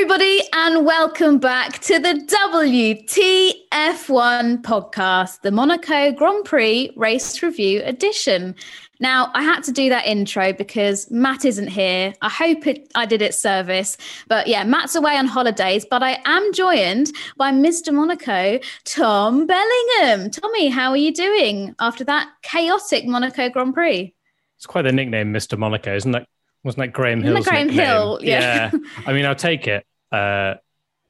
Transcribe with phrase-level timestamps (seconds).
[0.00, 2.14] everybody, and welcome back to the
[2.48, 8.54] WTF1 podcast, the Monaco Grand Prix Race Review Edition.
[8.98, 12.14] Now, I had to do that intro because Matt isn't here.
[12.22, 13.98] I hope it, I did it service.
[14.26, 17.92] But yeah, Matt's away on holidays, but I am joined by Mr.
[17.92, 20.30] Monaco, Tom Bellingham.
[20.30, 24.14] Tommy, how are you doing after that chaotic Monaco Grand Prix?
[24.56, 25.58] It's quite the nickname, Mr.
[25.58, 26.26] Monaco, isn't that?
[26.64, 27.86] Wasn't that Graham Hill's Graham nickname?
[27.86, 28.70] Hill, yeah.
[28.72, 28.78] yeah.
[29.06, 29.84] I mean, I'll take it.
[30.10, 30.54] Uh,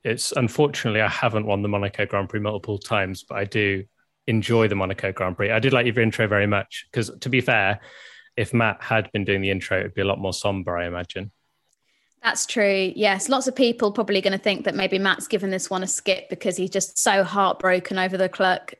[0.02, 3.84] it's unfortunately I haven't won the Monaco Grand Prix multiple times, but I do
[4.26, 5.50] enjoy the Monaco Grand Prix.
[5.50, 7.80] I did like your intro very much because, to be fair,
[8.36, 11.30] if Matt had been doing the intro, it'd be a lot more somber, I imagine.
[12.22, 12.92] That's true.
[12.94, 15.86] Yes, lots of people probably going to think that maybe Matt's given this one a
[15.86, 18.74] skip because he's just so heartbroken over the clerk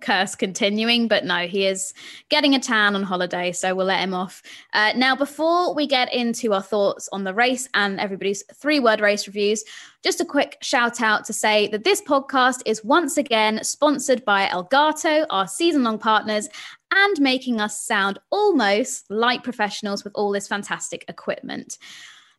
[0.00, 1.92] curse continuing, but no, he is
[2.28, 4.42] getting a tan on holiday, so we'll let him off.
[4.72, 9.00] Uh, now, before we get into our thoughts on the race and everybody's three word
[9.00, 9.64] race reviews,
[10.02, 14.46] just a quick shout out to say that this podcast is once again sponsored by
[14.46, 16.48] Elgato, our season long partners,
[16.92, 21.78] and making us sound almost like professionals with all this fantastic equipment.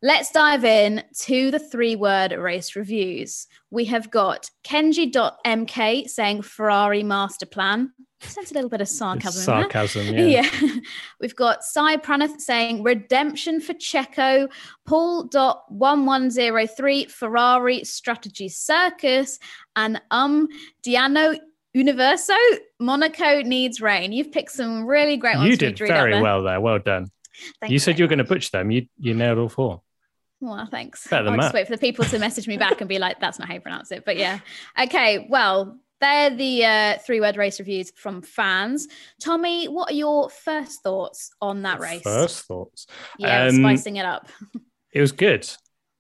[0.05, 3.47] Let's dive in to the three word race reviews.
[3.71, 7.93] We have got Kenji.mk saying Ferrari master plan.
[8.19, 9.29] Sense a little bit of sarcasm.
[9.29, 10.41] It's sarcasm, yeah.
[10.41, 10.49] yeah.
[11.21, 14.51] We've got Sai Pranath saying redemption for Checo.
[14.85, 19.39] Paul.1103 Ferrari strategy circus.
[19.77, 20.49] And um
[20.85, 21.39] Diano
[21.73, 22.35] Universo
[22.77, 24.11] Monaco needs rain.
[24.11, 25.49] You've picked some really great ones.
[25.49, 26.59] You did very well there.
[26.59, 27.07] Well done.
[27.61, 28.69] Thank you said you were going to butcher them.
[28.69, 29.81] You you nailed all four.
[30.43, 31.07] Well, thanks.
[31.07, 33.39] Better I'll just wait for the people to message me back and be like, that's
[33.39, 34.03] not how you pronounce it.
[34.05, 34.39] But yeah.
[34.79, 35.27] Okay.
[35.29, 38.87] Well, they're the uh, three word race reviews from fans.
[39.21, 42.01] Tommy, what are your first thoughts on that race?
[42.01, 42.87] First thoughts.
[43.17, 44.27] Yeah, um, spicing it up.
[44.91, 45.49] it was good,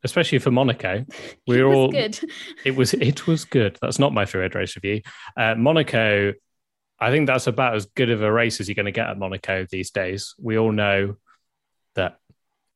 [0.03, 1.05] especially for Monaco.
[1.47, 2.19] We were all good.
[2.65, 3.77] It was it was good.
[3.81, 5.01] That's not my three word race review.
[5.37, 6.33] Uh, Monaco,
[6.99, 9.17] I think that's about as good of a race as you're going to get at
[9.17, 10.35] Monaco these days.
[10.37, 11.15] We all know
[11.95, 12.17] that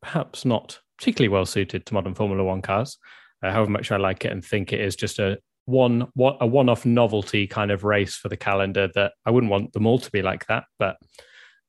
[0.02, 2.98] perhaps not particularly well suited to modern Formula One cars.
[3.44, 6.48] Uh, however much I like it and think it is just a one what a
[6.48, 10.12] one-off novelty kind of race for the calendar that I wouldn't want them all to
[10.12, 10.98] be like that, but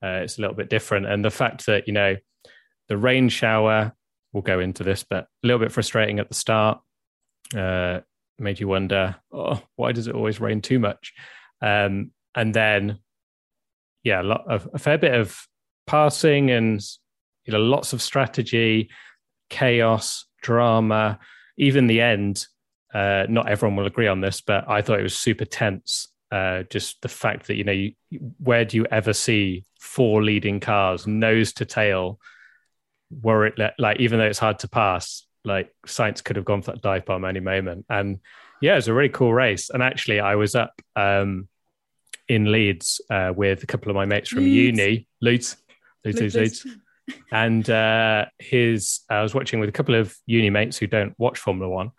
[0.03, 1.07] uh, it's a little bit different.
[1.07, 2.17] And the fact that you know
[2.89, 3.93] the rain shower,
[4.33, 6.81] we'll go into this, but a little bit frustrating at the start.
[7.57, 8.01] Uh,
[8.39, 11.13] made you wonder, oh, why does it always rain too much?
[11.61, 13.01] Um, and then,
[14.05, 15.37] yeah, a, lot of, a fair bit of
[15.89, 16.81] passing and
[17.47, 18.91] you know lots of strategy
[19.49, 21.19] chaos, drama,
[21.57, 22.47] even the end.
[22.93, 26.09] Uh, not everyone will agree on this, but I thought it was super tense.
[26.31, 27.93] Uh, just the fact that you know, you,
[28.39, 32.19] where do you ever see four leading cars nose to tail?
[33.11, 36.73] Were it like even though it's hard to pass, like Sainz could have gone for
[36.73, 37.87] that dive bomb any moment.
[37.89, 38.21] And
[38.61, 39.71] yeah, it was a really cool race.
[39.71, 41.49] And actually, I was up um,
[42.29, 44.79] in Leeds uh, with a couple of my mates from Leeds.
[44.79, 45.09] uni.
[45.21, 45.57] Leeds,
[46.05, 46.67] Leeds, Leeds, Leeds
[47.33, 51.39] and uh, his I was watching with a couple of uni mates who don't watch
[51.39, 51.93] Formula One,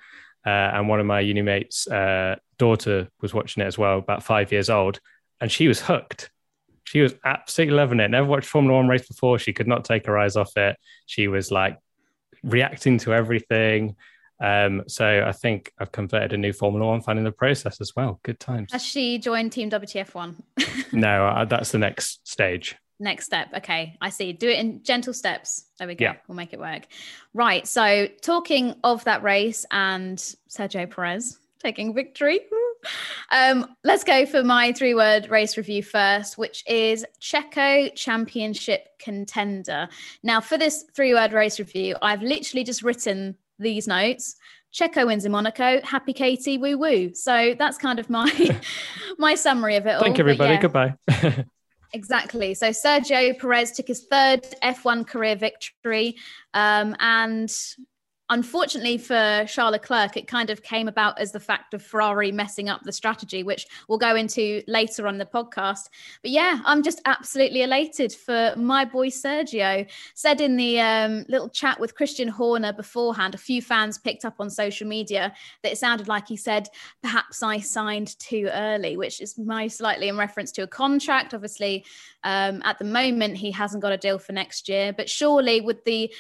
[0.46, 4.24] uh, and one of my uni mates' uh, daughter was watching it as well, about
[4.24, 5.00] five years old,
[5.42, 6.30] and she was hooked.
[6.84, 8.10] She was absolutely loving it.
[8.10, 9.38] Never watched Formula One race before.
[9.38, 10.76] She could not take her eyes off it.
[11.06, 11.78] She was like
[12.44, 13.96] reacting to everything.
[14.42, 17.96] Um, so I think I've converted a new Formula One fan in the process as
[17.96, 18.20] well.
[18.24, 18.72] Good times.
[18.72, 20.42] Has she joined Team WTF One?
[20.92, 22.76] no, uh, that's the next stage.
[23.00, 23.50] Next step.
[23.56, 24.34] Okay, I see.
[24.34, 25.66] Do it in gentle steps.
[25.78, 26.06] There we go.
[26.06, 26.16] Yeah.
[26.28, 26.84] We'll make it work.
[27.34, 27.66] Right.
[27.66, 30.18] So, talking of that race and
[30.50, 32.42] Sergio Perez taking victory.
[33.32, 39.88] um, let's go for my three word race review first, which is Checo Championship contender.
[40.24, 44.36] Now, for this three word race review, I've literally just written these notes.
[44.74, 45.82] Checo wins in Monaco.
[45.84, 47.14] Happy Katie, woo woo.
[47.14, 48.60] So that's kind of my
[49.18, 50.02] my summary of it all.
[50.02, 50.54] Thank you everybody.
[50.54, 50.62] Yeah.
[50.62, 51.46] Goodbye.
[51.94, 52.54] Exactly.
[52.54, 56.16] So Sergio Perez took his third F1 career victory.
[56.54, 57.52] Um, and
[58.30, 62.70] unfortunately for Charles Leclerc, it kind of came about as the fact of Ferrari messing
[62.70, 65.90] up the strategy, which we'll go into later on the podcast.
[66.22, 69.90] But yeah, I'm just absolutely elated for my boy Sergio.
[70.14, 74.36] Said in the um, little chat with Christian Horner beforehand, a few fans picked up
[74.40, 75.34] on social media
[75.64, 76.70] that it sounded like he said,
[77.02, 81.34] perhaps I signed too early, which is most likely in reference to a contract.
[81.34, 81.86] Obviously,
[82.24, 85.84] um, at the moment, he hasn't got a deal for next year, but surely with
[85.84, 86.14] the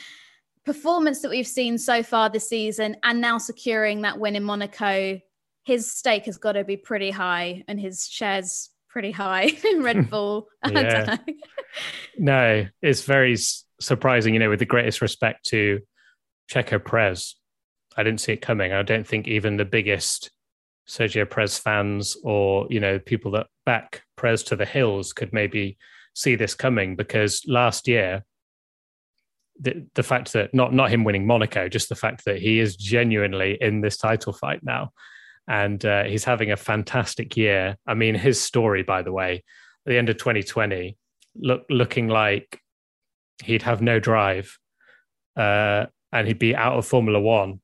[0.70, 5.20] performance that we've seen so far this season and now securing that win in Monaco,
[5.64, 10.10] his stake has got to be pretty high and his shares pretty high in Red
[10.12, 10.48] Bull.
[10.70, 11.18] yeah.
[12.20, 13.36] no, it's very
[13.82, 15.80] surprising, you know, with the greatest respect to
[16.52, 17.36] Checo Perez.
[17.98, 18.72] I didn't see it coming.
[18.72, 20.30] I don't think even the biggest
[20.88, 25.80] Sergio Perez fans or you know people that back Perez to the hills could maybe
[26.14, 28.24] see this coming because last year
[29.60, 32.76] the, the fact that not not him winning Monaco, just the fact that he is
[32.76, 34.92] genuinely in this title fight now,
[35.48, 37.78] and uh, he's having a fantastic year.
[37.86, 39.44] I mean, his story, by the way,
[39.86, 40.98] at the end of 2020,
[41.36, 42.62] look looking like
[43.44, 44.58] he'd have no drive,
[45.36, 47.60] uh, and he'd be out of Formula One,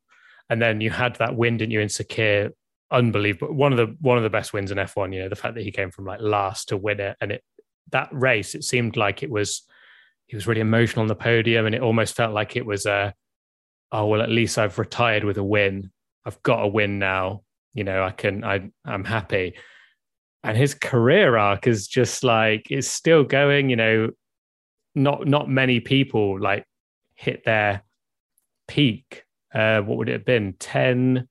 [0.50, 2.51] and then you had that win, didn't you, in Sakhir?
[2.92, 3.53] Unbelievable!
[3.53, 5.13] One of the one of the best wins in F1.
[5.13, 7.44] You know, the fact that he came from like last to win it, and it
[7.92, 9.63] that race, it seemed like it was
[10.27, 13.13] he was really emotional on the podium, and it almost felt like it was a,
[13.92, 15.92] oh well, at least I've retired with a win.
[16.25, 17.44] I've got a win now.
[17.74, 18.44] You know, I can.
[18.44, 19.56] I I'm happy.
[20.44, 23.69] And his career arc is just like it's still going.
[23.69, 24.10] You know,
[24.95, 26.66] not not many people like
[27.16, 27.83] hit their
[28.68, 29.24] peak.
[29.54, 30.54] Uh, what would it have been?
[30.60, 31.28] 10,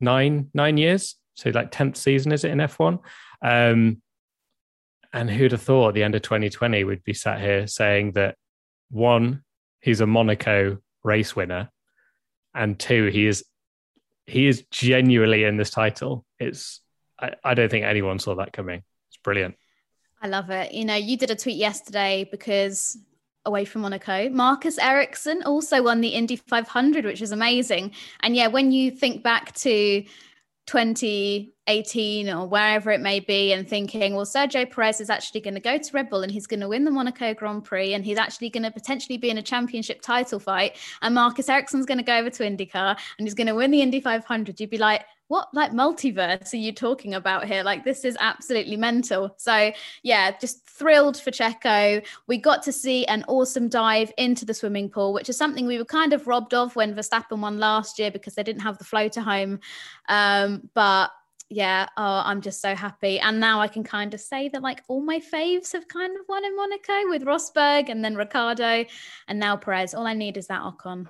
[0.00, 1.16] nine, nine years.
[1.34, 2.98] So like 10th season, is it in F1?
[3.42, 4.02] Um,
[5.18, 8.36] and who'd have thought at the end of 2020 we'd be sat here saying that
[8.88, 9.42] one,
[9.80, 11.70] he's a Monaco race winner,
[12.54, 13.44] and two, he is
[14.26, 16.24] he is genuinely in this title.
[16.38, 16.80] It's
[17.20, 18.84] I, I don't think anyone saw that coming.
[19.08, 19.56] It's brilliant.
[20.22, 20.72] I love it.
[20.72, 22.96] You know, you did a tweet yesterday because
[23.44, 24.28] away from Monaco.
[24.28, 27.92] Marcus Ericsson also won the Indy 500, which is amazing.
[28.20, 30.04] And yeah, when you think back to
[30.68, 35.60] 2018 or wherever it may be and thinking, well, Sergio Perez is actually going to
[35.60, 38.18] go to Red Bull and he's going to win the Monaco Grand Prix and he's
[38.18, 40.76] actually going to potentially be in a championship title fight.
[41.00, 43.80] And Marcus Ericsson's going to go over to IndyCar and he's going to win the
[43.80, 44.60] Indy 500.
[44.60, 47.62] You'd be like, what like multiverse are you talking about here?
[47.62, 49.34] Like this is absolutely mental.
[49.36, 49.72] So
[50.02, 52.04] yeah, just thrilled for Checo.
[52.26, 55.78] We got to see an awesome dive into the swimming pool, which is something we
[55.78, 58.84] were kind of robbed of when Verstappen won last year because they didn't have the
[58.84, 59.60] floater home.
[60.08, 61.10] Um, but
[61.50, 63.18] yeah, oh, I'm just so happy.
[63.20, 66.26] And now I can kind of say that like all my faves have kind of
[66.28, 68.84] won in Monaco with Rosberg and then Ricciardo
[69.28, 69.94] and now Perez.
[69.94, 71.08] All I need is that Ocon.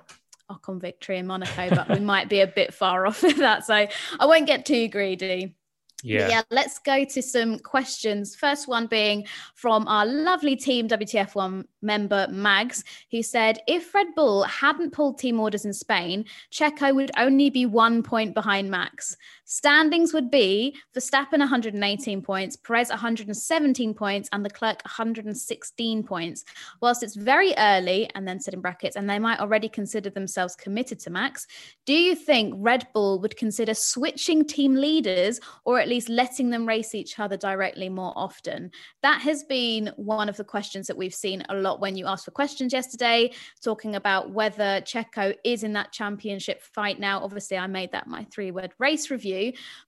[0.49, 3.65] Ocon victory in Monaco, but we might be a bit far off of that.
[3.65, 3.73] So
[4.19, 5.55] I won't get too greedy.
[6.03, 6.29] Yeah.
[6.29, 8.35] yeah, let's go to some questions.
[8.35, 14.43] First one being from our lovely team WTF1 member Mags, who said if Red Bull
[14.43, 19.17] hadn't pulled team orders in Spain, Checo would only be one point behind Max.
[19.51, 26.45] Standings would be Verstappen 118 points, Perez 117 points, and Leclerc 116 points.
[26.83, 30.55] Whilst it's very early, and then said in brackets, and they might already consider themselves
[30.55, 31.47] committed to Max,
[31.87, 36.67] do you think Red Bull would consider switching team leaders or at least letting them
[36.67, 38.69] race each other directly more often?
[39.01, 42.25] That has been one of the questions that we've seen a lot when you asked
[42.25, 43.31] for questions yesterday,
[43.63, 47.23] talking about whether Checo is in that championship fight now.
[47.23, 49.38] Obviously, I made that my three word race review.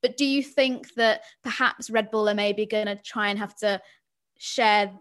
[0.02, 3.56] But do you think that perhaps Red Bull are maybe going to try and have
[3.58, 3.82] to
[4.38, 4.92] share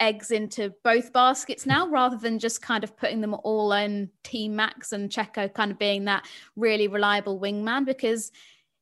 [0.00, 4.56] eggs into both baskets now rather than just kind of putting them all on Team
[4.56, 7.84] Max and Checo kind of being that really reliable wingman?
[7.84, 8.32] Because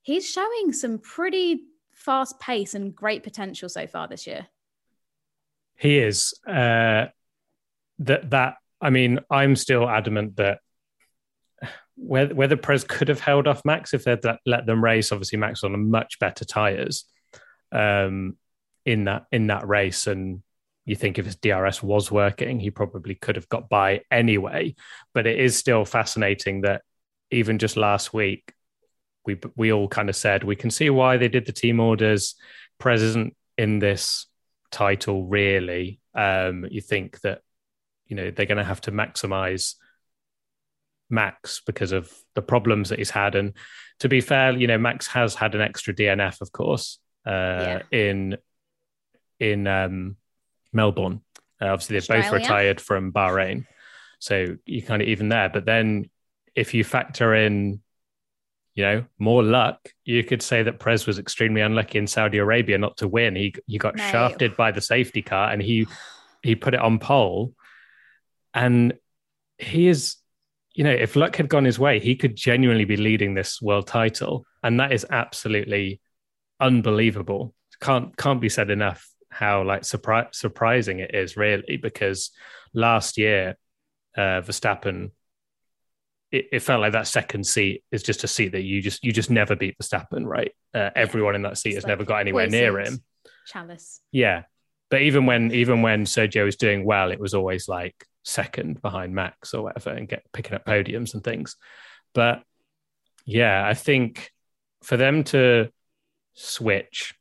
[0.03, 4.47] he's showing some pretty fast pace and great potential so far this year.
[5.77, 6.35] He is.
[6.47, 7.07] Uh,
[7.99, 10.61] that that I mean, I'm still adamant that
[12.03, 15.13] whether, whether Perez could have held off Max if they'd let them race.
[15.13, 17.05] Obviously, Max on a much better tires
[17.71, 18.37] um,
[18.85, 20.43] in that in that race, and
[20.85, 24.75] you think if his DRS was working, he probably could have got by anyway.
[25.15, 26.83] But it is still fascinating that
[27.31, 28.53] even just last week,
[29.25, 32.35] we we all kind of said we can see why they did the team orders.
[32.79, 34.27] Perez isn't in this
[34.71, 36.01] title really.
[36.15, 37.43] Um, you think that
[38.07, 39.77] you know they're going to have to maximize
[41.13, 43.35] Max because of the problems that he's had.
[43.35, 43.53] And
[44.01, 47.83] to be fair, you know, Max has had an extra DNF, of course, uh, yeah.
[47.93, 48.37] in
[49.39, 50.17] in um,
[50.73, 51.21] Melbourne.
[51.61, 53.67] Uh, obviously, they're both retired from Bahrain,
[54.19, 55.49] so you kind of even there.
[55.49, 56.11] But then,
[56.57, 57.81] if you factor in,
[58.75, 62.79] you know, more luck, you could say that Perez was extremely unlucky in Saudi Arabia
[62.79, 63.37] not to win.
[63.37, 64.11] He he got Mate.
[64.11, 65.87] shafted by the safety car, and he
[66.43, 67.53] he put it on pole,
[68.55, 68.95] and
[69.59, 70.17] he is
[70.75, 73.87] you know, if luck had gone his way, he could genuinely be leading this world
[73.87, 76.01] title, and that is absolutely
[76.61, 77.55] unbelievable.
[77.81, 82.31] Can't can't be said enough how like surpri- surprising it is, really, because
[82.73, 83.57] last year
[84.17, 85.11] uh, Verstappen,
[86.31, 89.13] it, it, felt like that second seat is just a seat that you just you
[89.13, 90.53] just never beat Verstappen, right?
[90.73, 93.03] Uh, everyone in that seat it's has like never got anywhere near him.
[93.47, 94.01] Chalice.
[94.11, 94.45] Yeah,
[94.91, 99.15] but even when even when Sergio was doing well, it was always like second behind
[99.15, 101.57] Max or whatever and get picking up podiums and things.
[102.15, 102.43] But
[103.25, 104.31] Yeah, I think
[104.83, 105.71] for them to
[106.35, 107.15] switch,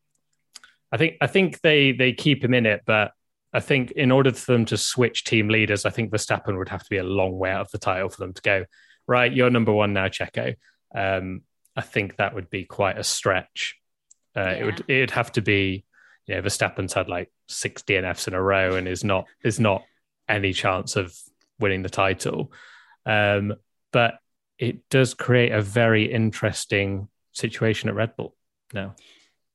[0.91, 3.12] I think I think they they keep him in it, but
[3.53, 6.84] I think in order for them to switch team leaders, I think Verstappen would have
[6.84, 8.65] to be a long way out of the title for them to go,
[9.08, 10.55] right, you're number one now, Checo.
[10.96, 11.41] Um,
[11.75, 13.75] I think that would be quite a stretch.
[14.36, 14.51] Uh, yeah.
[14.51, 15.84] It would it'd have to be,
[16.27, 19.84] you know, Verstappen's had like six DNFs in a row and is not is not
[20.31, 21.15] any chance of
[21.59, 22.51] winning the title.
[23.05, 23.55] Um,
[23.91, 24.19] but
[24.57, 28.35] it does create a very interesting situation at Red Bull
[28.73, 28.95] now.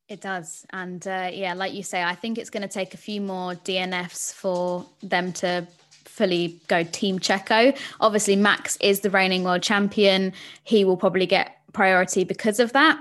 [0.09, 0.65] It does.
[0.71, 3.55] And uh, yeah, like you say, I think it's going to take a few more
[3.55, 5.67] DNFs for them to
[6.05, 7.77] fully go Team Checo.
[8.01, 10.33] Obviously, Max is the reigning world champion.
[10.63, 12.99] He will probably get priority because of that.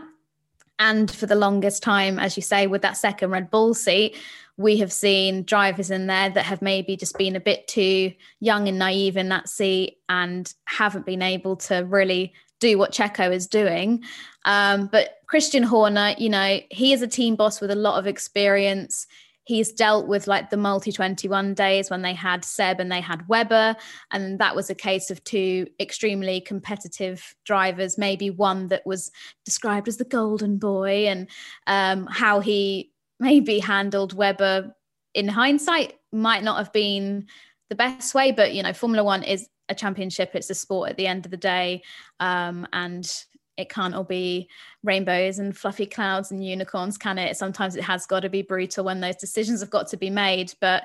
[0.80, 4.18] And for the longest time, as you say, with that second Red Bull seat,
[4.58, 8.68] we have seen drivers in there that have maybe just been a bit too young
[8.68, 13.48] and naive in that seat and haven't been able to really do what Checo is
[13.48, 14.04] doing.
[14.46, 18.08] Um, but Christian Horner, you know, he is a team boss with a lot of
[18.08, 19.08] experience.
[19.46, 23.28] He's dealt with like the multi 21 days when they had Seb and they had
[23.28, 23.76] Webber.
[24.12, 29.12] And that was a case of two extremely competitive drivers, maybe one that was
[29.46, 31.28] described as the golden boy, and
[31.68, 34.76] um, how he maybe handled Webber
[35.14, 37.28] in hindsight might not have been
[37.70, 38.32] the best way.
[38.32, 41.32] But, you know, Formula One is a championship, it's a sport at the end of
[41.32, 41.84] the day.
[42.20, 43.08] Um, and
[43.58, 44.50] it can't all be
[44.84, 47.38] rainbows and fluffy clouds and unicorns, can it?
[47.38, 50.54] Sometimes it has got to be brutal when those decisions have got to be made.
[50.60, 50.84] But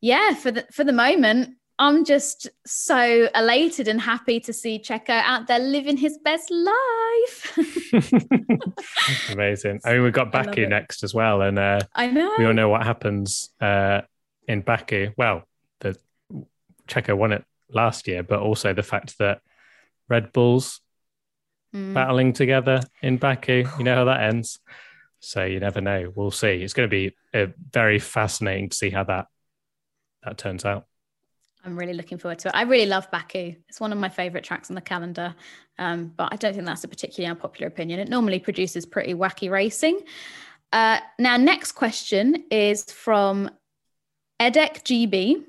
[0.00, 5.10] yeah, for the for the moment, I'm just so elated and happy to see Checo
[5.10, 7.58] out there living his best life.
[9.32, 9.80] Amazing.
[9.84, 12.68] I mean, we've got Baku next as well, and uh, I know we all know
[12.68, 14.02] what happens uh,
[14.46, 15.12] in Baku.
[15.16, 15.44] Well,
[15.80, 15.96] the
[16.86, 19.40] Checo won it last year, but also the fact that
[20.08, 20.81] Red Bulls
[21.74, 21.94] mm.
[21.94, 23.64] battling together in Baku.
[23.78, 24.60] You know how that ends.
[25.20, 26.12] So you never know.
[26.14, 26.62] We'll see.
[26.62, 29.26] It's going to be uh, very fascinating to see how that
[30.24, 30.86] that turns out.
[31.64, 32.54] I'm really looking forward to it.
[32.54, 33.54] I really love Baku.
[33.68, 35.34] It's one of my favorite tracks on the calendar,
[35.78, 38.00] um, but I don't think that's a particularly unpopular opinion.
[38.00, 40.00] It normally produces pretty wacky racing.
[40.72, 43.48] Uh, now, next question is from
[44.40, 45.44] Edek GB.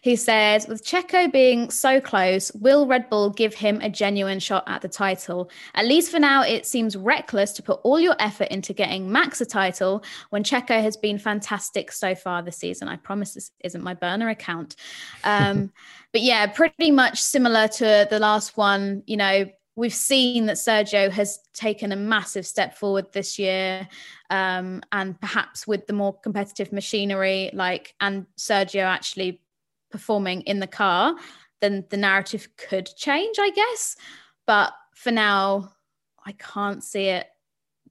[0.00, 4.64] He says, with Checo being so close, will Red Bull give him a genuine shot
[4.66, 5.50] at the title?
[5.74, 9.40] At least for now, it seems reckless to put all your effort into getting Max
[9.40, 12.88] a title when Checo has been fantastic so far this season.
[12.88, 14.76] I promise this isn't my burner account.
[15.22, 15.72] Um,
[16.12, 19.02] but yeah, pretty much similar to the last one.
[19.06, 23.88] You know, we've seen that Sergio has taken a massive step forward this year.
[24.30, 29.40] Um, and perhaps with the more competitive machinery, like, and Sergio actually
[29.94, 31.14] performing in the car,
[31.60, 33.94] then the narrative could change, I guess.
[34.44, 35.70] But for now,
[36.26, 37.28] I can't see it.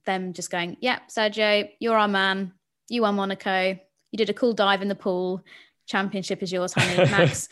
[0.04, 2.52] Them just going, yep, yeah, Sergio, you're our man.
[2.90, 3.70] You won Monaco.
[4.10, 5.42] You did a cool dive in the pool.
[5.86, 7.10] Championship is yours, honey.
[7.10, 7.48] Max,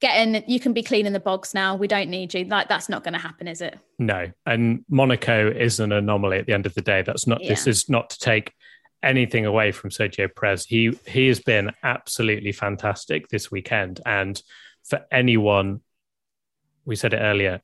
[0.00, 0.42] get in.
[0.48, 1.76] You can be clean in the box now.
[1.76, 2.46] We don't need you.
[2.46, 3.78] Like that's not going to happen, is it?
[4.00, 4.32] No.
[4.44, 7.02] And Monaco is an anomaly at the end of the day.
[7.02, 7.40] That's not.
[7.40, 7.50] Yeah.
[7.50, 8.52] This is not to take
[9.04, 10.64] anything away from Sergio Perez.
[10.64, 14.40] He he has been absolutely fantastic this weekend, and
[14.84, 15.80] for anyone,
[16.84, 17.60] we said it earlier,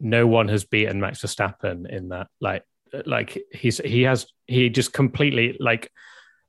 [0.00, 2.28] no one has beaten Max Verstappen in that.
[2.40, 2.64] Like
[3.06, 5.90] like he's he has he just completely like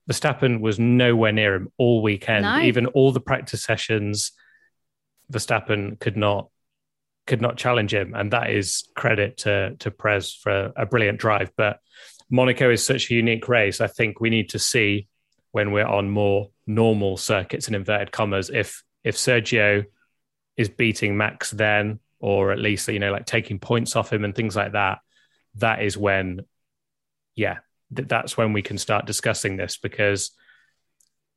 [0.09, 2.43] Verstappen was nowhere near him all weekend.
[2.43, 2.59] No.
[2.61, 4.31] Even all the practice sessions,
[5.31, 6.49] Verstappen could not
[7.25, 11.51] could not challenge him, and that is credit to to Perez for a brilliant drive.
[11.57, 11.79] But
[12.29, 13.81] Monaco is such a unique race.
[13.81, 15.07] I think we need to see
[15.51, 19.85] when we're on more normal circuits in inverted commas if if Sergio
[20.57, 24.35] is beating Max then, or at least you know like taking points off him and
[24.35, 24.99] things like that.
[25.55, 26.41] That is when,
[27.35, 27.59] yeah,
[27.95, 30.31] th- that's when we can start discussing this because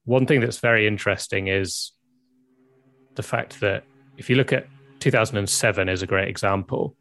[0.05, 1.93] one thing that's very interesting is
[3.15, 3.85] the fact that
[4.17, 4.67] if you look at
[5.01, 6.97] 2007 is a great example.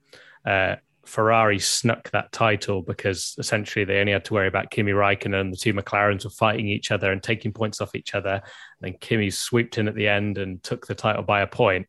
[0.46, 0.76] Uh,
[1.08, 5.54] Ferrari snuck that title because essentially they only had to worry about Kimi Raikkonen and
[5.54, 8.42] the two McLarens were fighting each other and taking points off each other.
[8.82, 11.88] And Kimi swooped in at the end and took the title by a point.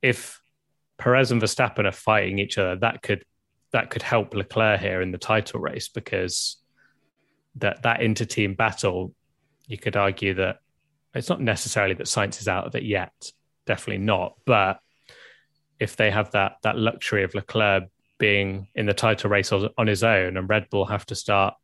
[0.00, 0.40] If
[0.98, 3.24] Perez and Verstappen are fighting each other, that could
[3.72, 6.56] that could help Leclerc here in the title race because
[7.56, 9.14] that that inter-team battle,
[9.66, 10.60] you could argue that
[11.14, 13.12] it's not necessarily that Sainz is out of it yet,
[13.66, 14.80] definitely not, but
[15.78, 17.84] if they have that that luxury of Leclerc
[18.18, 21.54] being in the title race on his own, and Red Bull have to start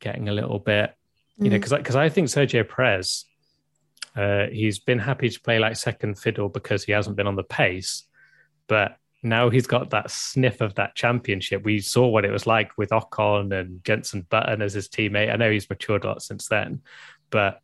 [0.00, 0.94] getting a little bit,
[1.38, 1.50] you mm.
[1.50, 3.24] know, because because I think Sergio Perez,
[4.14, 7.42] uh, he's been happy to play like second fiddle because he hasn't been on the
[7.42, 8.04] pace,
[8.66, 11.64] but now he's got that sniff of that championship.
[11.64, 15.32] We saw what it was like with Ocon and Jenson Button as his teammate.
[15.32, 16.82] I know he's matured a lot since then,
[17.30, 17.60] but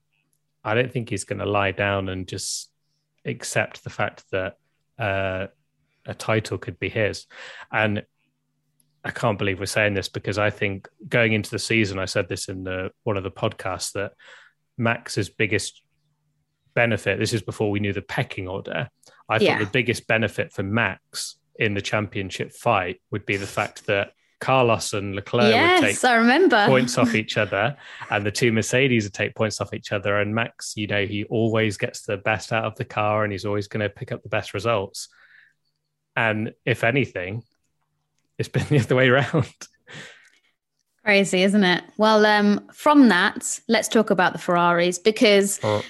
[0.64, 2.70] I don't think he's going to lie down and just
[3.24, 4.56] accept the fact that
[4.98, 5.46] uh,
[6.06, 7.26] a title could be his.
[7.70, 8.04] And
[9.04, 12.28] I can't believe we're saying this because I think going into the season, I said
[12.28, 14.12] this in the one of the podcasts that
[14.78, 15.82] Max's biggest
[16.74, 17.18] benefit.
[17.18, 18.88] This is before we knew the pecking order.
[19.28, 19.52] I yeah.
[19.52, 24.12] thought the biggest benefit for Max in the championship fight would be the fact that
[24.42, 26.66] Carlos and Leclerc yes, would take I remember.
[26.66, 27.76] points off each other,
[28.10, 30.18] and the two Mercedes would take points off each other.
[30.18, 33.44] And Max, you know, he always gets the best out of the car, and he's
[33.44, 35.08] always going to pick up the best results.
[36.16, 37.44] And if anything,
[38.36, 39.54] it's been the other way around.
[41.04, 41.84] Crazy, isn't it?
[41.96, 45.60] Well, um, from that, let's talk about the Ferraris because.
[45.62, 45.82] Oh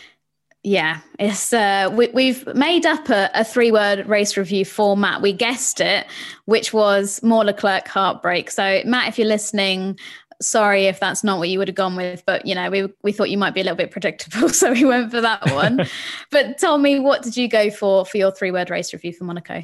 [0.65, 5.21] yeah, it's uh, we, have made up a, a three-word race review format.
[5.21, 6.07] We guessed it,
[6.45, 8.49] which was more Leclerc heartbreak.
[8.51, 9.99] So, Matt, if you're listening,
[10.41, 13.11] sorry if that's not what you would have gone with, but you know, we we
[13.11, 15.89] thought you might be a little bit predictable, so we went for that one.
[16.31, 19.63] but tell me, what did you go for for your three-word race review for Monaco?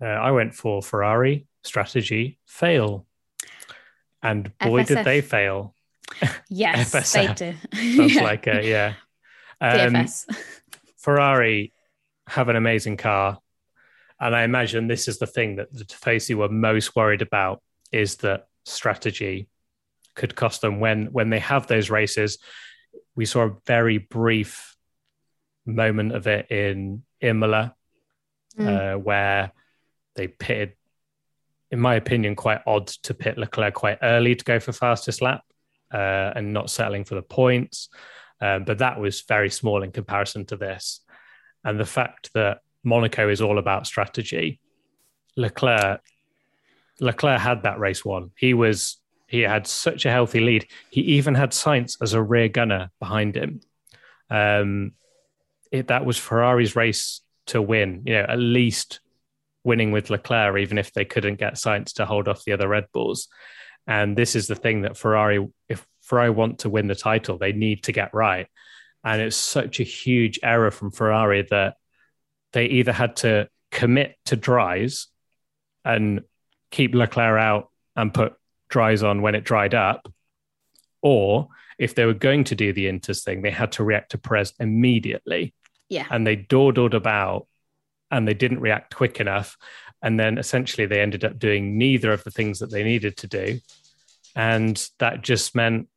[0.00, 3.04] Uh, I went for Ferrari strategy fail,
[4.22, 4.86] and boy, FSF.
[4.86, 5.74] did they fail!
[6.48, 7.56] Yes, they did.
[7.72, 8.22] Sounds yeah.
[8.22, 8.94] like a yeah.
[9.64, 10.06] Um,
[10.98, 11.72] Ferrari
[12.26, 13.38] have an amazing car.
[14.20, 18.16] And I imagine this is the thing that the Tifosi were most worried about is
[18.16, 19.48] that strategy
[20.14, 22.38] could cost them when when they have those races.
[23.16, 24.76] We saw a very brief
[25.66, 27.74] moment of it in Imola,
[28.56, 28.94] mm.
[28.94, 29.52] uh, where
[30.14, 30.74] they pitted,
[31.70, 35.42] in my opinion, quite odd to pit Leclerc quite early to go for fastest lap
[35.92, 37.88] uh, and not settling for the points.
[38.44, 41.00] Um, but that was very small in comparison to this.
[41.64, 44.60] And the fact that Monaco is all about strategy,
[45.34, 46.02] Leclerc,
[47.00, 48.32] Leclerc had that race won.
[48.36, 48.98] He was
[49.28, 50.66] he had such a healthy lead.
[50.90, 53.60] He even had Sainz as a rear gunner behind him.
[54.28, 54.92] Um,
[55.72, 58.02] it, that was Ferrari's race to win.
[58.04, 59.00] You know, at least
[59.64, 62.88] winning with Leclerc, even if they couldn't get Sainz to hold off the other Red
[62.92, 63.28] Bulls.
[63.86, 67.52] And this is the thing that Ferrari, if Ferrari want to win the title, they
[67.52, 68.46] need to get right.
[69.02, 71.76] And it's such a huge error from Ferrari that
[72.52, 75.08] they either had to commit to dries
[75.84, 76.22] and
[76.70, 78.34] keep Leclerc out and put
[78.68, 80.10] dries on when it dried up,
[81.02, 84.18] or if they were going to do the Inters thing, they had to react to
[84.18, 85.54] Perez immediately.
[85.88, 86.06] Yeah.
[86.10, 87.46] And they dawdled about
[88.10, 89.56] and they didn't react quick enough.
[90.02, 93.26] And then essentially they ended up doing neither of the things that they needed to
[93.26, 93.60] do.
[94.36, 95.88] And that just meant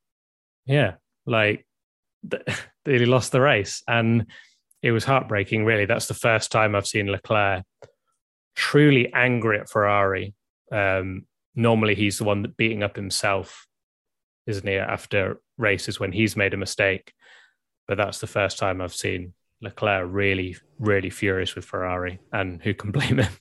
[0.68, 1.66] yeah, like
[2.86, 4.28] they lost the race, and
[4.84, 5.66] it was heartbreaking.
[5.66, 7.64] Really, that's the first time I've seen Leclerc
[8.56, 10.34] truly angry at Ferrari.
[10.72, 11.26] Um,
[11.56, 13.66] normally, he's the one that beating up himself,
[14.48, 14.76] isn't he?
[14.76, 17.14] After races when he's made a mistake,
[17.88, 22.74] but that's the first time I've seen Leclerc really, really furious with Ferrari, and who
[22.74, 23.32] can blame him?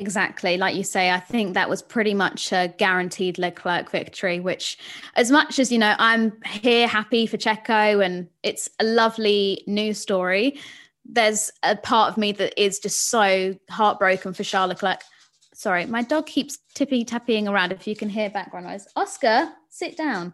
[0.00, 0.56] Exactly.
[0.56, 4.78] Like you say, I think that was pretty much a guaranteed Leclerc victory, which,
[5.16, 9.98] as much as, you know, I'm here happy for Checo and it's a lovely news
[9.98, 10.60] story,
[11.04, 15.00] there's a part of me that is just so heartbroken for Charles Leclerc.
[15.52, 17.72] Sorry, my dog keeps tippy tapping around.
[17.72, 20.32] If you can hear background noise, Oscar, sit down.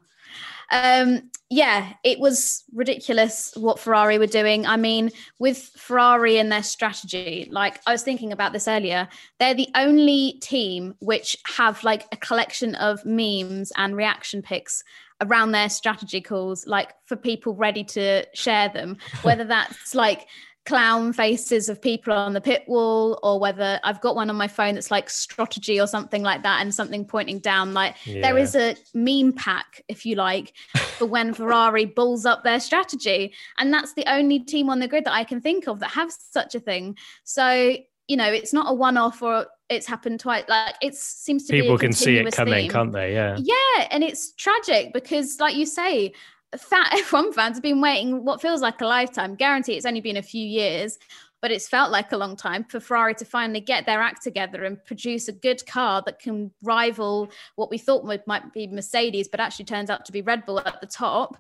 [0.71, 4.67] Um, yeah, it was ridiculous what Ferrari were doing.
[4.67, 9.55] I mean, with Ferrari and their strategy, like I was thinking about this earlier, they're
[9.55, 14.83] the only team which have like a collection of memes and reaction pics
[15.21, 20.27] around their strategy calls, like for people ready to share them, whether that's like
[20.67, 24.49] clown faces of people on the pit wall or whether I've got one on my
[24.49, 28.23] phone that's like strategy or something like that and something pointing down like yeah.
[28.23, 33.35] there is a meme pack if you like for when Ferrari bulls up their strategy
[33.59, 36.11] and that's the only team on the grid that I can think of that have
[36.11, 37.77] such a thing so
[38.09, 41.53] you know it's not a one off or it's happened twice like it seems to
[41.53, 42.71] people be can see it coming theme.
[42.71, 46.13] can't they yeah yeah and it's tragic because like you say
[46.59, 49.35] fat F1 fans have been waiting what feels like a lifetime.
[49.35, 50.99] Guarantee it's only been a few years,
[51.41, 54.65] but it's felt like a long time for Ferrari to finally get their act together
[54.65, 59.41] and produce a good car that can rival what we thought might be Mercedes, but
[59.41, 61.37] actually turns out to be Red Bull at the top.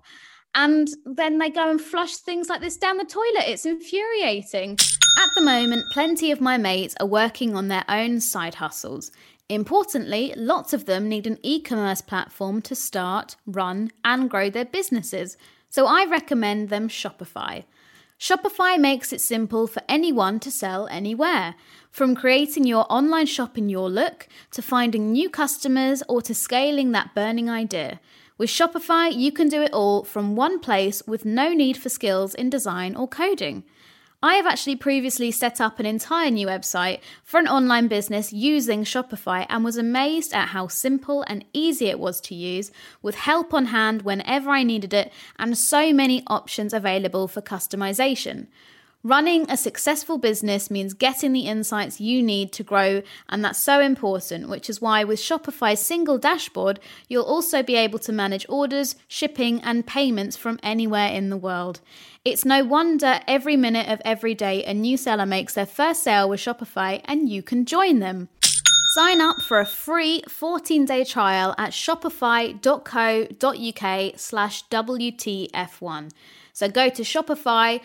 [0.54, 3.48] And then they go and flush things like this down the toilet.
[3.48, 4.78] It's infuriating.
[5.18, 9.10] At the moment, plenty of my mates are working on their own side hustles.
[9.48, 14.64] Importantly, lots of them need an e commerce platform to start, run, and grow their
[14.64, 15.36] businesses,
[15.68, 17.64] so I recommend them Shopify.
[18.18, 21.56] Shopify makes it simple for anyone to sell anywhere.
[21.90, 26.92] From creating your online shop in your look, to finding new customers, or to scaling
[26.92, 28.00] that burning idea.
[28.38, 32.34] With Shopify, you can do it all from one place with no need for skills
[32.34, 33.64] in design or coding.
[34.24, 38.82] I have actually previously set up an entire new website for an online business using
[38.82, 43.52] Shopify and was amazed at how simple and easy it was to use, with help
[43.52, 48.46] on hand whenever I needed it, and so many options available for customization.
[49.06, 53.78] Running a successful business means getting the insights you need to grow, and that's so
[53.78, 58.96] important, which is why with Shopify's single dashboard, you'll also be able to manage orders,
[59.06, 61.82] shipping, and payments from anywhere in the world.
[62.24, 66.30] It's no wonder every minute of every day a new seller makes their first sale
[66.30, 68.30] with Shopify, and you can join them.
[68.94, 72.58] Sign up for a free 14-day trial at shopify.co.uk
[74.16, 76.10] slash WTF1.
[76.54, 77.80] So go to shopify.co.uk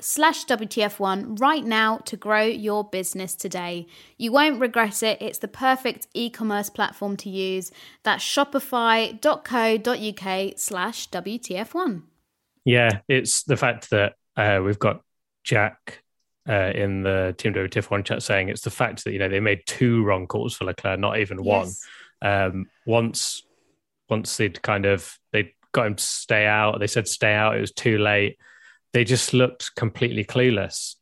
[0.00, 3.86] slash WTF1 right now to grow your business today.
[4.18, 5.22] You won't regret it.
[5.22, 7.70] It's the perfect e-commerce platform to use.
[8.02, 12.02] That's shopify.co.uk slash WTF1.
[12.64, 15.02] Yeah, it's the fact that uh, we've got
[15.44, 16.02] Jack
[16.48, 19.60] uh, in the Team WTF1 chat saying it's the fact that, you know, they made
[19.64, 21.86] two wrong calls for Leclerc, not even yes.
[22.20, 22.32] one.
[22.32, 23.44] Um, once
[24.08, 26.80] once they'd kind of they got him to stay out.
[26.80, 27.56] They said stay out.
[27.56, 28.38] It was too late.
[28.92, 30.96] They just looked completely clueless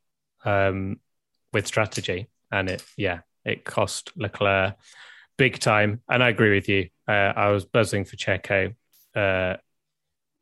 [0.44, 1.00] um,
[1.52, 4.76] with strategy, and it yeah, it cost Leclerc
[5.38, 6.02] big time.
[6.10, 6.88] And I agree with you.
[7.06, 8.74] Uh, I was buzzing for Checo.
[9.16, 9.56] Uh,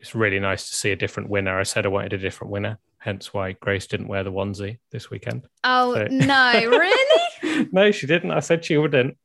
[0.00, 1.58] it's really nice to see a different winner.
[1.58, 5.10] I said I wanted a different winner, hence why Grace didn't wear the onesie this
[5.10, 5.46] weekend.
[5.62, 6.06] Oh so.
[6.10, 7.68] no, really?
[7.70, 8.32] no, she didn't.
[8.32, 9.16] I said she wouldn't,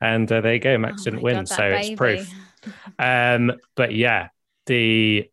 [0.00, 0.78] and uh, there you go.
[0.78, 1.86] Max oh didn't win, God, so baby.
[1.88, 2.30] it's proof.
[2.98, 4.28] Um, but yeah,
[4.66, 5.30] the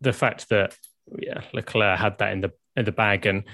[0.00, 0.76] the fact that
[1.18, 3.44] yeah, Leclerc had that in the in the bag, and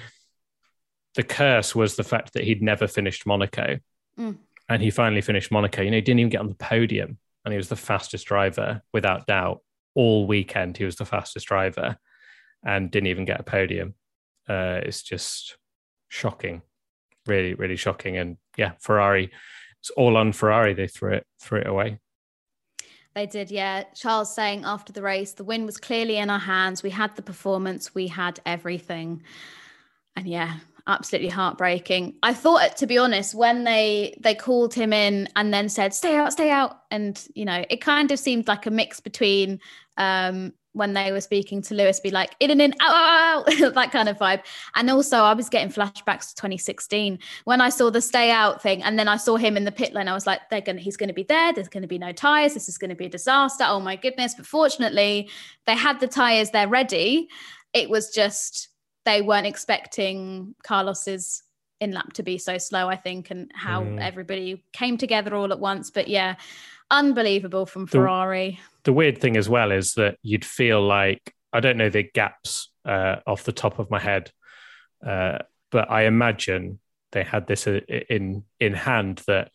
[1.14, 3.78] the curse was the fact that he'd never finished Monaco,
[4.18, 4.36] mm.
[4.68, 5.82] and he finally finished Monaco.
[5.82, 8.82] You know, he didn't even get on the podium, and he was the fastest driver
[8.92, 9.60] without doubt
[9.94, 10.76] all weekend.
[10.76, 11.96] He was the fastest driver,
[12.64, 13.94] and didn't even get a podium.
[14.48, 15.56] Uh, it's just
[16.08, 16.62] shocking,
[17.26, 18.16] really, really shocking.
[18.16, 19.30] And yeah, Ferrari,
[19.80, 20.74] it's all on Ferrari.
[20.74, 21.98] They threw it threw it away.
[23.14, 23.84] They did, yeah.
[23.94, 26.82] Charles saying after the race, the win was clearly in our hands.
[26.82, 29.22] We had the performance, we had everything.
[30.16, 32.14] And yeah, absolutely heartbreaking.
[32.22, 36.16] I thought, to be honest, when they they called him in and then said, "Stay
[36.16, 39.60] out, stay out," and you know, it kind of seemed like a mix between
[39.96, 43.74] um, when they were speaking to Lewis, be like in and in, out, out, out
[43.74, 44.42] that kind of vibe.
[44.74, 48.82] And also, I was getting flashbacks to 2016 when I saw the stay out thing,
[48.82, 50.08] and then I saw him in the pit lane.
[50.08, 51.52] I was like, they're gonna, he's going to be there.
[51.52, 52.54] There's going to be no tires.
[52.54, 53.64] This is going to be a disaster.
[53.66, 54.34] Oh my goodness!
[54.34, 55.28] But fortunately,
[55.66, 57.28] they had the tires there ready.
[57.72, 58.68] It was just
[59.04, 61.42] they weren't expecting Carlos's
[61.80, 62.88] in lap to be so slow.
[62.88, 64.00] I think, and how mm.
[64.00, 65.90] everybody came together all at once.
[65.90, 66.36] But yeah,
[66.90, 68.60] unbelievable from Ferrari.
[68.84, 72.02] The, the, weird thing as well is that you'd feel like I don't know the
[72.02, 74.30] gaps uh, off the top of my head,
[75.06, 75.38] uh,
[75.70, 76.78] but I imagine
[77.12, 79.50] they had this uh, in in hand that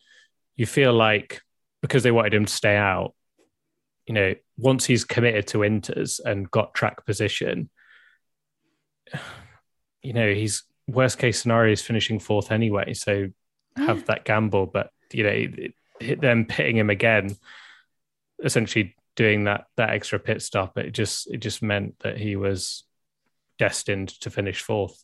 [0.56, 1.40] you feel like
[1.82, 3.14] because they wanted him to stay out,
[4.06, 7.70] you know, once he's committed to Inters and got track position,
[10.02, 12.94] you know, he's worst case scenario is finishing fourth anyway.
[12.94, 13.28] So
[13.76, 15.46] have that gamble, but you know,
[16.00, 17.36] them pitting him again,
[18.42, 22.84] essentially doing that that extra pit stop, it just it just meant that he was
[23.58, 25.02] destined to finish fourth.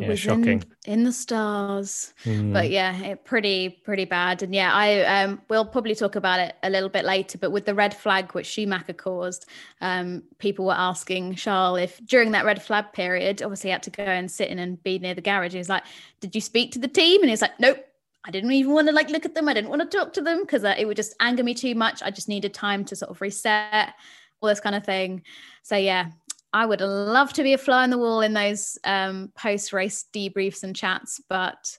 [0.00, 0.64] It yeah, was shocking.
[0.86, 2.14] In, in the stars.
[2.24, 2.54] Mm.
[2.54, 4.42] But yeah, it pretty, pretty bad.
[4.42, 7.36] And yeah, I um we'll probably talk about it a little bit later.
[7.36, 9.44] But with the red flag which Schumacher caused,
[9.82, 13.90] um, people were asking Charles if during that red flag period, obviously he had to
[13.90, 15.52] go and sit in and be near the garage.
[15.52, 15.84] He was like,
[16.20, 17.20] Did you speak to the team?
[17.20, 17.84] And he's like, Nope,
[18.24, 19.48] I didn't even want to like look at them.
[19.48, 21.74] I didn't want to talk to them because uh, it would just anger me too
[21.74, 22.02] much.
[22.02, 23.94] I just needed time to sort of reset,
[24.40, 25.22] all this kind of thing.
[25.62, 26.10] So yeah,
[26.52, 30.04] I would love to be a fly on the wall in those um, post race
[30.12, 31.78] debriefs and chats, but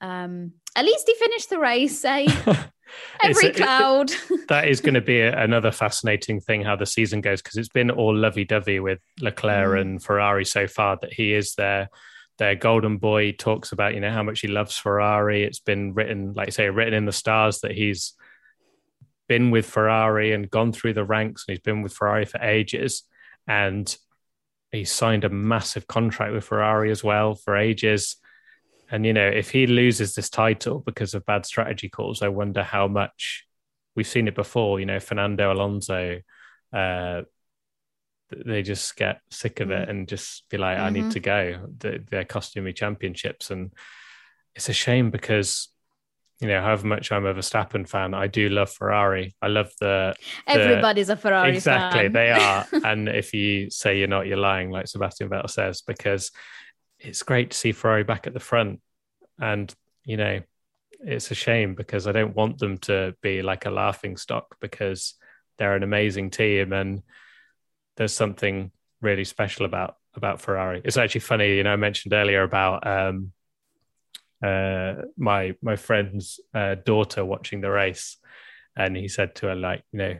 [0.00, 2.04] um, at least he finished the race.
[2.04, 2.26] Eh?
[3.22, 4.10] Every a, cloud.
[4.10, 7.56] It, that is going to be a, another fascinating thing how the season goes because
[7.56, 9.80] it's been all lovey dovey with Leclerc mm.
[9.80, 11.88] and Ferrari so far that he is there
[12.38, 15.44] their golden boy talks about you know how much he loves Ferrari.
[15.44, 18.14] It's been written, like say, written in the stars that he's
[19.28, 23.04] been with Ferrari and gone through the ranks, and he's been with Ferrari for ages.
[23.46, 23.94] And
[24.70, 28.16] he signed a massive contract with Ferrari as well for ages.
[28.90, 32.62] And you know, if he loses this title because of bad strategy calls, I wonder
[32.62, 33.46] how much
[33.94, 34.80] we've seen it before.
[34.80, 36.20] You know, Fernando Alonso,
[36.72, 37.22] uh,
[38.44, 39.90] they just get sick of it mm.
[39.90, 40.94] and just be like, I mm-hmm.
[40.94, 41.68] need to go.
[41.78, 43.50] They're costing me championships.
[43.50, 43.72] And
[44.54, 45.68] it's a shame because,
[46.40, 49.34] you know, however much I'm a Verstappen fan, I do love Ferrari.
[49.40, 50.14] I love the.
[50.46, 52.12] the Everybody's a Ferrari exactly, fan.
[52.12, 52.66] they are.
[52.84, 56.30] and if you say you're not, you're lying, like Sebastian Vettel says, because
[56.98, 58.80] it's great to see Ferrari back at the front.
[59.40, 60.40] And, you know,
[61.04, 65.14] it's a shame because I don't want them to be like a laughing stock because
[65.58, 67.02] they're an amazing team and
[67.96, 70.80] there's something really special about about Ferrari.
[70.84, 73.32] It's actually funny, you know, I mentioned earlier about um,
[74.42, 78.16] uh, my my friend's uh, daughter watching the race,
[78.76, 80.18] and he said to her like, you know,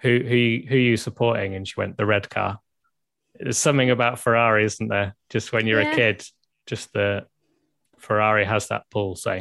[0.00, 1.54] who who who are you supporting?
[1.54, 2.60] And she went the red car.
[3.38, 5.16] There's something about Ferrari, isn't there?
[5.28, 5.92] Just when you're yeah.
[5.92, 6.24] a kid,
[6.66, 7.26] just the
[7.98, 9.16] Ferrari has that pull.
[9.16, 9.40] So,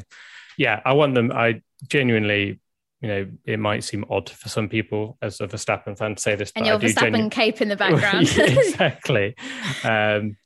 [0.57, 1.31] yeah, I want them.
[1.31, 2.59] I genuinely
[3.03, 6.35] you know, it might seem odd for some people as a Verstappen fan to say
[6.35, 8.29] this, and your Verstappen genu- cape in the background.
[8.37, 9.35] exactly.
[9.83, 10.37] Um,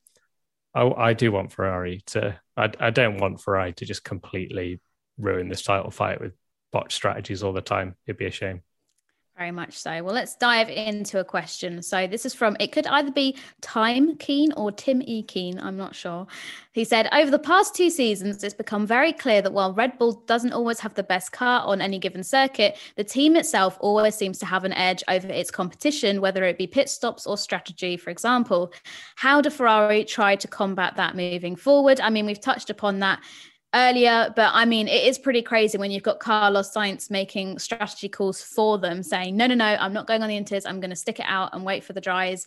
[0.73, 2.39] I, I, do want Ferrari to.
[2.57, 4.81] I, I don't want Ferrari to just completely
[5.19, 6.33] ruin this title fight with
[6.71, 7.95] botched strategies all the time.
[8.07, 8.63] It'd be a shame.
[9.37, 10.01] Very much so.
[10.03, 11.83] Well, let's dive into a question.
[11.83, 15.21] So, this is from it could either be Time Keen or Tim E.
[15.21, 15.59] Keen.
[15.59, 16.25] I'm not sure.
[16.71, 20.23] He said, Over the past two seasons, it's become very clear that while Red Bull
[20.25, 24.39] doesn't always have the best car on any given circuit, the team itself always seems
[24.39, 28.09] to have an edge over its competition, whether it be pit stops or strategy, for
[28.09, 28.73] example.
[29.17, 32.01] How do Ferrari try to combat that moving forward?
[32.01, 33.19] I mean, we've touched upon that
[33.73, 38.09] earlier, but I mean, it is pretty crazy when you've got Carlos Sainz making strategy
[38.09, 40.63] calls for them, saying, no, no, no, I'm not going on the inters.
[40.65, 42.45] I'm going to stick it out and wait for the dries.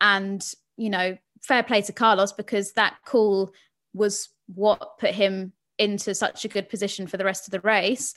[0.00, 0.42] And,
[0.76, 3.52] you know, fair play to Carlos because that call
[3.94, 8.14] was what put him into such a good position for the rest of the race.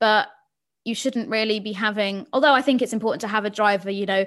[0.00, 0.28] But
[0.86, 4.06] you shouldn't really be having although i think it's important to have a driver you
[4.06, 4.24] know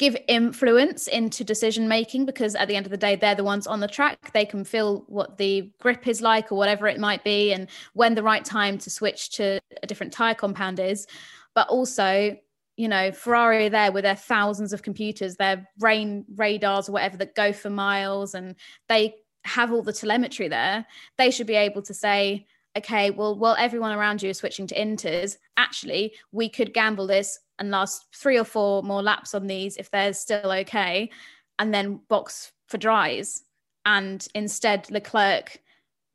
[0.00, 3.66] give influence into decision making because at the end of the day they're the ones
[3.66, 4.32] on the track.
[4.32, 8.14] They can feel what the grip is like or whatever it might be and when
[8.14, 11.06] the right time to switch to a different tire compound is.
[11.54, 12.34] But also
[12.76, 17.34] you know ferrari there with their thousands of computers their rain radars or whatever that
[17.34, 18.54] go for miles and
[18.88, 20.86] they have all the telemetry there.
[21.18, 24.74] They should be able to say okay, well, while everyone around you is switching to
[24.74, 29.76] inters, actually, we could gamble this and last three or four more laps on these
[29.76, 31.10] if they're still okay,
[31.58, 33.42] and then box for dries.
[33.84, 35.58] And instead, Leclerc,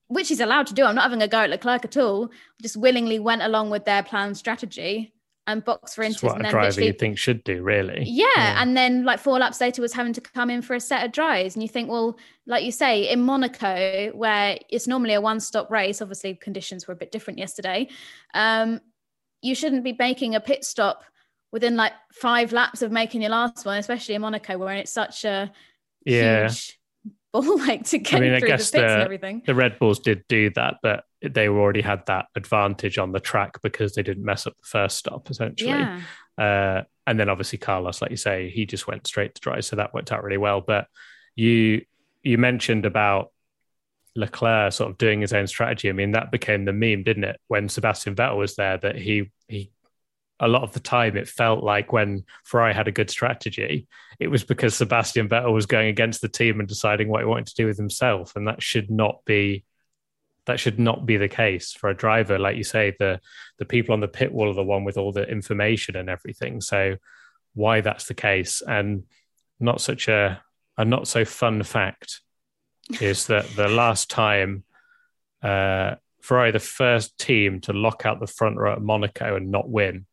[0.07, 2.29] which he's allowed to do, I'm not having a go at Leclerc at all,
[2.61, 5.14] just willingly went along with their planned strategy
[5.47, 6.23] and box for inters.
[6.23, 8.03] what a driver you think should do, really.
[8.05, 10.79] Yeah, yeah, and then like four laps later was having to come in for a
[10.79, 15.13] set of dries, and you think, well, like you say, in Monaco, where it's normally
[15.13, 17.87] a one-stop race, obviously conditions were a bit different yesterday.
[18.33, 18.81] Um,
[19.41, 21.03] you shouldn't be making a pit stop
[21.51, 25.23] within like five laps of making your last one, especially in Monaco, where it's such
[25.25, 25.51] a
[26.05, 26.49] yeah.
[26.49, 26.79] huge
[27.41, 29.43] ball like to get I mean, through I guess the pits the, and everything.
[29.45, 33.61] The Red Bulls did do that, but they already had that advantage on the track
[33.61, 35.69] because they didn't mess up the first stop essentially.
[35.69, 36.01] Yeah.
[36.37, 39.75] Uh, and then obviously Carlos, like you say, he just went straight to dry, so
[39.75, 40.61] that worked out really well.
[40.61, 40.87] But
[41.35, 41.85] you
[42.23, 43.31] you mentioned about
[44.15, 45.89] Leclerc sort of doing his own strategy.
[45.89, 47.39] I mean, that became the meme, didn't it?
[47.47, 49.71] When Sebastian Vettel was there, that he he
[50.39, 53.87] a lot of the time it felt like when Ferrari had a good strategy,
[54.19, 57.47] it was because Sebastian Vettel was going against the team and deciding what he wanted
[57.47, 59.63] to do with himself, and that should not be
[60.45, 62.37] that should not be the case for a driver.
[62.37, 63.19] Like you say, the
[63.57, 66.61] the people on the pit wall are the one with all the information and everything.
[66.61, 66.97] So
[67.53, 69.03] why that's the case, and
[69.59, 70.41] not such a
[70.77, 72.21] a not so fun fact
[73.01, 74.63] is that the last time
[75.41, 79.69] uh, Ferrari, the first team to lock out the front row at Monaco and not
[79.69, 80.05] win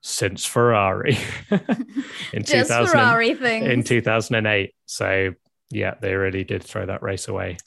[0.00, 1.18] since Ferrari
[2.32, 4.74] in 2000, Ferrari in 2008.
[4.86, 5.34] So
[5.70, 7.58] yeah, they really did throw that race away.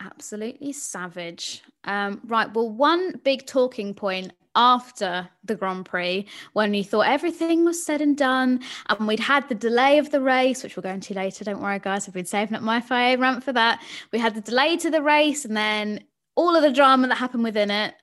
[0.00, 1.62] Absolutely savage.
[1.84, 2.52] Um, right.
[2.52, 8.02] Well, one big talking point after the Grand Prix when we thought everything was said
[8.02, 11.44] and done and we'd had the delay of the race, which we'll go into later.
[11.44, 12.06] Don't worry, guys.
[12.06, 13.82] I've been saving up my FIA rant for that.
[14.12, 17.44] We had the delay to the race and then all of the drama that happened
[17.44, 17.94] within it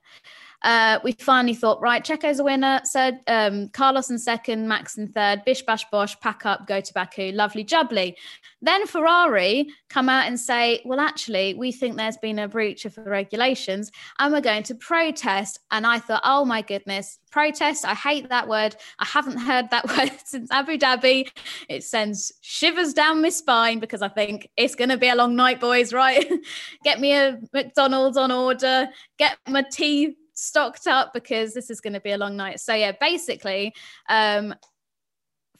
[0.62, 2.80] uh, we finally thought, right, Checo's a winner.
[2.84, 6.92] So um, Carlos in second, Max in third, bish bash bosh, pack up, go to
[6.92, 8.14] Baku, lovely jubbly.
[8.62, 12.94] Then Ferrari come out and say, well, actually, we think there's been a breach of
[12.94, 15.60] the regulations and we're going to protest.
[15.70, 17.86] And I thought, oh my goodness, protest.
[17.86, 18.76] I hate that word.
[18.98, 21.30] I haven't heard that word since Abu Dhabi.
[21.68, 25.36] It sends shivers down my spine because I think it's going to be a long
[25.36, 26.30] night, boys, right?
[26.84, 31.92] Get me a McDonald's on order, get my tea stocked up because this is going
[31.92, 32.60] to be a long night.
[32.60, 33.74] So yeah, basically,
[34.08, 34.54] um,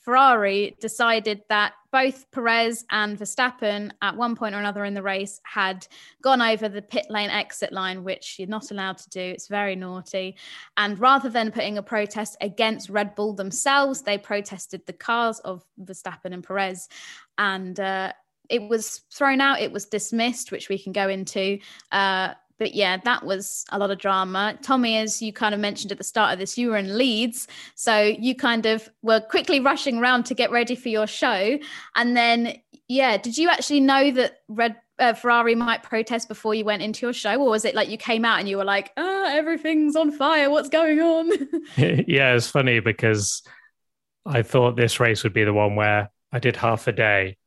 [0.00, 5.40] Ferrari decided that both Perez and Verstappen, at one point or another in the race,
[5.44, 5.87] had
[6.22, 9.20] gone over the pit lane exit line, which you're not allowed to do.
[9.20, 10.37] It's very naughty.
[10.76, 15.64] And rather than putting a protest against Red Bull themselves, they protested the cars of
[15.78, 16.88] Verstappen and Perez.
[17.37, 18.12] And uh,
[18.48, 21.59] it was thrown out, it was dismissed, which we can go into.
[21.92, 24.57] Uh, but yeah, that was a lot of drama.
[24.61, 27.49] Tommy, as you kind of mentioned at the start of this, you were in Leeds.
[27.75, 31.59] So you kind of were quickly rushing around to get ready for your show.
[31.96, 36.66] And then, yeah, did you actually know that Red uh, Ferrari might protest before you
[36.66, 37.35] went into your show?
[37.40, 40.51] Or was it like you came out and you were like, oh, everything's on fire?
[40.51, 41.31] What's going on?
[41.79, 43.42] yeah, it's funny because
[44.27, 47.38] I thought this race would be the one where I did half a day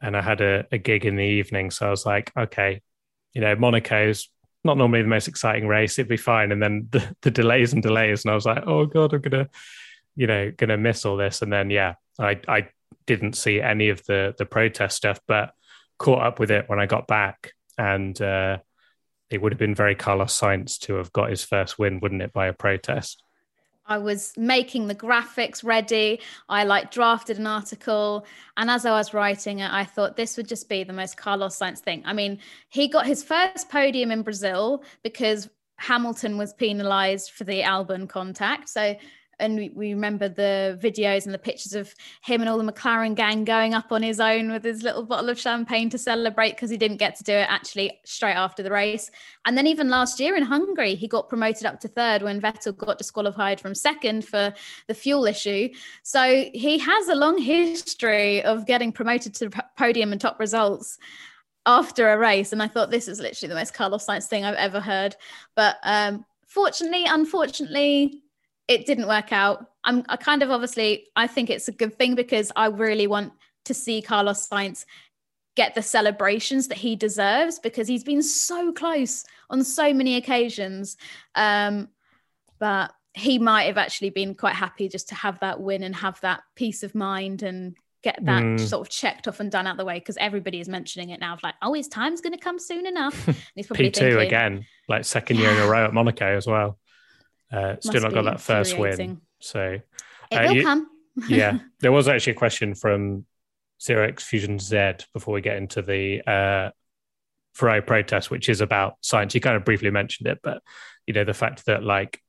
[0.00, 1.70] and I had a, a gig in the evening.
[1.70, 2.82] So I was like, okay,
[3.32, 4.28] you know, Monaco's
[4.66, 5.98] not normally the most exciting race.
[5.98, 6.52] It'd be fine.
[6.52, 8.24] And then the, the delays and delays.
[8.24, 9.48] And I was like, oh God, I'm gonna,
[10.14, 11.42] you know, gonna miss all this.
[11.42, 12.68] And then yeah, I I
[13.06, 15.52] didn't see any of the the protest stuff, but
[15.98, 17.52] caught up with it when I got back.
[17.78, 18.58] And uh,
[19.30, 22.32] it would have been very Carlos Sainz to have got his first win, wouldn't it,
[22.32, 23.22] by a protest?
[23.88, 26.20] I was making the graphics ready.
[26.48, 28.26] I like drafted an article.
[28.56, 31.58] And as I was writing it, I thought this would just be the most Carlos
[31.58, 32.02] Sainz thing.
[32.04, 37.62] I mean, he got his first podium in Brazil because Hamilton was penalized for the
[37.62, 38.68] Albon contact.
[38.68, 38.96] So
[39.38, 43.14] and we, we remember the videos and the pictures of him and all the McLaren
[43.14, 46.70] gang going up on his own with his little bottle of champagne to celebrate because
[46.70, 49.10] he didn't get to do it actually straight after the race.
[49.44, 52.76] And then even last year in Hungary, he got promoted up to third when Vettel
[52.76, 54.52] got disqualified from second for
[54.86, 55.68] the fuel issue.
[56.02, 60.98] So he has a long history of getting promoted to the podium and top results
[61.66, 62.52] after a race.
[62.52, 65.16] And I thought this is literally the most Carlos Sainz thing I've ever heard.
[65.54, 68.22] But um, fortunately, unfortunately,
[68.68, 69.70] it didn't work out.
[69.84, 73.32] I'm I kind of obviously I think it's a good thing because I really want
[73.66, 74.84] to see Carlos Sainz
[75.56, 80.96] get the celebrations that he deserves because he's been so close on so many occasions.
[81.34, 81.88] Um,
[82.58, 86.20] but he might have actually been quite happy just to have that win and have
[86.20, 88.60] that peace of mind and get that mm.
[88.60, 91.32] sort of checked off and done out the way because everybody is mentioning it now
[91.32, 93.26] of like, oh, his time's going to come soon enough.
[93.54, 96.78] he's probably P2 thinking, again, like second year in a row at Monaco as well.
[97.52, 99.20] Uh, still not got that first win.
[99.40, 99.78] So
[100.30, 100.88] it uh, will you, come.
[101.28, 103.24] yeah, there was actually a question from
[103.82, 106.70] Zero X Fusion Z before we get into the uh,
[107.54, 109.34] Ferrari protest, which is about Sainz.
[109.34, 110.62] You kind of briefly mentioned it, but
[111.06, 112.20] you know the fact that like,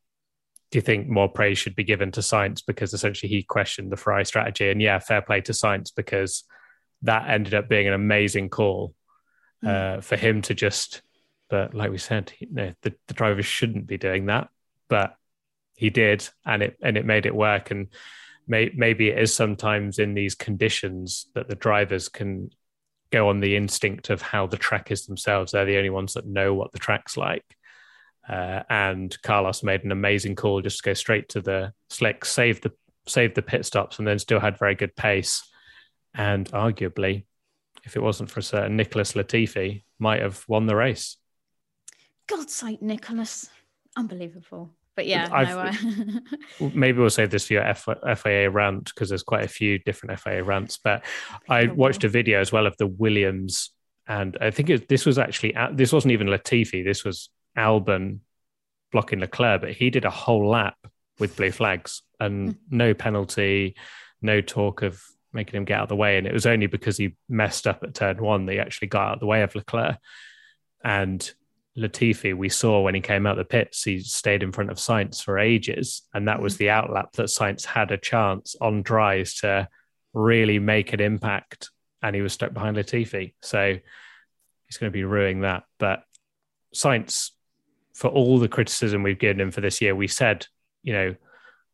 [0.71, 3.97] do you think more praise should be given to Sainz because essentially he questioned the
[3.97, 4.69] Ferrari strategy?
[4.69, 6.43] And yeah, fair play to Sainz because
[7.01, 8.93] that ended up being an amazing call
[9.63, 9.97] mm.
[9.97, 11.01] uh, for him to just.
[11.49, 14.49] But like we said, you know, the, the drivers shouldn't be doing that
[14.87, 15.15] but
[15.75, 17.71] he did, and it and it made it work.
[17.71, 17.87] And
[18.47, 22.49] may, maybe it is sometimes in these conditions that the drivers can
[23.11, 25.51] go on the instinct of how the track is themselves.
[25.51, 27.45] They're the only ones that know what the track's like.
[28.27, 32.61] Uh, and Carlos made an amazing call just to go straight to the slick, save
[32.61, 32.73] the
[33.07, 35.49] save the pit stops, and then still had very good pace.
[36.13, 37.25] And arguably,
[37.85, 41.17] if it wasn't for a certain Nicholas Latifi, might have won the race.
[42.27, 43.49] God's sake, Nicholas
[43.95, 44.71] unbelievable.
[44.97, 45.27] But yeah,
[46.59, 49.77] no, maybe we'll save this for your F- FIA rant because there's quite a few
[49.77, 50.79] different FIA rants.
[50.83, 51.05] But
[51.49, 53.69] I watched a video as well of the Williams,
[54.07, 56.83] and I think it, this was actually this wasn't even Latifi.
[56.83, 58.21] This was Albon
[58.91, 60.75] blocking Leclerc, but he did a whole lap
[61.19, 62.77] with blue flags and hmm.
[62.77, 63.75] no penalty,
[64.23, 66.17] no talk of making him get out of the way.
[66.17, 69.09] And it was only because he messed up at turn one that he actually got
[69.09, 69.97] out of the way of Leclerc.
[70.83, 71.31] And
[71.77, 75.23] Latifi, we saw when he came out the pits, he stayed in front of Sainz
[75.23, 76.01] for ages.
[76.13, 76.57] And that was mm.
[76.57, 79.67] the outlap that Sainz had a chance on dries to
[80.13, 81.69] really make an impact.
[82.01, 83.33] And he was stuck behind Latifi.
[83.41, 83.77] So
[84.65, 85.63] he's going to be ruining that.
[85.77, 86.03] But
[86.75, 87.31] Sainz,
[87.93, 90.47] for all the criticism we've given him for this year, we said,
[90.83, 91.15] you know,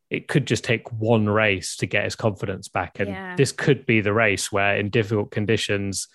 [0.09, 2.99] it could just take one race to get his confidence back.
[2.99, 3.35] And yeah.
[3.35, 6.07] this could be the race where, in difficult conditions,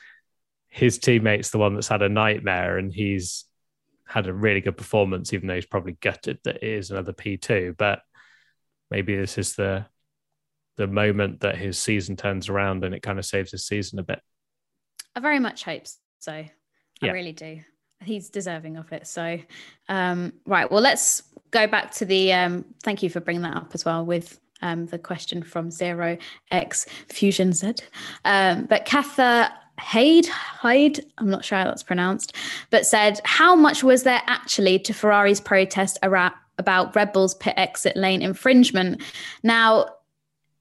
[0.69, 3.45] his teammate's the one that's had a nightmare and he's
[4.09, 7.77] had a really good performance, even though he's probably gutted that it is another P2.
[7.77, 8.01] But
[8.91, 9.87] maybe this is the
[10.77, 14.03] the moment that his season turns around and it kind of saves his season a
[14.03, 14.21] bit.
[15.15, 15.83] I very much hope
[16.21, 16.33] so.
[16.33, 16.51] I
[17.03, 17.13] yeah.
[17.13, 17.61] really do.
[18.01, 19.07] He's deserving of it.
[19.09, 19.41] So,
[19.89, 20.71] um, right.
[20.71, 22.33] Well, let's go back to the.
[22.33, 26.17] Um, thank you for bringing that up as well with um, the question from Zero
[26.51, 27.75] X Fusion Z.
[28.25, 32.35] Um, but Katha Hyde, Hyde, I'm not sure how that's pronounced,
[32.71, 37.97] but said, How much was there actually to Ferrari's protest about Red Bull's pit exit
[37.97, 39.03] lane infringement?
[39.43, 39.87] Now,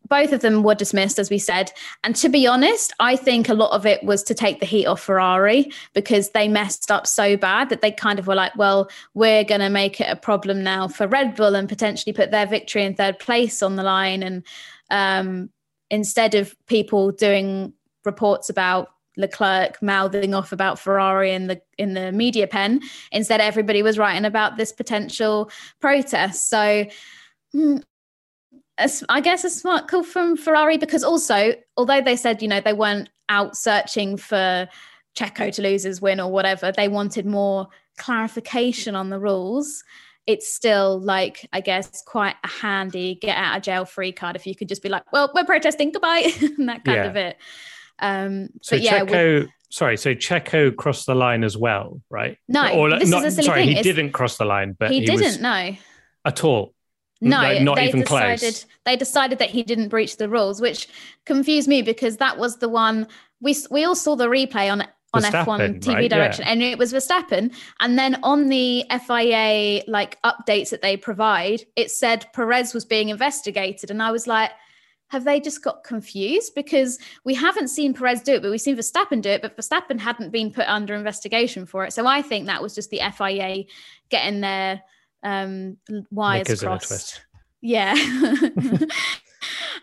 [0.09, 1.71] both of them were dismissed, as we said.
[2.03, 4.85] And to be honest, I think a lot of it was to take the heat
[4.85, 8.89] off Ferrari because they messed up so bad that they kind of were like, well,
[9.13, 12.45] we're going to make it a problem now for Red Bull and potentially put their
[12.45, 14.23] victory in third place on the line.
[14.23, 14.43] And
[14.89, 15.49] um,
[15.89, 17.73] instead of people doing
[18.05, 23.83] reports about Leclerc mouthing off about Ferrari in the in the media pen, instead everybody
[23.83, 25.51] was writing about this potential
[25.81, 26.49] protest.
[26.49, 26.85] So
[27.51, 27.77] hmm,
[29.09, 32.73] I guess a smart call from Ferrari because also, although they said, you know, they
[32.73, 34.67] weren't out searching for
[35.17, 39.83] Checo to lose his win or whatever, they wanted more clarification on the rules.
[40.27, 44.45] It's still like, I guess, quite a handy get out of jail free card if
[44.45, 47.05] you could just be like, well, we're protesting, goodbye, and that kind yeah.
[47.05, 47.37] of it.
[47.99, 52.37] Um, so but yeah, Checo, sorry, so Checo crossed the line as well, right?
[52.47, 53.69] No, or, this not, is a silly sorry, thing.
[53.69, 55.41] he it's, didn't cross the line, but he, he didn't.
[55.41, 55.75] No,
[56.25, 56.73] at all.
[57.19, 58.65] No, like, not they even decided close.
[58.85, 60.87] they decided that he didn't breach the rules, which
[61.25, 63.07] confused me because that was the one
[63.41, 64.83] we we all saw the replay on
[65.13, 66.09] on F1 TV right?
[66.09, 66.51] direction, yeah.
[66.51, 67.53] and it was Verstappen.
[67.79, 73.09] And then on the FIA like updates that they provide, it said Perez was being
[73.09, 74.51] investigated, and I was like.
[75.09, 76.53] Have they just got confused?
[76.55, 79.99] Because we haven't seen Perez do it, but we've seen Verstappen do it, but Verstappen
[79.99, 81.93] hadn't been put under investigation for it.
[81.93, 83.65] So I think that was just the FIA
[84.09, 84.81] getting their
[85.23, 85.77] um,
[86.11, 87.21] wires Knickers crossed.
[87.61, 87.95] Yeah.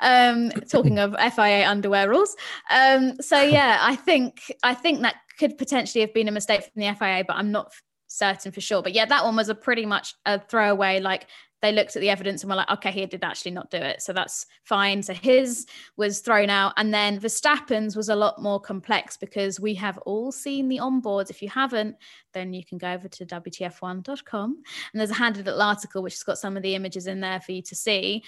[0.01, 2.37] um, talking of FIA underwear rules.
[2.71, 6.81] Um, so yeah, I think I think that could potentially have been a mistake from
[6.81, 7.73] the FIA, but I'm not
[8.07, 8.83] certain for sure.
[8.83, 11.27] But yeah, that one was a pretty much a throwaway, like
[11.65, 14.03] they looked at the evidence and were like, okay, he did actually not do it.
[14.03, 15.03] So that's fine.
[15.03, 16.75] So his was thrown out.
[16.77, 21.31] And then Verstappen's was a lot more complex because we have all seen the onboards.
[21.31, 21.97] If you haven't,
[22.35, 24.63] then you can go over to WTF1.com
[24.93, 27.41] and there's a handy little article which has got some of the images in there
[27.41, 28.23] for you to see.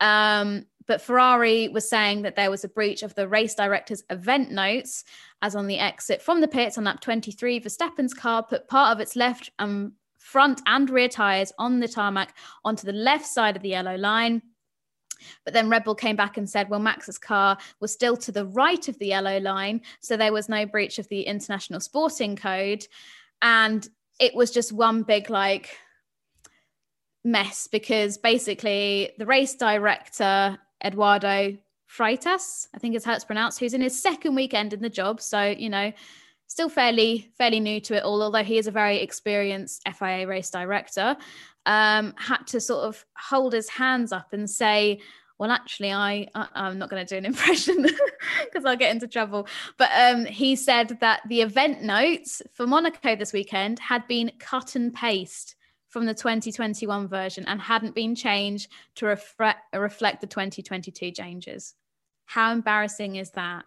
[0.00, 4.50] Um, but Ferrari was saying that there was a breach of the race director's event
[4.50, 5.04] notes,
[5.40, 9.00] as on the exit from the pits on lap 23, Verstappen's car put part of
[9.00, 13.62] its left um, front and rear tyres on the tarmac onto the left side of
[13.62, 14.40] the yellow line.
[15.44, 18.46] But then Red Bull came back and said, well, Max's car was still to the
[18.46, 19.82] right of the yellow line.
[20.00, 22.86] So there was no breach of the international sporting code.
[23.40, 25.76] And it was just one big, like,
[27.24, 31.56] mess because basically the race director, Eduardo
[31.88, 35.20] Freitas, I think is how it's pronounced, who's in his second weekend in the job.
[35.20, 35.92] So, you know,
[36.52, 40.50] still fairly fairly new to it all, although he is a very experienced FIA race
[40.50, 41.16] director,
[41.64, 45.00] um, had to sort of hold his hands up and say,
[45.38, 47.82] well, actually, I, I am not going to do an impression
[48.44, 49.48] because I'll get into trouble.
[49.78, 54.76] But um, he said that the event notes for Monaco this weekend had been cut
[54.76, 55.56] and paste
[55.88, 61.74] from the 2021 version and hadn't been changed to reflect, reflect the 2022 changes.
[62.26, 63.64] How embarrassing is that?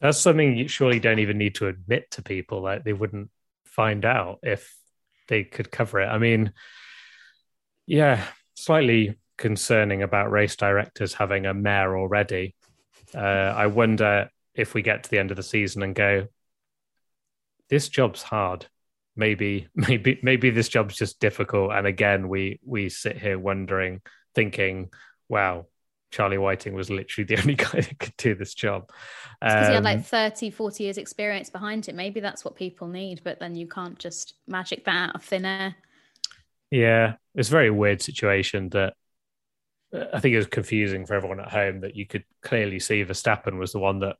[0.00, 2.60] That's something you surely don't even need to admit to people.
[2.62, 3.30] Like they wouldn't
[3.64, 4.76] find out if
[5.28, 6.06] they could cover it.
[6.06, 6.52] I mean,
[7.86, 8.24] yeah,
[8.54, 12.54] slightly concerning about race directors having a mayor already.
[13.14, 16.28] Uh, I wonder if we get to the end of the season and go,
[17.68, 18.66] this job's hard.
[19.14, 21.72] Maybe, maybe, maybe this job's just difficult.
[21.72, 24.00] And again, we we sit here wondering,
[24.34, 24.90] thinking,
[25.28, 25.66] wow,
[26.10, 28.90] Charlie Whiting was literally the only guy that could do this job.
[29.40, 31.96] Because um, he had like um, 30, 40 years experience behind him.
[31.96, 35.44] Maybe that's what people need, but then you can't just magic that out of thin
[35.44, 35.76] air.
[36.70, 38.94] Yeah, it's a very weird situation that
[39.92, 43.04] uh, I think it was confusing for everyone at home that you could clearly see
[43.04, 44.16] Verstappen was the one that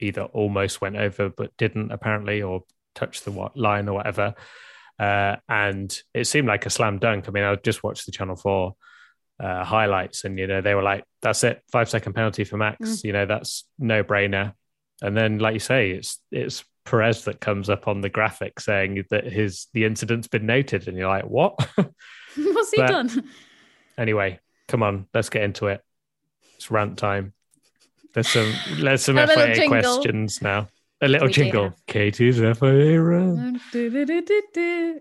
[0.00, 2.64] either almost went over but didn't apparently or
[2.94, 4.34] touched the line or whatever.
[4.98, 7.26] Uh, and it seemed like a slam dunk.
[7.26, 8.74] I mean, I just watched the Channel 4
[9.40, 12.80] uh, highlights, and you know they were like, "That's it, five second penalty for Max."
[12.80, 13.04] Mm.
[13.04, 14.54] You know that's no brainer.
[15.02, 19.04] And then, like you say, it's it's Perez that comes up on the graphic saying
[19.10, 21.54] that his the incident's been noted, and you're like, "What?
[22.36, 23.28] What's he but, done?"
[23.96, 25.82] Anyway, come on, let's get into it.
[26.56, 27.32] It's rant time.
[28.14, 30.68] There's some there's some FIA questions now.
[31.02, 31.72] A little we jingle.
[31.86, 33.00] Katie's FIA.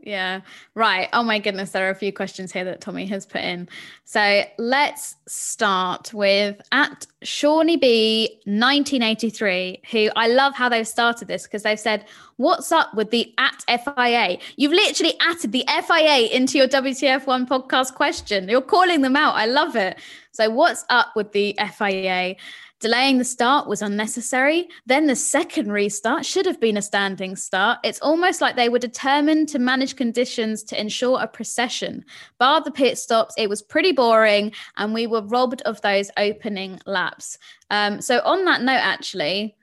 [0.02, 0.40] Yeah.
[0.74, 1.10] Right.
[1.12, 1.72] Oh my goodness.
[1.72, 3.68] There are a few questions here that Tommy has put in.
[4.06, 11.44] So let's start with at Shawnee B 1983, who I love how they've started this
[11.44, 12.06] because they've said,
[12.38, 14.38] What's up with the at FIA?
[14.56, 18.48] You've literally added the FIA into your WTF1 podcast question.
[18.48, 19.36] You're calling them out.
[19.36, 20.00] I love it.
[20.32, 22.38] So, what's up with the FIA?
[22.80, 24.70] Delaying the start was unnecessary.
[24.86, 27.80] Then the second restart should have been a standing start.
[27.84, 32.06] It's almost like they were determined to manage conditions to ensure a procession.
[32.38, 36.80] Bar the pit stops, it was pretty boring, and we were robbed of those opening
[36.86, 37.38] laps.
[37.70, 39.58] Um, so, on that note, actually,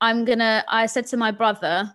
[0.00, 1.94] I'm gonna, I said to my brother,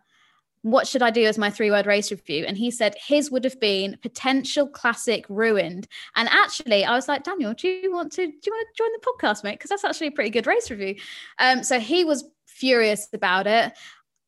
[0.61, 2.45] what should I do as my three word race review?
[2.45, 5.87] And he said his would have been potential classic ruined.
[6.15, 8.91] And actually, I was like, Daniel, do you want to do you want to join
[8.91, 9.53] the podcast, mate?
[9.53, 10.95] Because that's actually a pretty good race review.
[11.39, 13.73] Um, so he was furious about it.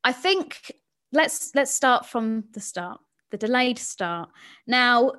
[0.03, 0.71] I think
[1.11, 2.99] let's let's start from the start,
[3.31, 4.29] the delayed start.
[4.67, 5.13] Now,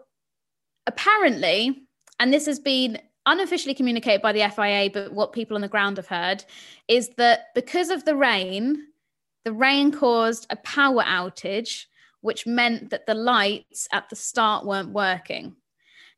[0.87, 1.87] apparently,
[2.19, 5.97] and this has been unofficially communicated by the FIA, but what people on the ground
[5.97, 6.45] have heard
[6.89, 8.87] is that because of the rain
[9.45, 11.87] the rain caused a power outage,
[12.21, 15.57] which meant that the lights at the start weren't working.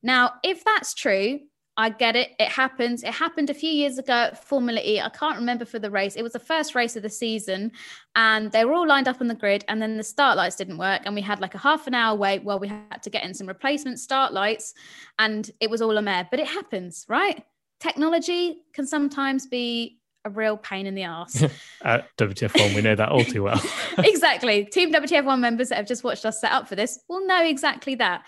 [0.03, 1.41] Now, if that's true,
[1.77, 2.33] I get it.
[2.39, 3.03] It happens.
[3.03, 5.01] It happened a few years ago at Formula E.
[5.01, 6.17] I can't remember for the race.
[6.17, 7.73] It was the first race of the season,
[8.15, 10.77] and they were all lined up on the grid, and then the start lights didn't
[10.77, 13.25] work, and we had like a half an hour wait while we had to get
[13.25, 14.75] in some replacement start lights,
[15.19, 16.29] and it was all a mare.
[16.31, 17.43] But it happens, right?
[17.81, 21.43] Technology can sometimes be a real pain in the ass.
[21.83, 23.61] At WTF1, we know that all too well.
[23.99, 24.65] exactly.
[24.65, 27.95] Team WTF1 members that have just watched us set up for this will know exactly
[27.97, 28.25] that.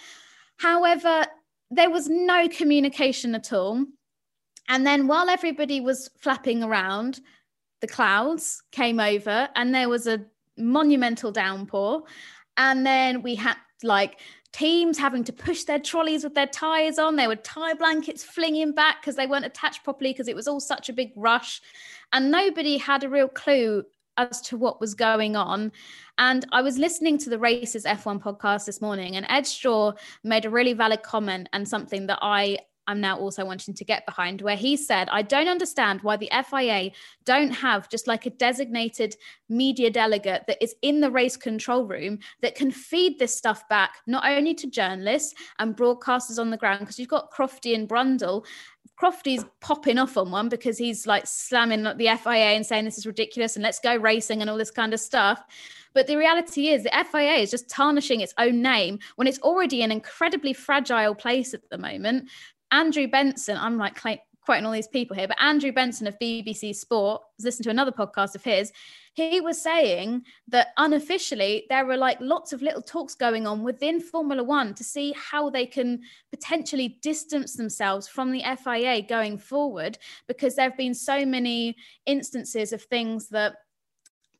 [0.58, 1.24] However,
[1.70, 3.84] there was no communication at all.
[4.68, 7.20] And then while everybody was flapping around,
[7.80, 10.24] the clouds came over and there was a
[10.56, 12.04] monumental downpour.
[12.56, 14.20] And then we had like
[14.54, 17.16] teams having to push their trolleys with their tires on.
[17.16, 20.60] There were tire blankets flinging back because they weren't attached properly because it was all
[20.60, 21.60] such a big rush.
[22.12, 23.84] And nobody had a real clue
[24.16, 25.72] as to what was going on.
[26.18, 30.44] And I was listening to the Races F1 podcast this morning, and Ed Straw made
[30.44, 34.42] a really valid comment and something that I I'm now also wanting to get behind,
[34.42, 36.90] where he said, I don't understand why the FIA
[37.24, 39.16] don't have just like a designated
[39.48, 43.96] media delegate that is in the race control room that can feed this stuff back,
[44.06, 48.44] not only to journalists and broadcasters on the ground, because you've got Crofty and Brundle.
[49.00, 53.06] Crofty's popping off on one because he's like slamming the FIA and saying this is
[53.06, 55.42] ridiculous and let's go racing and all this kind of stuff.
[55.94, 59.82] But the reality is the FIA is just tarnishing its own name when it's already
[59.82, 62.28] an incredibly fragile place at the moment.
[62.74, 63.96] Andrew Benson, I'm like
[64.44, 68.34] quoting all these people here, but Andrew Benson of BBC Sport listened to another podcast
[68.34, 68.72] of his.
[69.14, 74.00] He was saying that unofficially there were like lots of little talks going on within
[74.00, 76.00] Formula One to see how they can
[76.32, 79.96] potentially distance themselves from the FIA going forward
[80.26, 83.54] because there have been so many instances of things that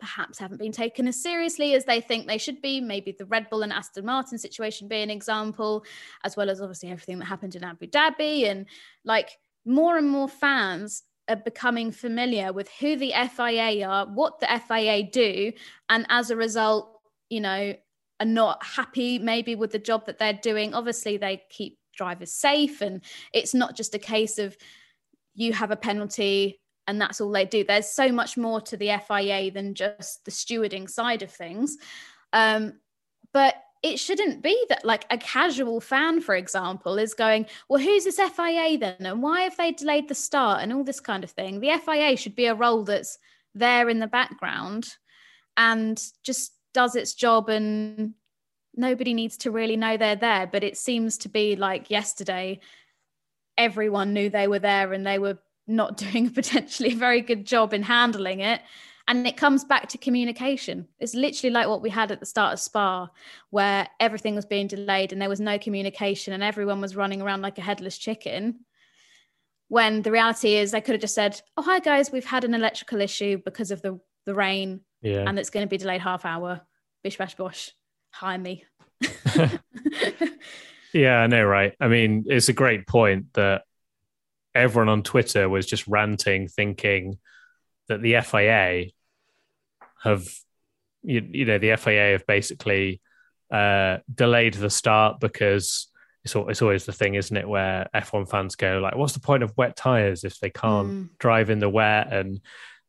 [0.04, 2.78] perhaps haven't been taken as seriously as they think they should be.
[2.78, 5.82] Maybe the Red Bull and Aston Martin situation be an example,
[6.24, 8.50] as well as obviously everything that happened in Abu Dhabi.
[8.50, 8.66] And
[9.02, 14.60] like more and more fans are becoming familiar with who the FIA are, what the
[14.68, 15.52] FIA do,
[15.88, 17.00] and as a result,
[17.30, 17.74] you know,
[18.20, 20.74] are not happy maybe with the job that they're doing.
[20.74, 23.00] Obviously, they keep drivers safe, and
[23.32, 24.54] it's not just a case of
[25.34, 27.64] you have a penalty and that's all they do.
[27.64, 31.76] There's so much more to the FIA than just the stewarding side of things.
[32.32, 32.74] Um,
[33.32, 38.04] but it shouldn't be that like a casual fan, for example, is going, well, who's
[38.04, 38.96] this FIA then?
[39.00, 41.60] And why have they delayed the start and all this kind of thing?
[41.60, 43.18] The FIA should be a role that's
[43.54, 44.88] there in the background
[45.56, 48.14] and just does its job and
[48.74, 50.46] nobody needs to really know they're there.
[50.46, 52.60] But it seems to be like yesterday,
[53.58, 57.44] everyone knew they were there and they were not doing potentially a potentially very good
[57.44, 58.60] job in handling it.
[59.06, 60.88] And it comes back to communication.
[60.98, 63.10] It's literally like what we had at the start of Spa,
[63.50, 67.42] where everything was being delayed and there was no communication and everyone was running around
[67.42, 68.60] like a headless chicken.
[69.68, 72.54] When the reality is, they could have just said, Oh, hi guys, we've had an
[72.54, 75.24] electrical issue because of the, the rain yeah.
[75.26, 76.62] and it's going to be delayed half hour.
[77.02, 77.72] Bish bash bosh,
[78.10, 78.64] hire me.
[80.94, 81.74] yeah, I know, right?
[81.78, 83.64] I mean, it's a great point that
[84.54, 87.18] everyone on Twitter was just ranting, thinking
[87.88, 88.90] that the FIA
[90.02, 90.26] have,
[91.02, 93.00] you, you know, the FIA have basically
[93.50, 95.88] uh, delayed the start because
[96.24, 99.42] it's, it's always the thing, isn't it, where F1 fans go like, "What's the point
[99.42, 101.08] of wet tires if they can't mm.
[101.18, 102.40] drive in the wet?" And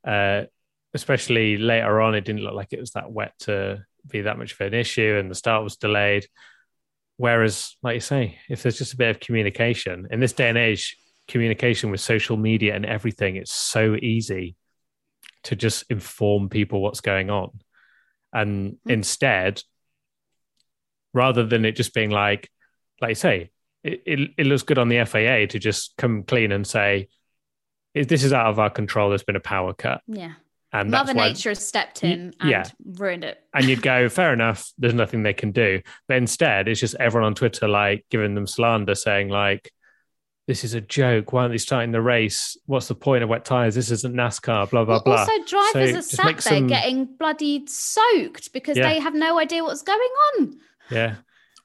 [0.06, 0.44] uh,
[0.94, 4.54] especially later on, it didn't look like it was that wet to be that much
[4.54, 6.26] of an issue, and the start was delayed.
[7.18, 10.58] Whereas, like you say, if there's just a bit of communication in this day and
[10.58, 10.98] age,
[11.28, 14.56] communication with social media and everything, it's so easy
[15.44, 17.60] to just inform people what's going on.
[18.34, 18.90] And mm-hmm.
[18.92, 19.62] instead,
[21.14, 22.50] rather than it just being like,
[23.02, 23.52] like you say,
[23.84, 27.08] it, it, it looks good on the FIA to just come clean and say,
[27.94, 29.10] this is out of our control.
[29.10, 30.34] There's been a power cut, Yeah.
[30.74, 31.14] and that's Mother.
[31.14, 32.66] Nature has stepped Y- in and yeah.
[32.84, 33.40] ruined it.
[33.54, 34.70] And you'd go, fair enough.
[34.78, 35.82] There's nothing they can do.
[36.08, 39.72] But instead, it's just everyone on Twitter like giving them slander, saying like,
[40.48, 41.34] "This is a joke.
[41.34, 42.58] Why aren't they starting the race?
[42.66, 43.76] What's the point of wet tires?
[43.76, 45.18] This isn't NASCAR." Blah blah Well, blah.
[45.20, 48.90] also, drivers So are sat there getting bloody soaked because Yeah.
[48.90, 50.00] they have no idea what's going
[50.38, 50.60] on.
[50.92, 51.16] Yeah.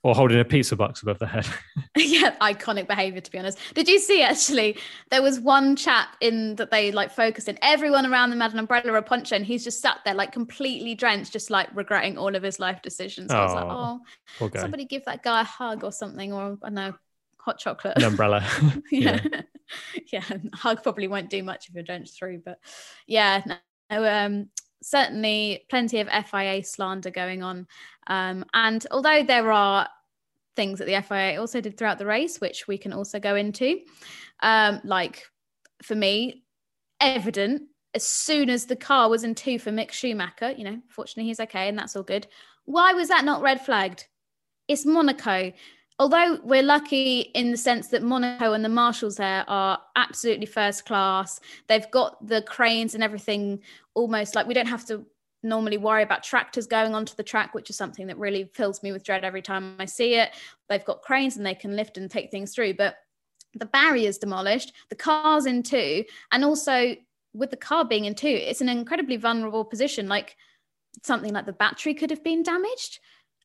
[0.02, 1.46] Or holding a pizza box above their head.
[1.96, 3.58] yeah, iconic behavior to be honest.
[3.74, 4.78] Did you see actually?
[5.10, 7.58] There was one chap in that they like focused in.
[7.60, 10.32] Everyone around them had an umbrella or a poncho, and he's just sat there like
[10.32, 13.30] completely drenched, just like regretting all of his life decisions.
[13.30, 14.00] I was like, Oh,
[14.40, 16.94] oh, somebody give that guy a hug or something, or I don't know,
[17.50, 17.96] hot chocolate.
[17.96, 18.44] An umbrella.
[18.90, 19.20] yeah.
[20.12, 20.24] yeah.
[20.30, 22.58] a hug probably won't do much if you're drenched through, but
[23.06, 23.42] yeah,
[23.90, 24.48] no, um,
[24.82, 27.66] certainly plenty of FIA slander going on.
[28.06, 29.88] Um, and although there are
[30.56, 33.80] things that the FIA also did throughout the race, which we can also go into,
[34.42, 35.24] um, like
[35.82, 36.44] for me,
[37.00, 37.62] evident
[37.94, 41.40] as soon as the car was in two for Mick Schumacher, you know, fortunately he's
[41.40, 42.28] okay and that's all good.
[42.64, 44.06] Why was that not red flagged?
[44.68, 45.52] It's Monaco
[46.00, 50.86] although we're lucky in the sense that Monaco and the marshals there are absolutely first
[50.86, 53.60] class, they've got the cranes and everything
[53.94, 55.04] almost like we don't have to
[55.42, 58.92] normally worry about tractors going onto the track, which is something that really fills me
[58.92, 60.30] with dread every time I see it.
[60.70, 62.96] They've got cranes and they can lift and take things through, but
[63.54, 66.96] the barrier's demolished, the car's in two, and also
[67.34, 70.08] with the car being in two, it's an incredibly vulnerable position.
[70.08, 70.34] Like
[71.02, 73.00] something like the battery could have been damaged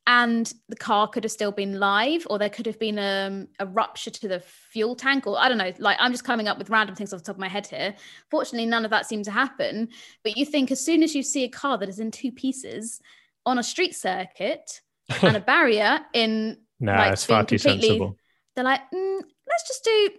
[0.08, 3.66] and the car could have still been live or there could have been um, a
[3.66, 6.70] rupture to the fuel tank or i don't know like i'm just coming up with
[6.70, 7.95] random things off the top of my head here.
[8.30, 9.89] Fortunately none of that seemed to happen.
[10.24, 13.01] But you think as soon as you see a car that is in two pieces
[13.45, 14.82] on a street circuit
[15.22, 18.18] and a barrier in no, like, it's far too sensible.
[18.56, 20.10] they're like mm, let's just do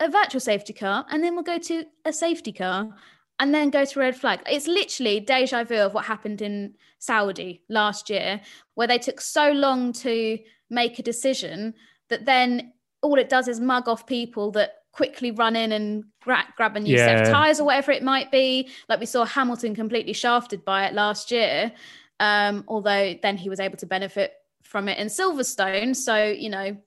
[0.00, 2.94] a virtual safety car and then we'll go to a safety car
[3.38, 4.40] and then go to red flag.
[4.46, 8.40] It's literally deja vu of what happened in Saudi last year,
[8.74, 10.38] where they took so long to
[10.70, 11.74] make a decision
[12.08, 12.72] that then
[13.02, 16.80] all it does is mug off people that quickly run in and gra- grab a
[16.80, 18.68] new set of tires or whatever it might be.
[18.88, 21.72] Like we saw Hamilton completely shafted by it last year,
[22.18, 24.32] um, although then he was able to benefit
[24.62, 25.94] from it in Silverstone.
[25.94, 26.78] So, you know,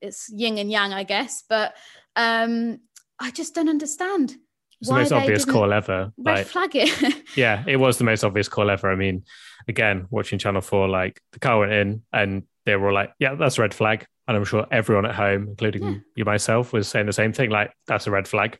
[0.00, 1.44] it's yin and yang, I guess.
[1.48, 1.74] But
[2.16, 2.80] um,
[3.20, 4.36] I just don't understand.
[4.80, 6.12] It's the most obvious call ever.
[6.16, 7.22] Red Like, flag it.
[7.36, 8.90] yeah, it was the most obvious call ever.
[8.90, 9.24] I mean,
[9.66, 13.34] again, watching Channel 4, like the car went in and they were all like, yeah,
[13.34, 14.06] that's a red flag.
[14.28, 15.94] And I'm sure everyone at home, including Yeah.
[16.14, 18.58] you myself, was saying the same thing, like, that's a red flag.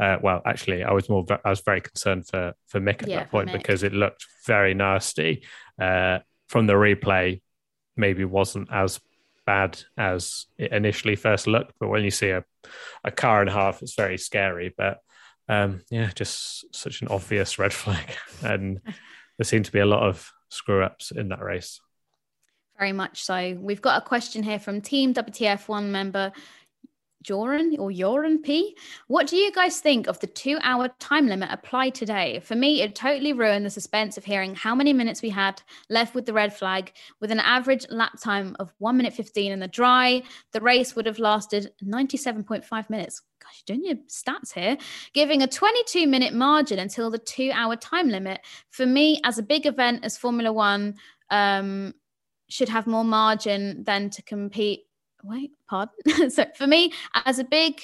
[0.00, 3.18] Uh, well, actually, I was more, I was very concerned for, for Mick at Yeah,
[3.20, 5.44] that point because it looked very nasty.
[5.80, 7.40] Uh, from the replay,
[7.96, 9.00] maybe wasn't as
[9.46, 11.72] bad as it initially first looked.
[11.78, 12.44] But when you see a,
[13.04, 14.74] a car and a half, it's very scary.
[14.76, 14.98] But
[15.48, 18.16] um, yeah, just such an obvious red flag.
[18.42, 18.80] And
[19.38, 21.80] there seemed to be a lot of screw ups in that race.
[22.78, 23.56] Very much so.
[23.60, 26.32] We've got a question here from Team WTF1 member
[27.22, 28.76] Joran or Joran P.
[29.06, 32.40] What do you guys think of the two hour time limit applied today?
[32.40, 36.14] For me, it totally ruined the suspense of hearing how many minutes we had left
[36.14, 36.92] with the red flag.
[37.20, 41.06] With an average lap time of 1 minute 15 in the dry, the race would
[41.06, 43.22] have lasted 97.5 minutes.
[43.42, 44.76] Gosh, you're doing your stats here.
[45.14, 48.40] Giving a 22 minute margin until the two hour time limit.
[48.70, 50.94] For me, as a big event as Formula One,
[51.30, 51.94] um,
[52.48, 54.84] should have more margin than to compete.
[55.22, 55.94] Wait, pardon.
[56.30, 56.92] so for me,
[57.24, 57.80] as a big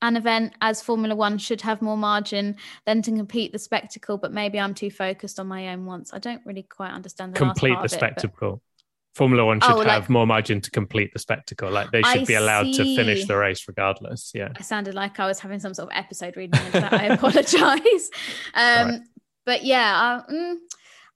[0.00, 2.56] an event as Formula One should have more margin
[2.86, 6.14] than to compete the spectacle, but maybe I'm too focused on my own wants.
[6.14, 8.62] I don't really quite understand the complete the of it, but- spectacle.
[9.14, 11.68] Formula One should Oh, have like- more margin to complete the spectacle.
[11.72, 14.30] Like they should I be allowed to finish the race regardless.
[14.32, 14.50] Yeah.
[14.56, 16.92] I sounded like I was having some sort of episode reading into that.
[16.92, 18.10] I apologize.
[18.54, 19.00] Um, Right.
[19.44, 20.54] But yeah, uh, mm,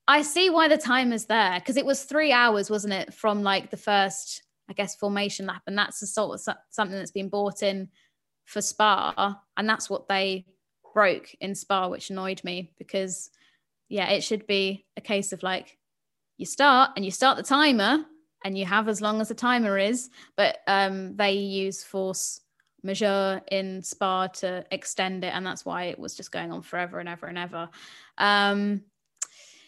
[0.08, 3.44] I see why the time is there because it was three hours, wasn't it, from
[3.44, 4.42] like the first,
[4.72, 7.90] I guess, formation lap, and that's the sort of something that's been bought in
[8.46, 10.46] for Spa, and that's what they
[10.94, 13.28] broke in Spa, which annoyed me because
[13.90, 15.76] yeah, it should be a case of like
[16.38, 18.02] you start and you start the timer
[18.44, 20.08] and you have as long as the timer is,
[20.38, 22.40] but um, they use force
[22.82, 26.98] majeure in Spa to extend it, and that's why it was just going on forever
[26.98, 27.68] and ever and ever.
[28.16, 28.84] Um,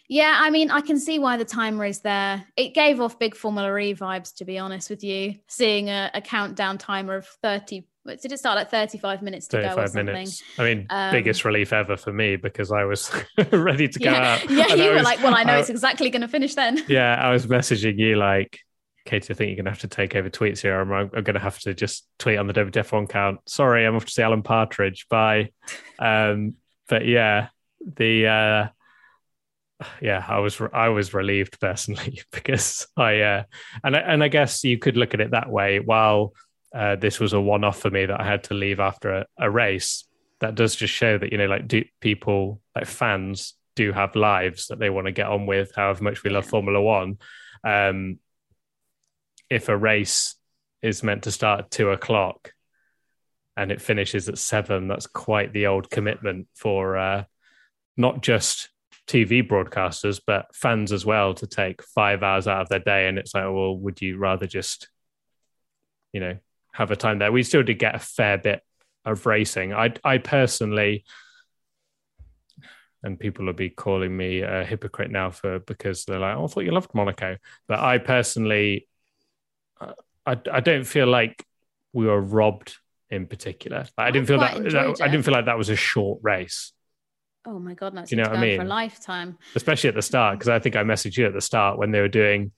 [0.09, 2.45] yeah, I mean, I can see why the timer is there.
[2.57, 5.37] It gave off big Formula E vibes, to be honest with you.
[5.49, 7.87] Seeing a, a countdown timer of 30.
[8.07, 10.05] Did it start like thirty-five minutes to go or 35 something?
[10.07, 10.43] minutes.
[10.59, 13.11] I mean, Um, biggest relief ever for me because I was
[13.51, 14.51] ready to go Yeah, out.
[14.51, 16.29] yeah, And I you were was- like, well, I know I- it's exactly going to
[16.29, 16.85] finish then.
[16.89, 18.59] yeah, I was messaging you like,
[19.07, 20.79] Katie, I think you're going to have to take over tweets here.
[20.79, 23.41] I'm, I'm going to have to just tweet on the WTF1 count.
[23.47, 25.07] Sorry, I'm off to see Alan Partridge.
[25.09, 25.53] Bye.
[25.99, 26.57] um,
[26.91, 27.49] but yeah,
[27.97, 28.69] the uh,
[30.01, 33.43] yeah, I was I was relieved personally because I uh,
[33.83, 35.81] and I, and I guess you could look at it that way.
[35.81, 36.35] While
[36.75, 39.27] uh, this was a one off for me that I had to leave after a,
[39.39, 40.05] a race,
[40.41, 44.69] that does just show that you know like do people like fans do have lives
[44.69, 45.73] that they want to get on with.
[45.75, 47.19] However much we love Formula One.
[47.65, 48.19] Um,
[49.51, 50.37] if a race
[50.83, 52.53] is meant to start at two o'clock
[53.57, 57.25] and it finishes at seven, that's quite the old commitment for uh,
[57.97, 58.69] not just
[59.07, 63.09] TV broadcasters, but fans as well to take five hours out of their day.
[63.09, 64.89] And it's like, well, would you rather just,
[66.13, 66.37] you know,
[66.73, 67.33] have a time there?
[67.33, 68.63] We still did get a fair bit
[69.05, 69.75] of racing.
[69.75, 71.05] I, I personally,
[73.03, 76.47] and people will be calling me a hypocrite now for because they're like, oh, I
[76.47, 77.37] thought you loved Monaco.
[77.69, 78.89] But I personally,
[80.27, 81.45] I, I don't feel like
[81.93, 82.77] we were robbed
[83.11, 83.87] in particular.
[83.99, 86.73] I didn't feel that, that I didn't feel like that was a short race.
[87.47, 88.59] Oh my god, that's you know what I mean?
[88.59, 91.41] For a lifetime, especially at the start, because I think I messaged you at the
[91.41, 92.53] start when they were doing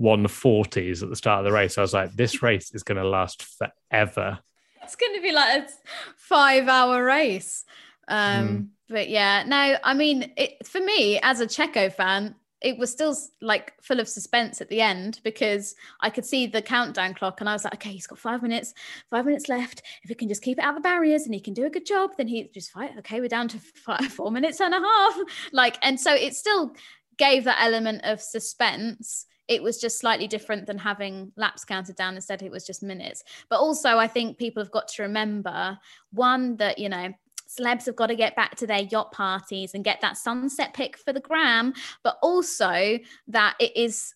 [0.00, 1.78] 140s at the start of the race.
[1.78, 4.38] I was like, this race is going to last forever.
[4.82, 5.68] It's going to be like a
[6.16, 7.64] five-hour race.
[8.08, 8.68] Um, mm.
[8.88, 12.34] But yeah, no, I mean, it, for me as a Checo fan,
[12.64, 16.62] it was still like full of suspense at the end because I could see the
[16.62, 18.72] countdown clock and I was like, okay, he's got five minutes,
[19.10, 19.82] five minutes left.
[20.02, 21.70] If he can just keep it out of the barriers and he can do a
[21.70, 22.92] good job, then he just fight.
[23.00, 25.14] Okay, we're down to five, four minutes and a half.
[25.52, 26.74] Like, and so it still
[27.18, 29.26] gave that element of suspense.
[29.46, 32.14] It was just slightly different than having laps counted down.
[32.14, 33.22] Instead, it was just minutes.
[33.50, 35.78] But also, I think people have got to remember
[36.12, 37.12] one that, you know,
[37.48, 40.96] celebs have got to get back to their yacht parties and get that sunset pic
[40.96, 41.72] for the gram,
[42.02, 44.14] but also that it is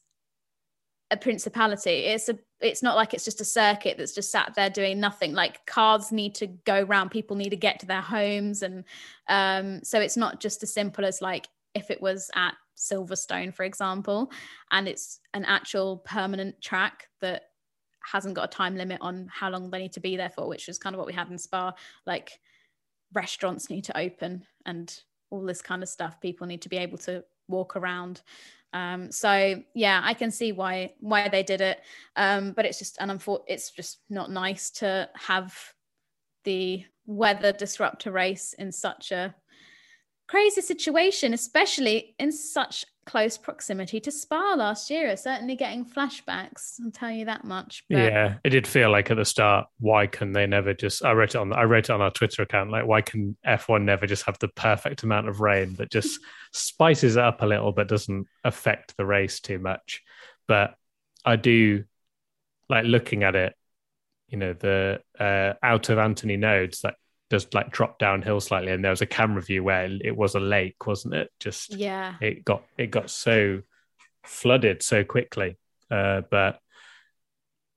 [1.11, 1.91] a principality.
[1.91, 5.33] It's a it's not like it's just a circuit that's just sat there doing nothing.
[5.33, 8.85] Like cars need to go around, people need to get to their homes, and
[9.29, 13.65] um, so it's not just as simple as like if it was at Silverstone, for
[13.65, 14.31] example,
[14.71, 17.45] and it's an actual permanent track that
[18.05, 20.69] hasn't got a time limit on how long they need to be there for, which
[20.69, 21.73] is kind of what we had in Spa.
[22.07, 22.41] Like
[23.13, 25.01] restaurants need to open and
[25.31, 26.21] all this kind of stuff.
[26.21, 28.23] People need to be able to walk around.
[28.75, 31.81] Um, so yeah i can see why why they did it.
[32.17, 35.57] Um, but it's just an unfor- it's just not nice to have
[36.45, 39.35] the weather disrupt a race in such a
[40.29, 45.09] crazy situation especially in such close proximity to Spa last year.
[45.09, 46.79] It's certainly getting flashbacks.
[46.85, 47.85] I'll tell you that much.
[47.89, 47.99] But...
[47.99, 49.67] Yeah, it did feel like at the start.
[49.81, 51.03] Why can they never just?
[51.03, 51.53] I wrote it on.
[51.55, 52.71] I wrote it on our Twitter account.
[52.71, 56.21] Like, why can F1 never just have the perfect amount of rain that just
[56.53, 60.03] spices it up a little, but doesn't affect the race too much?
[60.47, 60.75] But
[61.25, 61.85] I do
[62.69, 63.55] like looking at it.
[64.29, 66.97] You know, the uh, out of Anthony Noghès that
[67.31, 70.41] just like drop downhill slightly and there was a camera view where it was a
[70.41, 71.31] lake wasn't it?
[71.39, 72.15] Just yeah.
[72.21, 73.61] it got it got so
[74.25, 75.59] flooded so quickly.
[75.91, 76.59] Uh, but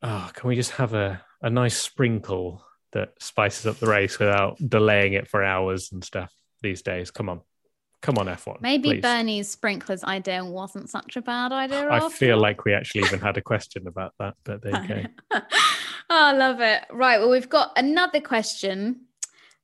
[0.01, 4.57] oh can we just have a, a nice sprinkle that spices up the race without
[4.57, 6.31] delaying it for hours and stuff
[6.61, 7.11] these days?
[7.11, 7.41] Come on.
[8.01, 9.01] Come on f1 maybe please.
[9.03, 13.37] bernie's sprinklers idea wasn't such a bad idea i feel like we actually even had
[13.37, 15.39] a question about that but there you go.
[16.09, 16.83] Oh, i love it.
[16.91, 19.01] Right well we've got another question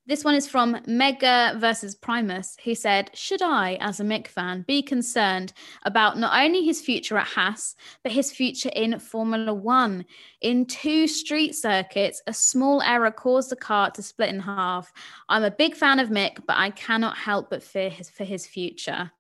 [0.08, 4.64] this one is from Mega versus Primus, who said, Should I, as a Mick fan,
[4.66, 5.52] be concerned
[5.84, 10.06] about not only his future at Haas, but his future in Formula One?
[10.42, 14.94] In two street circuits, a small error caused the car to split in half.
[15.28, 18.48] I'm a big fan of Mick, but I cannot help but fear his, for his
[18.48, 19.12] future.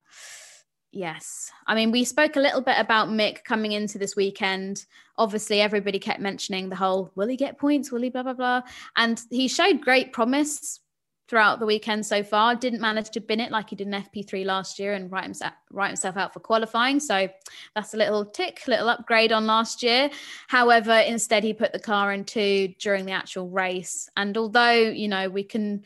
[0.91, 1.51] Yes.
[1.67, 4.85] I mean, we spoke a little bit about Mick coming into this weekend.
[5.17, 7.91] Obviously, everybody kept mentioning the whole will he get points?
[7.91, 8.61] Will he blah, blah, blah?
[8.95, 10.79] And he showed great promise
[11.27, 12.55] throughout the weekend so far.
[12.55, 15.53] Didn't manage to bin it like he did in FP3 last year and write himself,
[15.71, 16.99] write himself out for qualifying.
[16.99, 17.27] So
[17.75, 20.09] that's a little tick, little upgrade on last year.
[20.47, 24.09] However, instead, he put the car in two during the actual race.
[24.15, 25.83] And although, you know, we can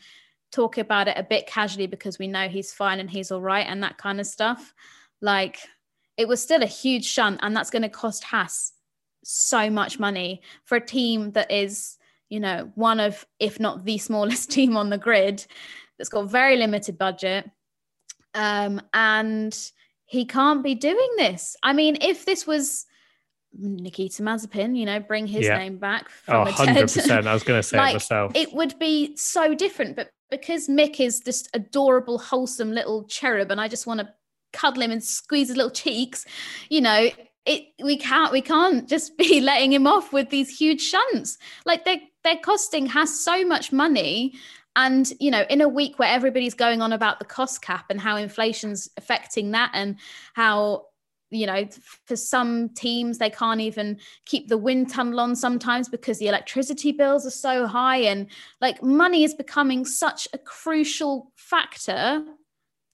[0.52, 3.66] talk about it a bit casually because we know he's fine and he's all right
[3.66, 4.74] and that kind of stuff.
[5.20, 5.58] Like
[6.16, 8.72] it was still a huge shunt, and that's going to cost Haas
[9.24, 11.96] so much money for a team that is,
[12.28, 15.44] you know, one of, if not the smallest team on the grid,
[15.96, 17.50] that's got very limited budget.
[18.34, 19.56] Um, and
[20.04, 21.56] he can't be doing this.
[21.62, 22.86] I mean, if this was
[23.54, 25.58] Nikita Mazepin, you know, bring his yeah.
[25.58, 27.26] name back from oh, 100%.
[27.26, 28.32] I was going to say like, it myself.
[28.34, 29.96] It would be so different.
[29.96, 34.08] But because Mick is this adorable, wholesome little cherub, and I just want to
[34.54, 36.24] cuddle him and squeeze his little cheeks,
[36.70, 37.10] you know,
[37.44, 41.38] it we can't we can't just be letting him off with these huge shunts.
[41.66, 44.34] Like they they're costing Haas so much money.
[44.74, 48.00] And you know, in a week where everybody's going on about the cost cap and
[48.00, 49.96] how inflation's affecting that, and
[50.32, 50.86] how
[51.32, 51.66] you know,
[52.06, 56.92] for some teams they can't even keep the wind tunnel on sometimes because the electricity
[56.92, 58.28] bills are so high, and
[58.60, 62.24] like money is becoming such a crucial factor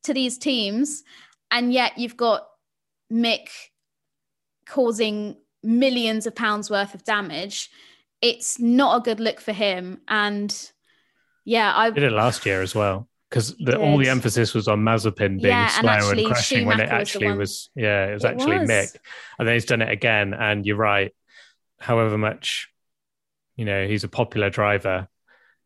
[0.04, 1.02] to these teams,
[1.50, 2.46] and yet you've got
[3.12, 3.48] Mick
[4.66, 7.70] causing millions of pounds worth of damage.
[8.22, 10.00] It's not a good look for him.
[10.08, 10.54] And
[11.44, 15.40] yeah, I did it last year as well because all the emphasis was on Mazepin
[15.40, 18.24] being yeah, slow and, and crashing Schumacher when it actually was, was, yeah, it was
[18.24, 18.70] it actually was.
[18.70, 18.96] Mick.
[19.38, 20.32] And then he's done it again.
[20.32, 21.14] And you're right,
[21.78, 22.68] however much,
[23.56, 25.08] you know, he's a popular driver.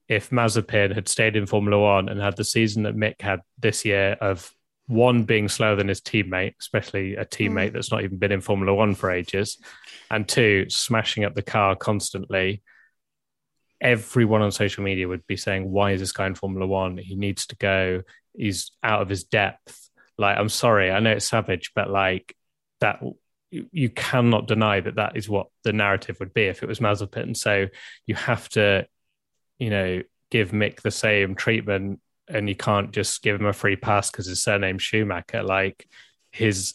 [0.08, 3.84] If Mazepin had stayed in Formula One and had the season that Mick had this
[3.84, 4.52] year of
[4.88, 7.72] one being slower than his teammate, especially a teammate mm.
[7.74, 9.58] that's not even been in Formula One for ages,
[10.10, 12.62] and two, smashing up the car constantly.
[13.82, 16.96] Everyone on social media would be saying, Why is this guy in Formula One?
[16.96, 18.02] He needs to go.
[18.34, 19.90] He's out of his depth.
[20.16, 22.34] Like, I'm sorry, I know it's savage, but like
[22.80, 23.02] that,
[23.50, 27.36] you cannot deny that that is what the narrative would be if it was Mazepin.
[27.36, 27.66] So
[28.06, 28.86] you have to,
[29.58, 33.76] you know, give Mick the same treatment and you can't just give him a free
[33.76, 35.42] pass because his surname's Schumacher.
[35.42, 35.86] Like
[36.30, 36.74] his,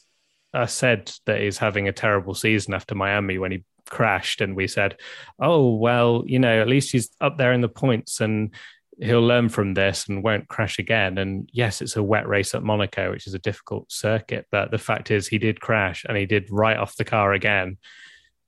[0.53, 4.67] I said that he's having a terrible season after Miami when he crashed, and we
[4.67, 4.97] said,
[5.39, 8.53] "Oh well, you know, at least he's up there in the points and."
[8.99, 11.19] He'll learn from this and won't crash again.
[11.19, 14.47] And yes, it's a wet race at Monaco, which is a difficult circuit.
[14.49, 17.77] But the fact is, he did crash and he did write off the car again.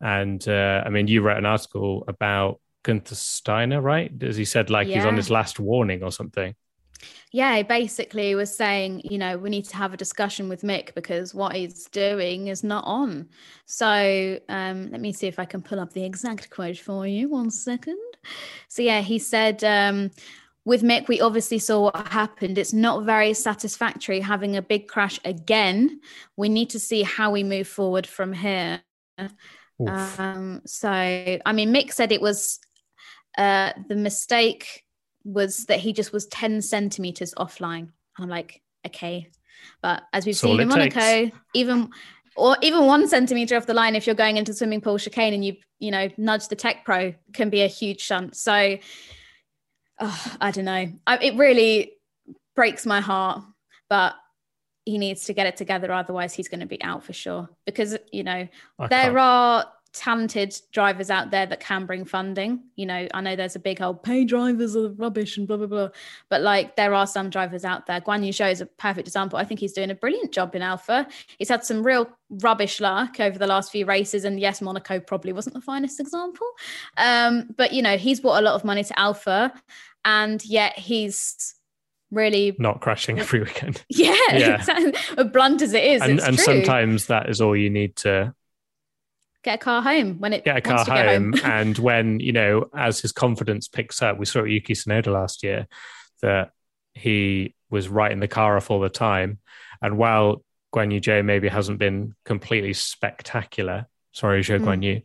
[0.02, 4.12] And uh, I mean, you wrote an article about Gunther Steiner, right?
[4.24, 4.96] As he said, like yeah.
[4.96, 6.56] he's on his last warning or something
[7.32, 11.34] yeah, basically was saying, you know, we need to have a discussion with Mick because
[11.34, 13.30] what he's doing is not on.
[13.66, 17.30] So um, let me see if I can pull up the exact quote for you.
[17.30, 18.00] One second.
[18.68, 20.12] So yeah, he said, um,
[20.66, 22.58] with Mick, we obviously saw what happened.
[22.58, 26.02] It's not very satisfactory having a big crash again.
[26.36, 28.82] We need to see how we move forward from here.
[29.88, 32.60] Um, so, I mean, Mick said it was
[33.38, 34.84] uh, the mistake
[35.24, 37.80] was that he just was 10 centimeters offline.
[37.80, 39.30] And I'm like, okay.
[39.82, 41.38] But as we've seen in Monaco, takes.
[41.54, 41.90] even
[42.36, 45.44] or even one centimeter off the line, if you're going into swimming pool chicane and
[45.44, 48.36] you, you know, nudge the TecPro can be a huge shunt.
[48.36, 48.78] So
[50.00, 50.92] oh, I don't know.
[51.06, 51.94] I, it really
[52.56, 53.44] breaks my heart,
[53.90, 54.16] but
[54.86, 55.92] he needs to get it together.
[55.92, 58.48] Otherwise he's going to be out for sure because, you know,
[58.80, 59.18] I there can't.
[59.18, 62.62] are talented drivers out there that can bring funding.
[62.76, 65.68] You know, I know there's a big old pay drivers are rubbish and blah blah
[65.68, 65.90] blah,
[66.30, 68.02] but like there are some drivers out there.
[68.02, 69.40] Guan Yu Zhou is a perfect example.
[69.40, 71.08] I think he's doing a brilliant job in Alfa.
[71.38, 75.34] He's had some real rubbish luck over the last few races, and yes, Monaco probably
[75.34, 76.48] wasn't the finest example.
[76.98, 79.54] Um, but you know, he's brought a lot of money to Alfa,
[80.06, 81.56] and yet he's
[82.12, 83.84] really not crashing every weekend.
[83.90, 84.56] Yeah, yeah.
[84.60, 85.24] Exactly.
[85.26, 88.34] blunt as it is, and, and sometimes that is all you need to
[89.44, 91.34] get a car home when it get a car home.
[91.34, 91.42] home.
[91.44, 95.44] and when you know, as his confidence picks up, we saw at Yuki Tsunoda last
[95.44, 95.68] year
[96.22, 96.52] that
[96.94, 99.40] he was right in the car off all the time.
[99.82, 104.66] And while Guan Yu Zhou maybe hasn't been completely spectacular, sorry, Zhou mm.
[104.66, 105.02] Guan Yu,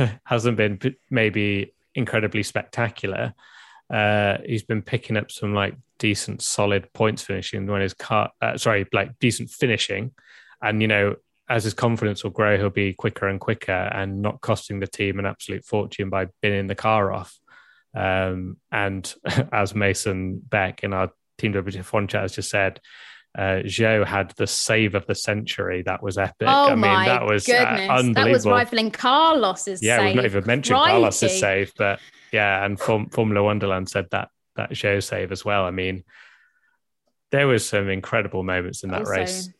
[0.00, 0.80] um, hasn't been
[1.10, 3.34] maybe incredibly spectacular.
[3.92, 8.56] Uh, he's been picking up some like decent, solid points finishing when his car, uh,
[8.56, 10.12] sorry, like decent finishing,
[10.62, 11.14] and you know
[11.48, 15.18] as his confidence will grow, he'll be quicker and quicker and not costing the team
[15.18, 17.38] an absolute fortune by binning the car off.
[17.94, 19.12] Um, and
[19.52, 22.80] as Mason Beck in our Team WTF1 chat has just said,
[23.36, 25.82] uh, Zhou had the save of the century.
[25.82, 26.46] That was epic.
[26.46, 28.14] Oh I mean, that was uh, unbelievable.
[28.14, 30.06] That was rivaling Carlos's yeah, save.
[30.06, 30.90] we've not even mentioned Crikey.
[30.90, 31.98] Carlos's save, but
[32.30, 35.64] yeah, and Form- Formula Wonderland said that that Zhou save as well.
[35.64, 36.04] I mean,
[37.30, 39.50] there was some incredible moments in that also, race.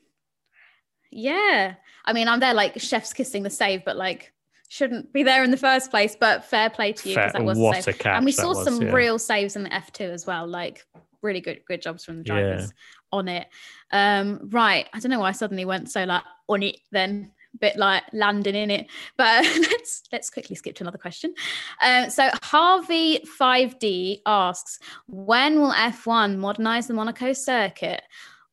[1.13, 1.75] Yeah.
[2.05, 4.33] I mean, I'm there like chef's kissing the save, but like
[4.69, 6.17] shouldn't be there in the first place.
[6.19, 7.95] But fair play to you because that was what a, save.
[7.95, 8.93] a catch and we saw was, some yeah.
[8.93, 10.47] real saves in the F2 as well.
[10.47, 10.85] Like
[11.23, 13.19] really good, good jobs from the drivers yeah.
[13.19, 13.47] on it.
[13.93, 14.89] Um, right.
[14.93, 18.55] I don't know why I suddenly went so like on it then bit like landing
[18.55, 18.87] in it.
[19.17, 21.35] But let's let's quickly skip to another question.
[21.83, 28.03] Um, so Harvey 5D asks, when will F1 modernize the Monaco circuit?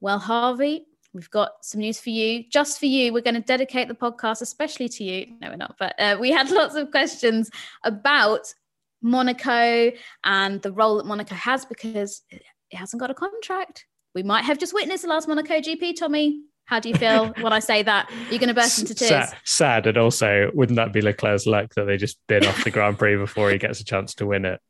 [0.02, 3.12] Well, Harvey, We've got some news for you, just for you.
[3.14, 5.28] We're going to dedicate the podcast especially to you.
[5.42, 7.50] No, we're not, but uh, we had lots of questions
[7.84, 8.54] about
[9.02, 9.92] Monaco
[10.24, 13.86] and the role that Monaco has because it hasn't got a contract.
[14.14, 16.42] We might have just witnessed the last Monaco GP, Tommy.
[16.66, 18.12] How do you feel when I say that?
[18.30, 19.10] You're going to burst into tears.
[19.10, 22.70] Sad, sad, and also, wouldn't that be Leclerc's luck that they just bin off the
[22.70, 24.62] Grand Prix before he gets a chance to win it?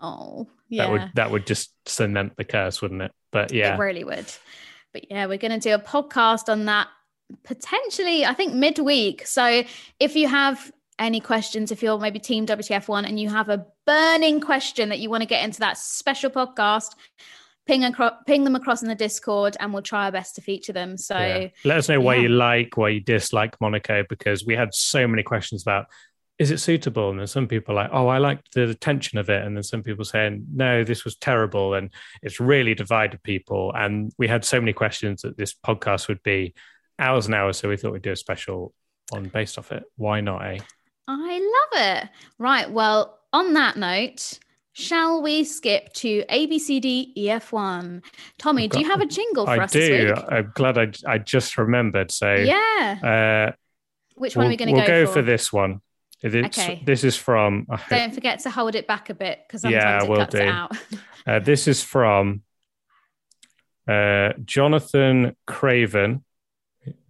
[0.00, 0.84] Oh, yeah.
[0.84, 3.12] That would that would just cement the curse, wouldn't it?
[3.32, 4.26] But yeah, It really would.
[4.92, 6.88] But yeah, we're going to do a podcast on that
[7.44, 9.26] potentially, I think, midweek.
[9.26, 9.62] So
[9.98, 14.40] if you have any questions, if you're maybe Team WTF1 and you have a burning
[14.40, 16.90] question that you want to get into that special podcast,
[17.66, 20.72] ping, acro- ping them across in the Discord and we'll try our best to feature
[20.72, 20.96] them.
[20.96, 21.48] So Yeah.
[21.64, 22.22] Let us know why yeah.
[22.22, 25.86] you like, why you dislike Monaco, because we had so many questions about
[26.38, 27.10] is it suitable?
[27.10, 29.44] And then some people are like, oh, I liked the tension of it.
[29.44, 31.74] And then some people saying, no, this was terrible.
[31.74, 31.90] And
[32.22, 33.72] it's really divided people.
[33.74, 36.54] And we had so many questions that this podcast would be
[36.98, 37.58] hours and hours.
[37.58, 38.72] So we thought we'd do a special
[39.10, 39.84] one based off it.
[39.96, 40.58] Why not, eh?
[41.06, 42.08] I love it.
[42.38, 42.70] Right.
[42.70, 44.38] Well, on that note,
[44.72, 48.02] shall we skip to ABCD EF1?
[48.38, 49.80] Tommy, I've do you have a jingle for I us do.
[49.80, 50.24] this week?
[50.28, 52.10] I'm glad I, I just remembered.
[52.10, 53.50] So Yeah.
[53.50, 53.52] uh,
[54.14, 54.92] Which one we'll, are we going to go for?
[54.92, 55.80] we'll go, go for this one.
[56.22, 56.82] It's, Okay.
[56.84, 60.02] This is from, hope- Don't forget to hold it back a bit because I'm Yeah,
[60.04, 60.42] it will do.
[60.42, 60.76] out.
[61.24, 62.42] Uh, this is from
[63.88, 66.24] uh, Jonathan Craven,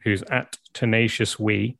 [0.04, 1.78] who's at Tenacious We.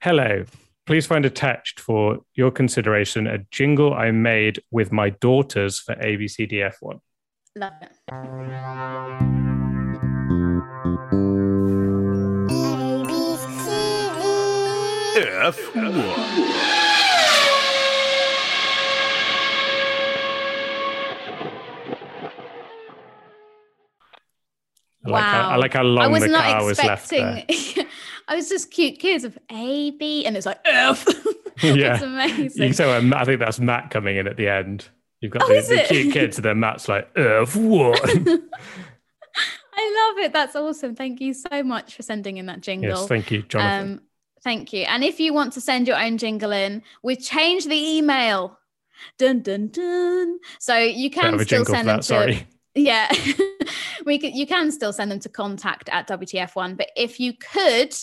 [0.00, 0.44] Hello.
[0.86, 7.00] Please find attached for your consideration a jingle I made with my daughters for ABCDF1.
[7.56, 9.49] Love it.
[25.04, 27.44] I like, how, I like how long the car was left there.
[28.28, 31.06] I was just cute kids of A, B, and it's like F.
[31.62, 31.92] Yeah.
[31.92, 32.62] it's You amazing.
[32.68, 34.88] can tell, um, I think that's Matt coming in at the end.
[35.20, 38.00] You've got Oh, the, the cute kids, and then Matt's like, F what?
[39.74, 40.32] I love it.
[40.32, 40.94] That's awesome.
[40.94, 42.88] Thank you so much for sending in that jingle.
[43.00, 43.92] yes, thank you, Jonathan.
[43.92, 44.00] Um,
[44.42, 44.82] thank you.
[44.82, 48.58] And if you want to send your own jingle in, we've changed the email.
[49.18, 50.38] Dun dun dun.
[50.58, 52.46] So you can still send them to sorry.
[52.74, 53.10] yeah.
[54.04, 57.94] we could you can still send them to contact at WTF1, but if you could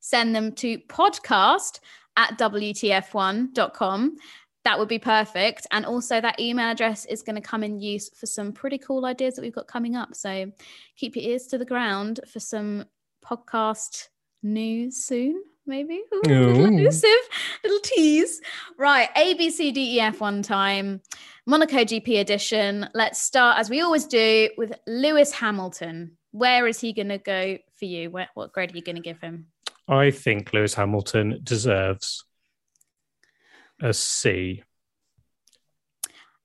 [0.00, 1.80] send them to podcast
[2.16, 4.16] at WTF1.com,
[4.64, 5.66] that would be perfect.
[5.70, 9.04] And also that email address is going to come in use for some pretty cool
[9.06, 10.14] ideas that we've got coming up.
[10.14, 10.50] So
[10.96, 12.84] keep your ears to the ground for some
[13.24, 14.08] podcast
[14.42, 15.42] news soon.
[15.66, 17.10] Maybe Ooh, a little elusive,
[17.64, 18.40] little tease.
[18.78, 21.00] Right, A B C D E F one time,
[21.44, 22.88] Monaco GP edition.
[22.94, 26.16] Let's start as we always do with Lewis Hamilton.
[26.30, 28.10] Where is he going to go for you?
[28.10, 29.46] Where, what grade are you going to give him?
[29.88, 32.24] I think Lewis Hamilton deserves
[33.82, 34.62] a C.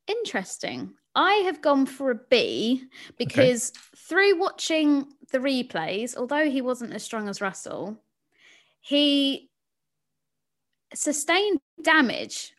[0.07, 0.93] Interesting.
[1.13, 2.85] I have gone for a B
[3.17, 8.01] because through watching the replays, although he wasn't as strong as Russell,
[8.81, 9.49] he
[10.93, 12.53] sustained damage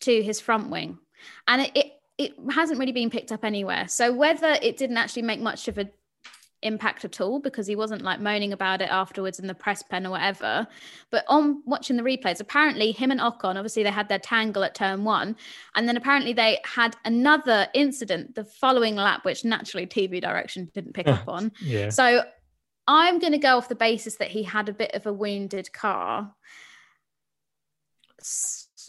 [0.00, 0.98] to his front wing.
[1.46, 3.88] And it, it, it hasn't really been picked up anywhere.
[3.88, 5.90] So whether it didn't actually make much of an
[6.62, 10.06] impact at all because he wasn't like moaning about it afterwards in the press pen
[10.06, 10.66] or whatever.
[11.10, 14.74] But on watching the replays, apparently him and Ocon, obviously they had their tangle at
[14.74, 15.36] turn one,
[15.74, 20.92] and then apparently they had another incident the following lap, which naturally TV direction didn't
[20.92, 21.52] pick up on.
[21.62, 21.88] Yeah.
[21.88, 22.22] So
[22.86, 25.72] I'm going to go off the basis that he had a bit of a wounded
[25.72, 26.34] car.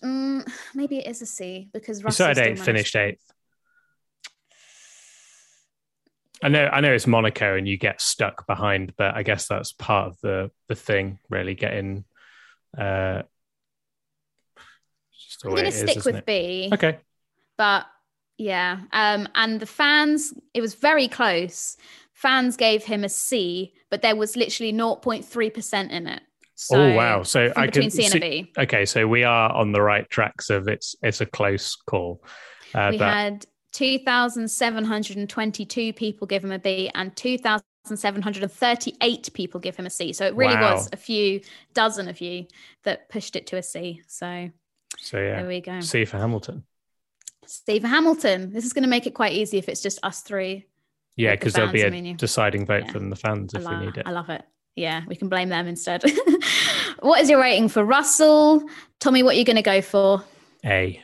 [0.03, 3.23] Mm, maybe it is a C because Russell started eighth, finished eighth.
[6.43, 9.73] I know, I know it's Monaco, and you get stuck behind, but I guess that's
[9.73, 11.19] part of the the thing.
[11.29, 12.03] Really getting,
[12.75, 13.21] uh,
[15.13, 16.25] just I'm going to stick isn't with it?
[16.25, 16.69] B.
[16.73, 16.97] Okay,
[17.57, 17.85] but
[18.41, 21.77] yeah um and the fans it was very close
[22.21, 26.21] fans gave him a c but there was literally 0.3% in it
[26.55, 27.23] so oh wow!
[27.23, 30.07] So I can c and see, a b okay, so we are on the right
[30.09, 32.23] tracks of it's it's a close call.
[32.75, 39.87] Uh, we but had 2722 people give him a b and 2738 people give him
[39.87, 40.75] a c so it really Wow.
[40.75, 41.41] was a few
[41.73, 42.45] dozen of you
[42.83, 44.51] that pushed it to a c so
[44.99, 46.63] so there yeah, we go C for Hamilton.
[47.47, 50.67] steve hamilton this is going to make it quite easy if it's just us three
[51.17, 52.91] Yeah, With the because there'll be a a I mean, you- deciding vote Yeah.
[52.91, 54.03] from the fans if we need it.
[54.05, 54.43] I love it.
[54.75, 56.03] Yeah, we can blame them instead.
[57.01, 58.63] what is your rating for Russell?
[58.99, 60.23] Tommy, what are you going to go for?
[60.65, 61.01] A.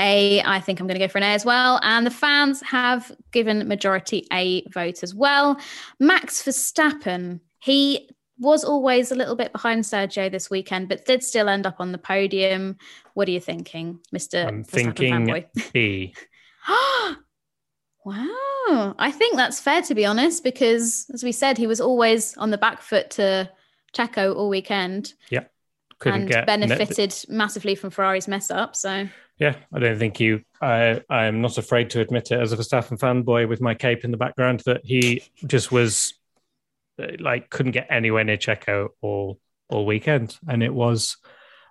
[0.00, 1.78] A, I think I'm going to go for an A as well.
[1.82, 5.60] And the fans have given majority A vote as well.
[6.00, 11.48] Max Verstappen, he was always a little bit behind Sergio this weekend, but did still
[11.48, 12.76] end up on the podium.
[13.14, 14.44] What are you thinking, Mr.
[14.48, 15.46] I'm Verstappen thinking fanboy?
[15.72, 16.14] B.
[18.04, 18.94] Wow.
[18.98, 22.50] I think that's fair to be honest, because as we said, he was always on
[22.50, 23.50] the back foot to
[23.92, 25.14] Checo all weekend.
[25.30, 25.44] Yeah.
[25.98, 28.74] Couldn't and get benefited massively from Ferrari's mess up.
[28.74, 30.42] So Yeah, I don't think you.
[30.60, 34.04] I I am not afraid to admit it as a Verstappen fanboy with my cape
[34.04, 36.14] in the background that he just was
[37.18, 39.38] like couldn't get anywhere near Checo all
[39.68, 41.16] all weekend, and it was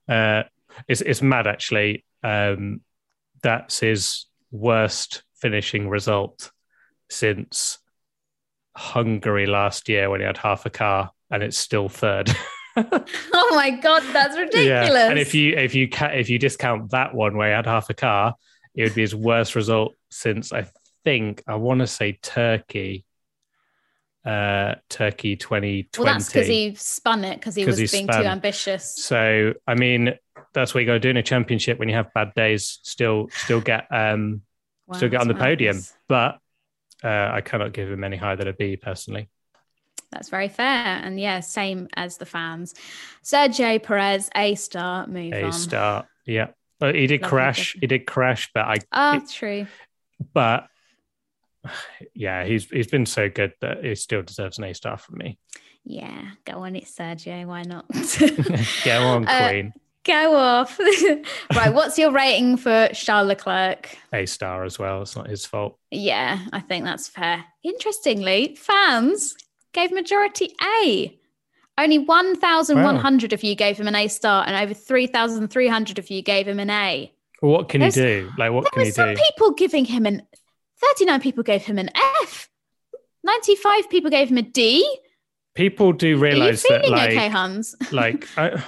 [0.07, 0.43] uh,
[0.87, 2.05] it's it's mad actually.
[2.23, 2.81] Um,
[3.41, 6.51] that's his worst finishing result
[7.09, 7.79] since
[8.75, 12.29] Hungary last year when he had half a car, and it's still third.
[12.77, 14.65] Oh my god, that's ridiculous.
[14.65, 15.09] Yeah.
[15.09, 17.89] And if you if you ca- if you discount that one where he had half
[17.89, 18.35] a car,
[18.73, 20.67] it would be his worst result since I
[21.03, 23.03] think I want to say Turkey.
[24.23, 25.89] Uh, Turkey 2020.
[25.97, 28.21] well, that's because he spun it because he was he being spun.
[28.21, 28.95] too ambitious.
[28.95, 30.13] So I mean,
[30.53, 32.79] that's what you got to do in a championship when you have bad days.
[32.83, 34.43] Still, still get um,
[34.91, 35.77] Wow, still get on the that's podium.
[36.07, 36.39] But
[37.03, 39.29] uh, I cannot give him any higher than a B personally.
[40.11, 40.65] That's very fair.
[41.01, 42.75] And yeah, same as the fans.
[43.23, 45.53] Sergio Perez, A star, move A on.
[45.53, 46.07] star.
[46.25, 46.47] Yeah.
[46.79, 47.75] But he did Lovely, crash.
[47.79, 49.67] He did crash, but I Oh, it- true.
[50.33, 50.67] but
[52.13, 55.37] yeah, he's he's been so good that he still deserves an A star from me.
[55.83, 57.45] Yeah, go on, it's Sergio.
[57.47, 57.85] Why not?
[58.85, 59.73] Go on, Uh, Queen.
[60.03, 60.79] Go off.
[61.55, 63.95] right, what's your rating for Charles Leclerc?
[64.11, 65.03] A star as well.
[65.03, 65.77] It's not his fault.
[65.91, 67.45] Yeah, I think that's fair.
[67.63, 69.35] Interestingly, fans
[69.73, 71.17] gave majority A.
[71.77, 76.47] Only 1,100 of you gave him an A star, and over 3,300 of you gave
[76.47, 77.11] him an A.
[77.39, 78.31] What can There's- he do?
[78.37, 79.21] Like, what can he some do?
[79.21, 80.23] people giving him an
[80.79, 81.89] 39 people gave him an
[82.23, 82.49] F.
[83.23, 84.97] 95 people gave him a D.
[85.53, 87.75] People do Are you realize that, like, okay, Hans?
[87.91, 88.63] like I,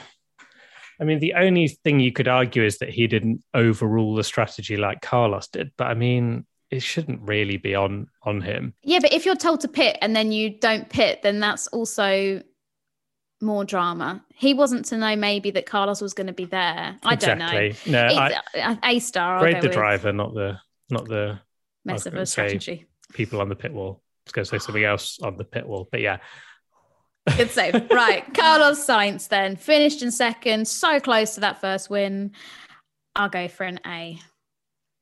[0.99, 4.77] I mean, the only thing you could argue is that he didn't overrule the strategy
[4.77, 5.71] like Carlos did.
[5.77, 8.73] But I mean, it shouldn't really be on on him.
[8.83, 12.41] Yeah, but if you're told to pit and then you don't pit, then that's also
[13.41, 14.23] more drama.
[14.33, 16.97] He wasn't to know maybe that Carlos was going to be there.
[17.03, 17.69] I don't know.
[17.85, 19.39] No, I a- star.
[19.39, 19.73] Grade the with.
[19.73, 20.57] driver, not the
[20.89, 21.39] not the
[21.85, 22.85] Mess of a strategy.
[23.13, 24.01] people on the pit wall.
[24.01, 26.19] I was going to say something else on the pit wall, but yeah,
[27.37, 27.89] Good save.
[27.91, 28.31] right.
[28.33, 32.31] Carlos Sainz then finished in second, so close to that first win.
[33.15, 34.19] I'll go for an A.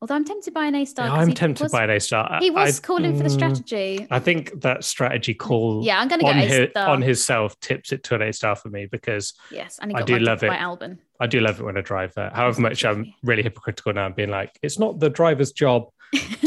[0.01, 1.07] Although I'm tempted by an A star.
[1.07, 2.39] Yeah, I'm tempted was- by an A star.
[2.41, 4.07] He was I- calling for the mm, strategy.
[4.09, 8.03] I think that strategy call Yeah, I'm going to go his, on himself tips it
[8.05, 10.51] to an A star for me because yes, and I do love it.
[10.51, 10.97] Albon.
[11.19, 14.57] I do love it when a driver, however much I'm really hypocritical now, being like,
[14.63, 15.89] it's not the driver's job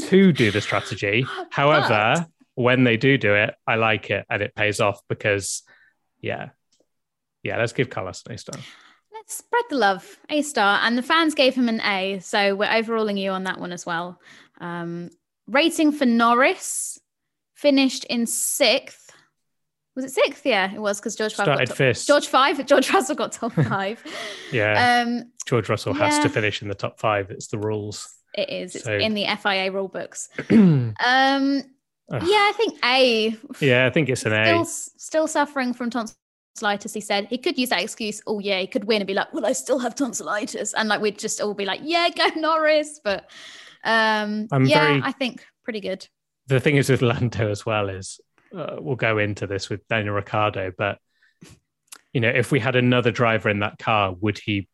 [0.09, 1.25] to do the strategy.
[1.51, 5.63] However, when they do do it, I like it and it pays off because,
[6.21, 6.51] yeah,
[7.43, 8.61] yeah, let's give Carlos an A star.
[9.13, 10.19] Let's spread the love.
[10.31, 10.81] A star.
[10.83, 12.19] And the fans gave him an A.
[12.21, 14.21] So we're overruling you on that one as well.
[14.61, 15.11] Um,
[15.47, 16.99] rating for Norris
[17.55, 19.11] finished in sixth.
[19.97, 20.45] Was it sixth?
[20.45, 22.07] Yeah, it was because George Five Started got top, fifth.
[22.07, 22.67] George Five.
[22.67, 24.03] George Russell got top five.
[24.51, 27.31] Yeah, um, George Russell has to finish in the top five.
[27.31, 28.09] It's the rules.
[28.37, 28.75] it is.
[28.75, 30.29] It's in the FIA rule books.
[30.51, 31.63] Um,
[32.13, 32.23] Ugh.
[32.23, 33.37] yeah, I think A.
[33.61, 34.67] Yeah, I think it's an Still, A.
[34.67, 36.93] still suffering from tonsillitis.
[36.93, 38.21] He said he could use that excuse.
[38.27, 41.01] Oh yeah, he could win and be like, "Well, I still have tonsillitis," and like
[41.01, 43.31] we'd just all be like, "Yeah, go Norris." But
[43.85, 46.07] um, I'm yeah, very- I think pretty good.
[46.47, 48.21] The thing is with Lando as well is
[48.55, 50.99] uh, we'll go into this with Daniel Ricciardo, but
[52.13, 54.69] you know, if we had another driver in that car, would he?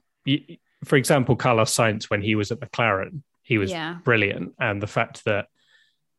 [0.84, 4.86] For example, Carlos Sainz when he was at McLaren, he was Yeah, brilliant, and the
[4.88, 5.46] fact that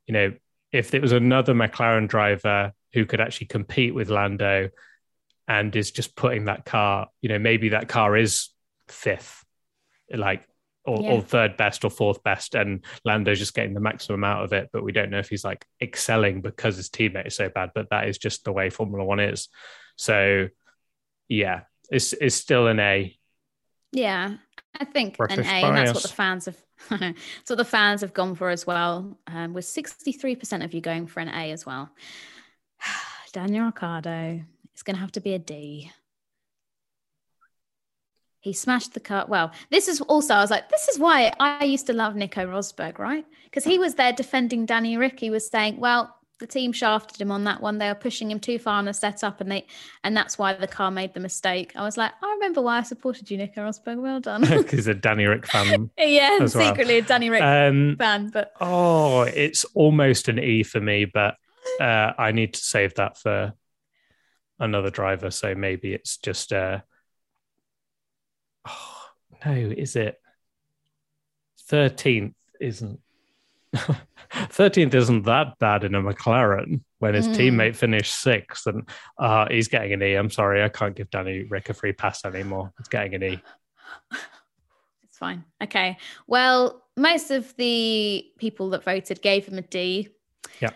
[0.08, 0.34] you know,
[0.72, 4.70] if it was another McLaren driver who could actually compete with Lando
[5.48, 8.50] and is just putting that car, you know, maybe that car is
[8.88, 9.44] fifth,
[10.14, 10.46] like
[10.84, 11.10] or, Yeah.
[11.12, 14.70] or third best or fourth best, and Lando's just getting the maximum out of it.
[14.74, 17.72] But we don't know if he's like excelling because his teammate is so bad.
[17.76, 19.48] But that is just the way Formula One is.
[19.96, 20.48] So
[21.28, 21.62] yeah,
[21.92, 23.16] it's it's still an A.
[23.92, 24.38] yeah.
[24.80, 26.58] I think an A, British and that's what the fans have.
[27.48, 29.18] what the fans have gone for as well.
[29.28, 31.90] Um, with sixty-three percent of you going for an A as well.
[33.34, 34.42] Daniel Ricciardo
[34.76, 35.92] is going to have to be a D.
[38.40, 39.26] He smashed the car.
[39.28, 42.46] Well, this is also, I was like, this is why I used to love Nico
[42.46, 43.26] Rosberg, right?
[43.44, 45.20] Because he was there defending Danny Rick.
[45.22, 47.78] Was saying, well, the team shafted him on that one.
[47.78, 49.66] They were pushing him too far on the setup, and they,
[50.04, 51.72] and that's why the car made the mistake.
[51.76, 54.02] I was like, I remember why I supported you, Nico Rosberg.
[54.02, 54.44] Well done.
[54.70, 55.90] He's a Danny Rick fan.
[55.98, 56.50] yeah, well.
[56.50, 61.36] secretly a Danny Rick Um, fan, but Oh, it's almost an E for me, but
[61.80, 63.54] uh, I need to save that for
[64.60, 65.32] another driver.
[65.32, 66.82] So maybe it's just uh
[68.68, 69.06] oh
[69.46, 70.20] no, is it
[71.68, 72.36] thirteenth?
[72.60, 73.00] Isn't
[74.32, 77.36] 13th isn't that bad in a McLaren when his mm.
[77.36, 78.88] teammate finished sixth and
[79.18, 80.14] uh, he's getting an E.
[80.14, 82.72] I'm sorry, I can't give Danny Ric a free pass anymore.
[82.80, 83.40] It's getting an E.
[85.04, 85.44] It's fine.
[85.62, 85.98] Okay.
[86.26, 90.08] Well, most of the people that voted gave him a D.
[90.62, 90.70] Yeah.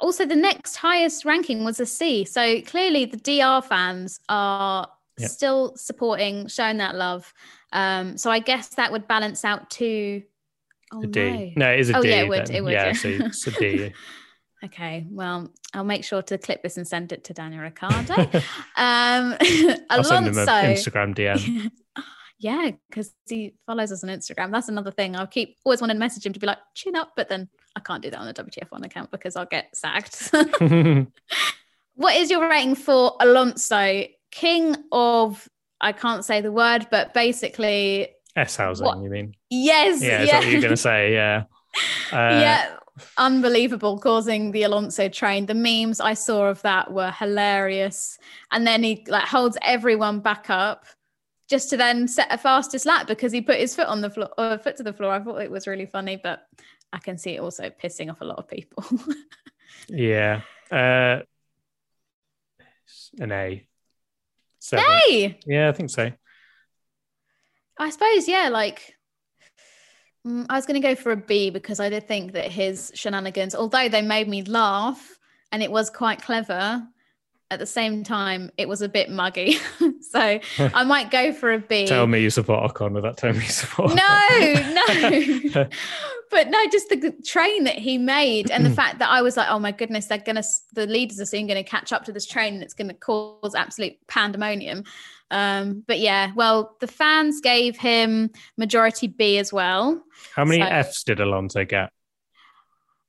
[0.00, 2.24] Also, the next highest ranking was a C.
[2.24, 7.32] So clearly, the DR fans are still supporting, showing that love.
[7.72, 10.22] Um, so I guess that would balance out to
[10.92, 11.52] Oh, a D.
[11.56, 11.66] No.
[11.66, 12.08] no, it is a oh, D.
[12.08, 12.50] Yeah, it would.
[12.50, 12.92] It would yeah, yeah.
[12.92, 13.92] so it's a D.
[14.64, 15.06] okay.
[15.10, 18.14] Well, I'll make sure to clip this and send it to Daniel Ricciardo.
[18.76, 19.36] um,
[19.90, 21.70] I'll send him an Instagram DM.
[22.38, 24.50] yeah, because he follows us on Instagram.
[24.50, 25.16] That's another thing.
[25.16, 27.80] I'll keep always wanting to message him to be like, chin up, but then I
[27.80, 30.30] can't do that on the WTF1 account because I'll get sacked.
[31.94, 34.04] what is your rating for Alonso?
[34.30, 35.48] King of,
[35.80, 38.08] I can't say the word, but basically
[38.38, 39.34] S housing, you mean?
[39.50, 40.02] Yes.
[40.02, 40.38] Yeah, yeah.
[40.38, 41.12] what you're going to say.
[41.18, 41.44] Yeah.
[42.12, 42.76] Uh, yeah.
[43.18, 45.46] Unbelievable, causing the Alonso train.
[45.46, 48.18] The memes I saw of that were hilarious.
[48.50, 50.86] And then he like holds everyone back up
[51.48, 54.30] just to then set a fastest lap because he put his foot on the floor,
[54.38, 55.12] or foot to the floor.
[55.12, 56.46] I thought it was really funny, but
[56.92, 58.84] I can see it also pissing off a lot of people.
[59.88, 60.42] yeah.
[60.70, 61.20] Uh,
[63.18, 63.66] an A.
[64.58, 64.84] Seven.
[64.84, 65.38] A.
[65.46, 66.10] Yeah, I think so.
[67.78, 68.96] I suppose, yeah, like
[70.26, 72.92] mm, I was going to go for a B because I did think that his
[72.94, 75.18] shenanigans, although they made me laugh
[75.52, 76.86] and it was quite clever,
[77.50, 79.56] at the same time it was a bit muggy.
[80.10, 81.86] so I might go for a B.
[81.86, 83.16] Tell me you support Ocon with that.
[83.16, 83.94] Tell me you support.
[83.94, 84.18] No,
[84.72, 85.68] no.
[86.30, 89.48] but no, just the train that he made and the fact that I was like,
[89.50, 92.26] oh my goodness, they're gonna the leaders are soon going to catch up to this
[92.26, 94.84] train and it's going to cause absolute pandemonium.
[95.30, 100.02] Um, but yeah, well, the fans gave him majority B as well.
[100.34, 101.90] How many so, Fs did Alonso get?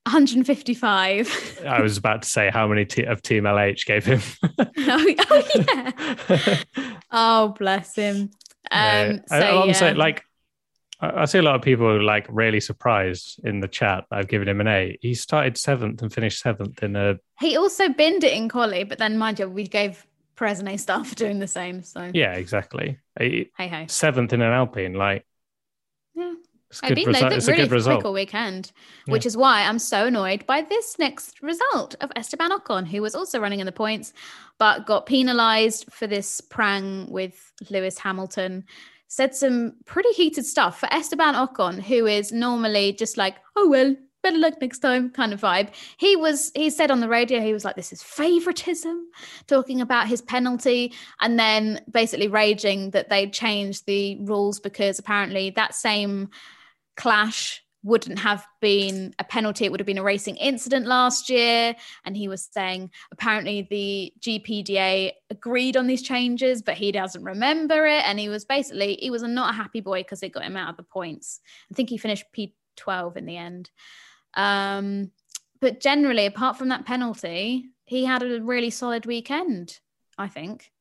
[0.10, 1.61] 155.
[1.68, 4.22] I was about to say how many t- of Team LH gave him.
[4.44, 4.65] oh,
[5.30, 6.64] oh, yeah.
[7.11, 8.31] oh, bless him.
[8.72, 9.94] Um, so, Alonso, yeah.
[9.94, 10.23] like,
[10.99, 14.06] I see a lot of people like really surprised in the chat.
[14.10, 14.98] that I've given him an A.
[14.99, 17.19] He started seventh and finished seventh in a.
[17.40, 20.06] He also binned it in quali, but then mind you, we gave
[20.36, 21.84] Perez and A star for doing the same.
[21.84, 22.98] So yeah, exactly.
[23.18, 23.86] Hey hey.
[23.88, 25.29] Seventh in an Alpine, like yeah.
[26.70, 28.06] It's, I mean, they it's really a good result.
[28.06, 28.72] all weekend,
[29.08, 29.14] yeah.
[29.14, 33.16] which is why I'm so annoyed by this next result of Esteban Ocon, who was
[33.16, 34.14] also running in the points,
[34.60, 38.66] but got penalised for this prang with Lewis Hamilton.
[39.08, 43.96] Said some pretty heated stuff for Esteban Ocon, who is normally just like, oh, well,
[44.22, 45.70] better luck next time kind of vibe.
[45.98, 49.08] He was, he said on the radio, he was like, this is favoritism,
[49.48, 55.50] talking about his penalty, and then basically raging that they changed the rules because apparently
[55.52, 56.30] that same
[57.00, 61.74] clash wouldn't have been a penalty it would have been a racing incident last year
[62.04, 67.88] and he was saying apparently the gpda agreed on these changes but he doesn't remember
[67.88, 70.58] it and he was basically he was not a happy boy because it got him
[70.58, 71.40] out of the points
[71.72, 73.72] i think he finished p12 in the end
[74.36, 75.12] um,
[75.62, 79.80] but generally, apart from that penalty, he had a really solid weekend,
[80.18, 80.72] I think.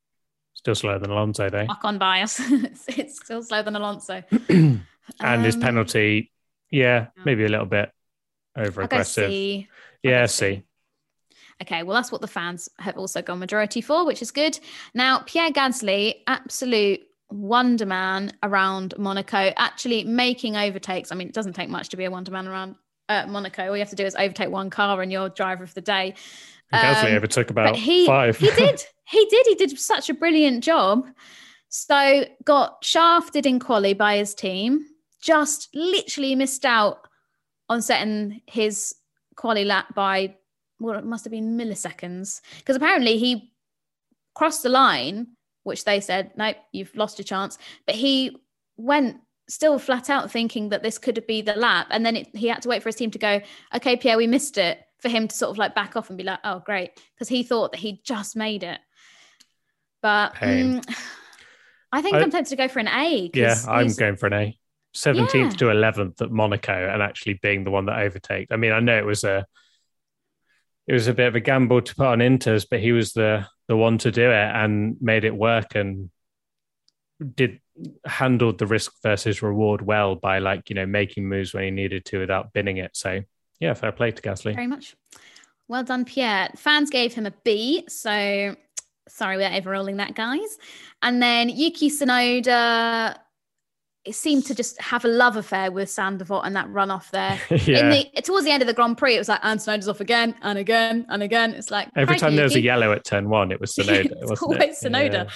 [0.54, 1.66] Still slower than Alonso, though.
[1.66, 2.40] Back on bias.
[2.88, 4.22] it's still slower than Alonso.
[5.20, 6.30] and um, his penalty,
[6.70, 7.90] yeah, maybe a little bit
[8.56, 9.66] over aggressive.
[10.02, 10.62] Yeah, see.
[11.60, 14.58] Okay, well, that's what the fans have also gone majority for, which is good.
[14.94, 21.10] Now, Pierre Gasly, absolute wonder man around Monaco, actually making overtakes.
[21.10, 22.76] I mean, it doesn't take much to be a wonder man around
[23.08, 23.68] at Monaco.
[23.68, 26.14] All you have to do is overtake one car and you're driver of the day.
[26.72, 28.38] Um, Gasly overtook about he, five.
[28.38, 28.82] he did.
[29.10, 29.46] He did.
[29.46, 31.08] He did such a brilliant job.
[31.70, 34.84] So got shafted in quali by his team.
[35.20, 37.06] Just literally missed out
[37.68, 38.94] on setting his
[39.36, 40.36] quali lap by
[40.80, 43.52] well, it must have been milliseconds because apparently he
[44.34, 45.26] crossed the line,
[45.64, 47.58] which they said, nope, you've lost your chance.
[47.84, 48.36] But he
[48.76, 49.16] went
[49.48, 51.88] still flat out thinking that this could be the lap.
[51.90, 53.40] And then it, he had to wait for his team to go,
[53.74, 56.24] okay, Pierre, we missed it, for him to sort of like back off and be
[56.24, 56.90] like, oh, great.
[57.14, 58.78] Because he thought that he just made it.
[60.02, 60.80] But um,
[61.92, 63.30] I think I, am tempted to go for an A.
[63.34, 64.58] Yeah, I'm going for an A.
[64.98, 65.48] 17th yeah.
[65.50, 68.52] to 11th at Monaco and actually being the one that overtaked.
[68.52, 69.46] I mean, I know it was a
[70.86, 73.46] it was a bit of a gamble to put on Inters, but he was the
[73.68, 76.10] the one to do it and made it work and
[77.34, 77.60] did
[78.06, 82.04] handled the risk versus reward well by like you know making moves when he needed
[82.06, 82.96] to without binning it.
[82.96, 83.20] So
[83.60, 84.54] yeah, fair play to Gasly.
[84.54, 84.96] Very much.
[85.68, 86.50] Well done, Pierre.
[86.56, 88.56] Fans gave him a B, so
[89.08, 90.58] sorry we're overrolling that, guys.
[91.02, 93.16] And then Yuki Tsunoda
[94.04, 97.10] it seemed to just have a love affair with Sainte Devote and that run off
[97.10, 97.40] there.
[97.50, 97.80] yeah.
[97.80, 100.34] In the towards the end of the Grand Prix, it was like and off again
[100.42, 101.52] and again and again.
[101.52, 104.06] It's like Every time there was a yellow at turn one, it was Tsunoda.
[104.06, 104.92] It's wasn't always it?
[104.92, 105.12] Tsunoda.
[105.12, 105.30] Yeah.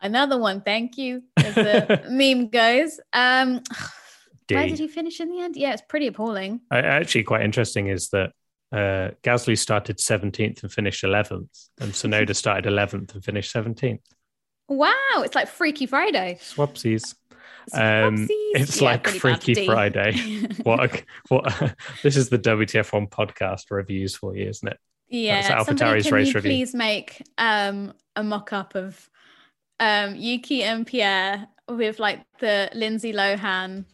[0.00, 2.98] Another one, thank you, as the meme goes.
[3.12, 3.62] Um,
[4.50, 5.56] where did he finish in the end?
[5.56, 6.60] Yeah, it's pretty appalling.
[6.70, 8.32] Uh, Actually, quite interesting is that
[8.72, 14.00] uh, Gasly started 17th and finished 11th, and Tsunoda started 11th and finished 17th.
[14.68, 16.38] Wow, it's like Freaky Friday.
[16.40, 17.14] Swapsies.
[17.72, 20.46] Um, it's Yeah, like Freaky Friday.
[20.62, 20.94] What?
[20.94, 21.74] A, what?
[22.02, 24.78] this is the WTF1 podcast reviews for you, isn't it?
[25.08, 26.40] Yeah, That's can race you review.
[26.40, 29.10] please make um, a mock-up of
[29.78, 33.84] um, Yuki and Pierre with like the Lindsay Lohan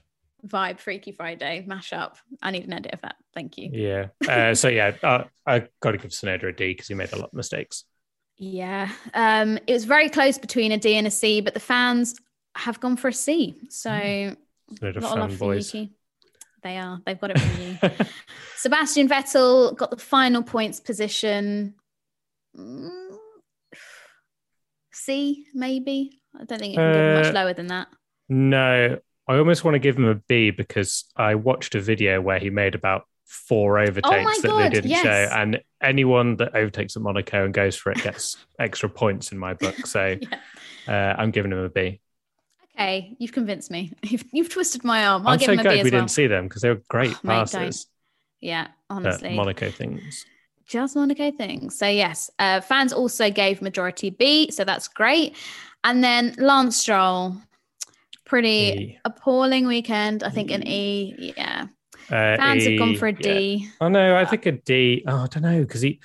[0.47, 2.15] vibe Freaky Friday mashup.
[2.43, 3.17] I need an edit of that.
[3.35, 3.71] Thank you.
[3.73, 4.07] Yeah.
[4.29, 7.17] Uh, so yeah, uh, I got to give Tsunoda a D because he made a
[7.17, 7.85] lot of mistakes.
[8.37, 12.15] Yeah, um, it was very close between a D and a C, but the fans
[12.59, 13.57] have gone for a C.
[13.71, 15.75] So Tsunoda not a love for fanboys.
[15.75, 15.93] Yuki.
[16.63, 17.01] They are.
[17.07, 18.07] They've got it from you.
[18.57, 21.75] Sebastian Vettel got the final points position.
[22.57, 23.17] Mm,
[24.93, 26.21] C, maybe.
[26.35, 27.89] I don't think you can give him Uh, much lower than that.
[28.29, 28.99] No,
[29.29, 32.51] I almost want to give him a B because I watched a video where he
[32.51, 35.03] made about four overtakes Oh my that they didn't yes.
[35.03, 39.39] show, and anyone that overtakes at Monaco and goes for it gets extra points in
[39.39, 39.87] my book.
[39.87, 40.17] So
[40.89, 41.15] Yeah.
[41.17, 42.01] uh, I'm giving him a B.
[42.79, 43.93] Okay, you've convinced me.
[44.05, 45.27] You've, you've twisted my arm.
[45.27, 46.01] I'll I'm give so him a glad B we well.
[46.01, 47.77] didn't see them because they were great Oh, mate, don't.
[48.41, 49.35] Yeah, honestly.
[49.35, 50.25] Monaco things.
[50.67, 51.77] just Monaco things.
[51.77, 55.35] So yes, uh, fans also gave majority B, so that's great.
[55.83, 57.37] And then Lance Stroll,
[58.25, 58.99] pretty E.
[59.05, 60.23] appalling weekend.
[60.23, 61.35] I think an E.
[61.37, 61.67] Yeah,
[62.11, 63.59] Uh, fans have gone E, for a yeah.
[63.81, 65.05] Oh no, I think a D.
[65.07, 66.01] Oh, I don't know because he.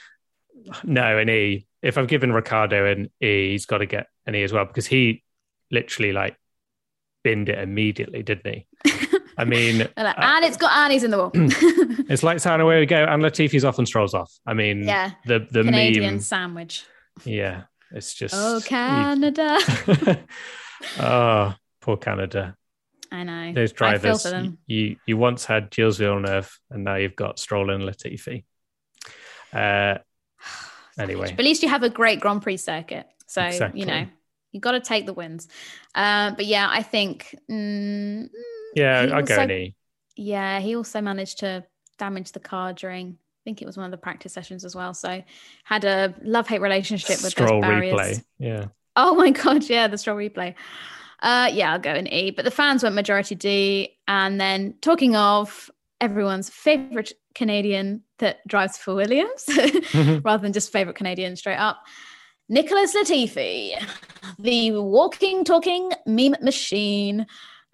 [0.84, 1.68] No, an E.
[1.82, 4.88] If I've given Ricciardo an E, he's got to get an E as well because
[4.88, 5.24] he
[5.72, 6.38] literally like
[7.24, 8.68] binned it immediately, didn't he?
[9.38, 11.32] I mean, like, uh, and it's got Annie's in the wall.
[11.34, 14.32] it's like saying away we go, and Latifi's off and Stroll's off.
[14.45, 16.86] I mean, yeah, the the Canadian meme, sandwich.
[17.26, 19.58] yeah, it's just Oh, you- Canada.
[21.00, 22.56] oh, poor Canada.
[23.12, 23.54] I know.
[23.54, 24.26] Those drivers.
[24.68, 28.44] You you once had Gilles Villeneuve, and now you've got Stroll and Latifi.
[29.52, 29.98] Uh,
[31.00, 31.30] anyway.
[31.32, 33.08] But at least you have a great Grand Prix circuit.
[33.28, 33.80] So, Exactly.
[33.80, 34.06] you know,
[34.53, 35.49] you got to take the wins.
[35.93, 37.35] Uh, but yeah, I think.
[37.51, 38.30] Mm,
[38.75, 39.75] yeah, I'll go an E.
[40.15, 41.65] Yeah, he also managed to
[41.97, 43.17] damage the car during.
[43.17, 44.93] I think it was one of the practice sessions as well.
[44.93, 45.21] So
[45.65, 47.93] had a love hate relationship with Stroll those barriers.
[47.93, 48.23] replay.
[48.39, 48.65] Yeah.
[48.95, 50.55] Oh my god, yeah, the stroll replay.
[51.21, 52.31] Uh, yeah, I'll go an E.
[52.31, 53.97] But the fans went majority D.
[54.07, 55.69] And then talking of
[55.99, 59.45] everyone's favorite Canadian that drives for Williams,
[60.23, 61.84] rather than just favorite Canadian straight up,
[62.49, 63.72] Nicholas Latifi,
[64.40, 67.26] the walking, talking meme machine.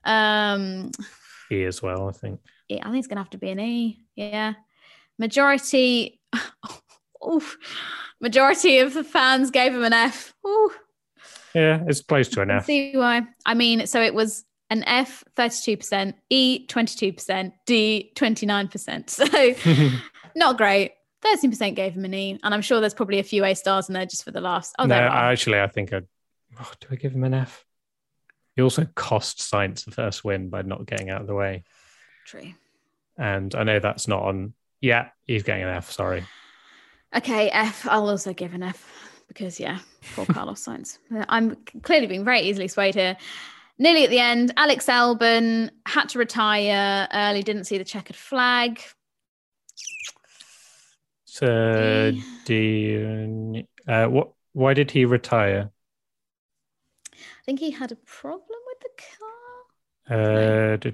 [0.06, 0.92] Um,
[1.52, 2.40] E as well, I think.
[2.68, 4.00] yeah, I think it's gonna have to be an E.
[4.16, 4.54] Yeah,
[5.18, 6.20] majority.
[7.28, 7.58] Oof.
[8.22, 10.34] majority of the fans gave him an F.
[10.48, 10.72] Ooh.
[11.54, 12.66] Yeah, it's close to an F.
[12.66, 13.24] see why.
[13.46, 19.10] I mean, so it was an F, 32%, E, 22%, D, 29%.
[19.10, 19.92] So
[20.36, 20.92] not great.
[21.24, 22.40] 13% gave him an E.
[22.44, 24.74] And I'm sure there's probably a few A stars in there just for the laughs.
[24.80, 26.08] Oh, no, actually, I think I'd.
[26.60, 27.66] Oh, do I give him an F?
[28.56, 31.64] He also cost Sainz the first win by not getting out of the way.
[32.26, 32.54] True.
[33.18, 34.54] And I know that's not on.
[34.82, 35.92] Yeah, he's getting an F.
[35.92, 36.26] Sorry.
[37.16, 37.88] Okay, F.
[37.90, 39.80] I'll also give an F because, yeah,
[40.16, 40.98] poor Carlos Sainz.
[41.28, 43.18] I'm clearly being very easily swayed here.
[43.78, 48.82] Nearly at the end, Alex Albon had to retire early, didn't see the checkered flag.
[51.32, 52.24] So, D.
[52.46, 53.68] D.
[53.88, 54.32] Uh, what?
[54.54, 55.70] Why did he retire?
[57.14, 59.04] I think he had a problem with the
[60.10, 60.74] car.
[60.74, 60.92] Uh, duh,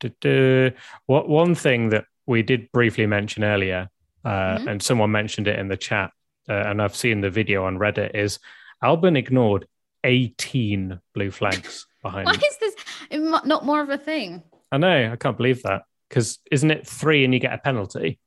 [0.00, 0.70] duh, duh.
[1.04, 3.90] What one thing that we did briefly mention earlier,
[4.24, 4.66] uh, Mhm.
[4.70, 6.12] and someone mentioned it in the chat,
[6.48, 8.38] uh, and I've seen the video on Reddit, is
[8.82, 9.68] Albon ignored
[10.02, 12.74] 18 blue flags behind Why is this
[13.12, 14.42] not more of a thing?
[14.72, 15.82] I know, I can't believe that.
[16.08, 18.18] Because isn't it three and you get a penalty?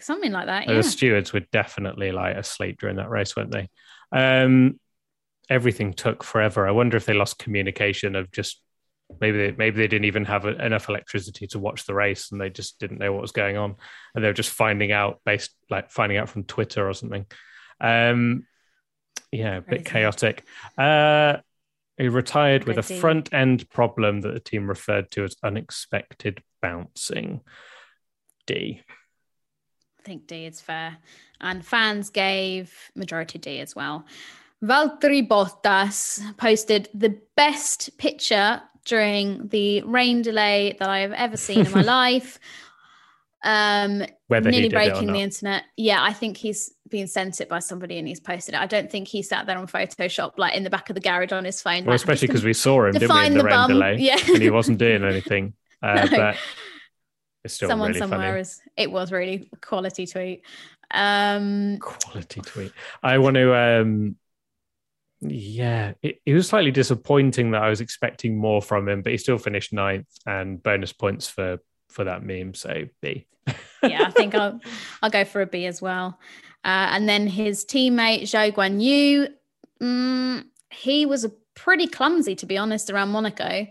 [0.00, 3.68] Something like that, The stewards were definitely like asleep during that race, weren't they?
[4.12, 4.78] Um,
[5.48, 6.66] everything took forever.
[6.66, 8.60] I wonder if they lost communication of just
[9.20, 12.50] maybe they, maybe they didn't even have enough electricity to watch the race and they
[12.50, 13.76] just didn't know what was going on
[14.14, 17.26] and they were just finding out based like finding out from Twitter or something.
[17.80, 18.46] Um,
[19.30, 20.44] yeah, a bit chaotic.
[20.78, 21.38] Uh,
[21.98, 27.40] he retired with a front end problem that the team referred to as unexpected bouncing.
[28.46, 28.82] D.
[30.04, 30.98] I think D is fair.
[31.40, 34.04] And fans gave majority D as well.
[34.62, 41.64] Valtteri Bottas posted the best picture during the rain delay that I have ever seen
[41.66, 42.38] in my life.
[43.42, 45.64] Um, Whether he nearly did it or breaking the internet.
[45.76, 48.60] Yeah, I think he's been sent it by somebody and he's posted it.
[48.60, 51.32] I don't think he sat there on Photoshop like in the back of the garage
[51.32, 51.84] on his phone.
[51.84, 53.96] Well, like, especially because we saw him, didn't we, in the, the rain bum." delay,
[54.00, 54.18] Yeah.
[54.28, 55.54] and he wasn't doing anything.
[55.82, 56.16] Uh, No.
[56.16, 56.36] But
[57.44, 58.40] it's still someone really somewhere funny.
[58.40, 60.42] is it was really quality tweet
[60.90, 62.72] um Quality tweet.
[63.02, 63.54] I want to.
[63.54, 64.16] um
[65.20, 69.18] Yeah, it, it was slightly disappointing that I was expecting more from him, but he
[69.18, 71.58] still finished ninth and bonus points for
[71.88, 72.54] for that meme.
[72.54, 73.26] So B.
[73.82, 74.58] yeah i think i'll
[75.02, 76.18] i'll go for a b as well
[76.64, 79.28] uh, and then his teammate Zhou Guanyu
[79.82, 83.66] mm, he was a pretty clumsy to be honest around monaco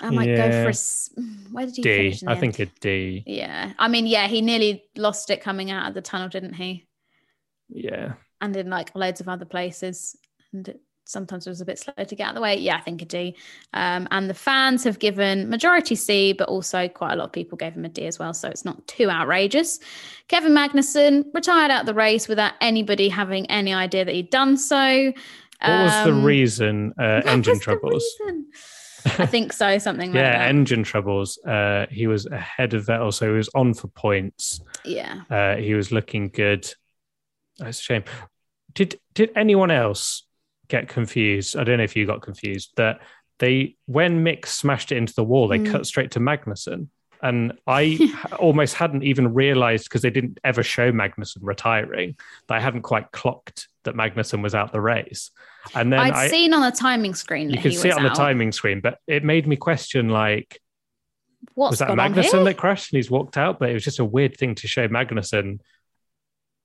[0.00, 1.10] i might go for a s-
[1.50, 1.96] where did he D.
[1.96, 2.40] finish I end?
[2.40, 3.22] think a D.
[3.26, 6.86] yeah i mean yeah he nearly lost it coming out of the tunnel didn't he
[7.68, 8.14] Yeah.
[8.40, 10.16] and in like loads of other places.
[10.52, 12.56] And it sometimes it was a bit slow to get out of the way.
[12.56, 13.36] Yeah, I think a D.
[13.74, 17.56] Um, and the fans have given majority C, but also quite a lot of people
[17.56, 18.34] gave him a D as well.
[18.34, 19.78] So it's not too outrageous.
[20.28, 24.56] Kevin Magnussen retired out of the race without anybody having any idea that he'd done
[24.56, 25.12] so.
[25.62, 26.92] What was the Um, reason?
[26.98, 28.04] Uh, engine troubles.
[28.20, 28.46] reason?
[29.18, 30.48] I think so, something like yeah, that.
[30.48, 31.38] engine troubles.
[31.46, 34.60] Uh, he was ahead of Vettel, so he was on for points.
[34.84, 35.22] yeah.
[35.30, 36.68] Uh, he was looking good.
[37.58, 38.04] That's a shame.
[38.74, 40.26] Did did anyone else
[40.68, 41.56] get confused?
[41.56, 43.00] I don't know if you got confused that
[43.38, 45.70] they when Mick smashed it into the wall, they Mm.
[45.72, 46.88] cut straight to Magnussen.
[47.22, 47.98] And I
[48.38, 52.16] almost hadn't even realized because they didn't ever show Magnussen retiring
[52.48, 55.30] that I hadn't quite clocked that Magnussen was out the race.
[55.74, 57.50] And then I'd I, seen on the timing screen.
[57.50, 60.60] you could see it on the timing screen, but it made me question like,
[61.54, 63.58] What's was that Magnussen that crashed and he's walked out?
[63.58, 65.58] But it was just a weird thing to show Magnussen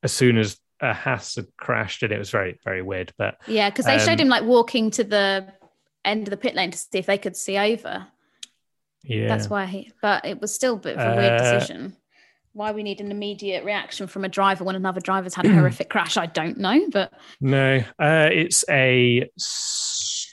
[0.04, 3.14] as soon as a Haas had crashed, and it was very, very weird.
[3.18, 5.48] But Yeah, because they Um, showed him like walking to the
[6.04, 8.08] end of the pit lane to see if they could see over.
[9.04, 11.96] yeah, That's why he, but it was still a bit of a weird Uh, decision.
[12.54, 15.90] Why we need an immediate reaction from a driver when another driver's had a horrific
[15.90, 16.88] crash, I don't know.
[16.92, 20.28] But no, uh, it's a s-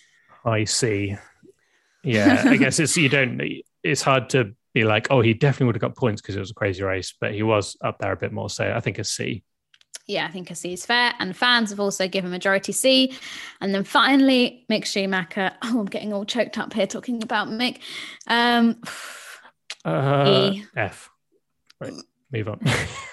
[0.66, 1.16] see.
[2.02, 3.40] Yeah, I guess it's you don't.
[3.82, 6.50] It's hard to be like, oh, he definitely would have got points because it was
[6.50, 8.50] a crazy race, but he was up there a bit more.
[8.50, 9.42] So I think a C.
[10.06, 11.12] yeah, I think a C is fair.
[11.18, 13.12] And fans have also given majority C.
[13.60, 15.52] And then finally, Mick Schumacher.
[15.62, 17.78] Oh, I'm getting all choked up here talking about Mick.
[18.26, 18.80] Um,
[19.84, 20.64] Uh, E.
[20.76, 21.08] F.
[21.80, 21.92] Right,
[22.32, 22.60] move on.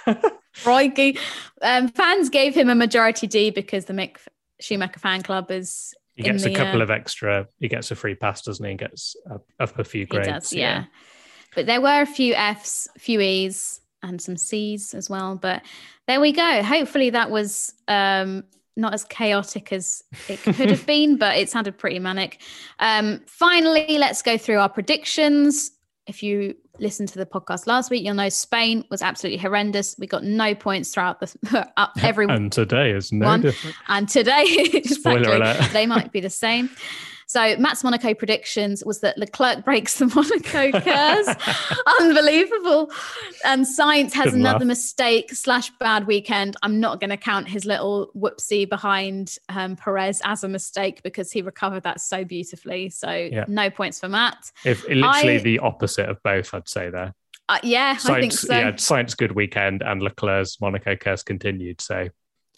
[0.64, 1.18] Crikey.
[1.62, 4.18] Um, fans gave him a majority D because the Mick
[4.60, 7.48] Schumacher fan club is He gets the, a couple uh, of extra.
[7.60, 8.72] He gets a free pass, doesn't he?
[8.72, 10.28] And gets up, up a few grades.
[10.28, 10.86] does, yeah.
[11.56, 15.36] But there were a few Fs, a few E's, and some C's as well.
[15.36, 15.64] But
[16.08, 16.64] there we go.
[16.64, 18.44] Hopefully that was um,
[18.78, 22.42] not as chaotic as it could have been, but it sounded pretty manic.
[22.80, 25.72] Um, finally, let's go through our predictions.
[26.08, 29.96] If you listened to the podcast last week, you'll know Spain was absolutely horrendous.
[29.98, 33.42] We got no points throughout the up every And today is no One.
[33.42, 33.76] different.
[33.88, 34.46] and today,
[34.86, 35.74] Spoiler exactly, alert.
[35.74, 36.70] they might be the same.
[37.28, 41.36] So Matt's Monaco predictions was that Leclerc breaks the Monaco curse.
[42.00, 42.92] Unbelievable.
[43.44, 44.68] And Sainz has Good another laugh.
[44.68, 46.56] mistake slash bad weekend.
[46.62, 51.32] I'm not going to count his little whoopsie behind um, Perez as a mistake because
[51.32, 52.90] he recovered that so beautifully.
[52.90, 53.46] So Yeah.
[53.48, 54.52] no points for Matt.
[54.64, 57.14] If literally I- the opposite of both, I'd say there.
[57.48, 58.56] Uh, yeah, I think so.
[58.58, 61.80] yeah, Sainz good weekend, and Leclerc's Monaco curse continued.
[61.80, 62.08] So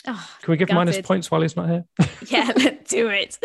[0.10, 1.86] Oh, can we give minus points while he's not here?
[2.30, 3.38] yeah, let's do it.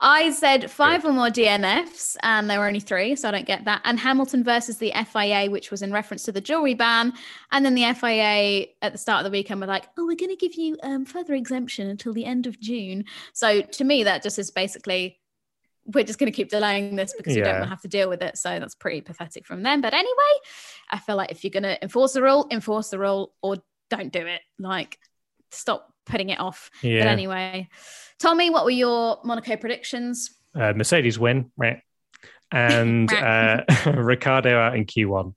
[0.00, 3.64] I said five or more DNFs, and there were only three, so I don't get
[3.66, 3.80] that.
[3.84, 7.12] And Hamilton versus the FIA, which was in reference to the jewelry ban.
[7.52, 10.30] And then the FIA at the start of the weekend were like, "Oh, we're going
[10.30, 14.22] to give you um, further exemption until the end of June." So to me, that
[14.24, 15.18] just is basically
[15.86, 17.58] we're just going to keep delaying this because we don't Yeah.
[17.60, 18.36] want to have to deal with it.
[18.36, 19.80] So that's pretty pathetic from them.
[19.80, 20.10] But anyway,
[20.90, 23.56] I feel like if you're going to enforce the rule, enforce the rule, or
[23.88, 24.40] don't do it.
[24.58, 24.98] Like,
[25.50, 26.70] stop putting it off.
[26.82, 27.04] Yeah.
[27.04, 27.68] But anyway,
[28.18, 30.30] Tommy, what were your Monaco predictions?
[30.54, 31.82] Uh, Mercedes win, right?
[32.52, 35.34] And uh, Ricciardo out in Q1.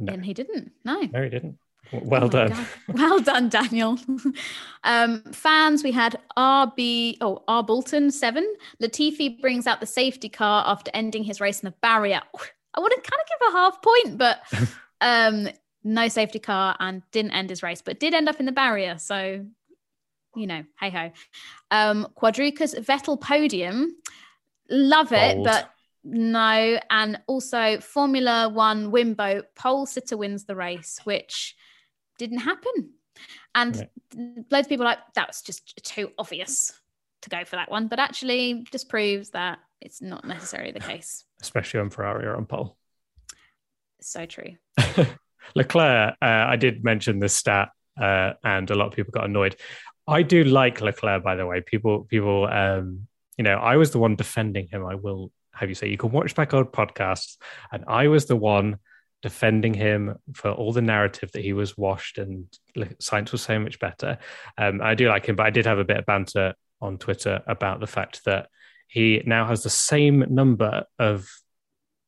[0.00, 0.12] No.
[0.12, 0.72] And he didn't.
[0.84, 1.00] No.
[1.00, 1.58] No, he didn't.
[1.92, 2.66] Well Oh done.
[2.88, 3.98] Well done, Daniel.
[4.84, 7.62] um, fans, we had RB, oh, R.
[7.62, 8.46] Bolton, seven.
[8.82, 12.20] Latifi brings out the safety car after ending his race in the barrier.
[12.74, 14.40] I want to kind of give a half point, but
[15.00, 15.48] um,
[15.88, 18.98] no safety car and didn't end his race, but did end up in the barrier.
[18.98, 19.46] So,
[20.36, 21.10] you know, hey ho.
[21.70, 23.96] Um, Quadrucas Vettel podium.
[24.70, 25.46] Love it, Bold.
[25.46, 25.70] but
[26.04, 26.78] no.
[26.90, 31.56] And also Formula One Wimbo pole sitter wins the race, which
[32.18, 32.90] didn't happen.
[33.54, 33.88] And
[34.50, 36.72] loads of people like, that was just too obvious.
[37.22, 41.24] to go for that one, but actually just proves that it's not necessarily the case.
[41.40, 42.76] Especially when Ferrari are on pole.
[44.00, 44.56] So true.
[45.54, 47.70] Leclerc, uh, I did mention this stat,
[48.00, 49.56] uh, and a lot of people got annoyed.
[50.06, 51.60] I do like Leclerc, by the way.
[51.60, 53.06] People, people, um,
[53.36, 54.84] you know, I was the one defending him.
[54.86, 57.36] I will have you say you can watch back old podcasts,
[57.72, 58.78] and I was the one
[59.22, 62.46] defending him for all the narrative that he was washed and
[62.76, 64.18] Sainz was so much better.
[64.56, 67.42] Um, I do like him, but I did have a bit of banter on Twitter
[67.46, 68.48] about the fact that
[68.86, 71.28] he now has the same number of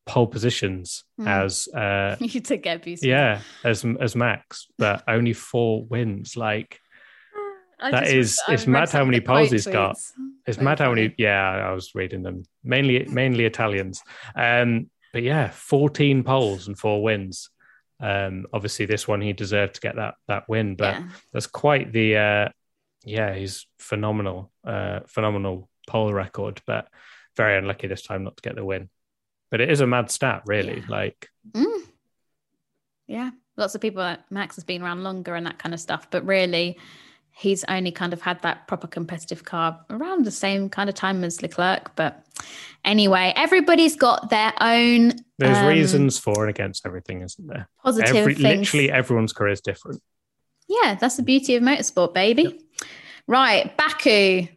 [0.05, 1.27] pole positions mm.
[1.27, 6.79] as uh you took get yeah as as max but only four wins like
[7.79, 9.73] I that is it's mad how many poles he's tweets.
[9.73, 9.95] got
[10.47, 10.87] it's Very mad funny.
[10.89, 14.01] how many yeah i was reading them mainly mainly italians
[14.35, 17.49] um but yeah 14 poles and four wins
[17.99, 21.07] um obviously this one he deserved to get that that win but yeah.
[21.31, 22.49] that's quite the uh
[23.05, 26.87] yeah he's phenomenal uh phenomenal pole record but
[27.37, 28.89] very unlucky this time not to get the win
[29.51, 30.79] but it is a mad stat, really.
[30.79, 30.85] Yeah.
[30.87, 31.81] Like, mm.
[33.05, 34.15] yeah, lots of people.
[34.31, 36.79] Max has been around longer and that kind of stuff, but really,
[37.31, 41.23] he's only kind of had that proper competitive car around the same kind of time
[41.23, 41.95] as Leclerc.
[41.95, 42.25] But
[42.85, 45.13] anyway, everybody's got their own.
[45.37, 47.67] There's um, reasons for and against everything, isn't there?
[47.83, 48.59] Positive Every, things.
[48.59, 50.01] Literally, everyone's career is different.
[50.67, 52.43] Yeah, that's the beauty of motorsport, baby.
[52.43, 52.61] Yep.
[53.27, 54.47] Right, Baku.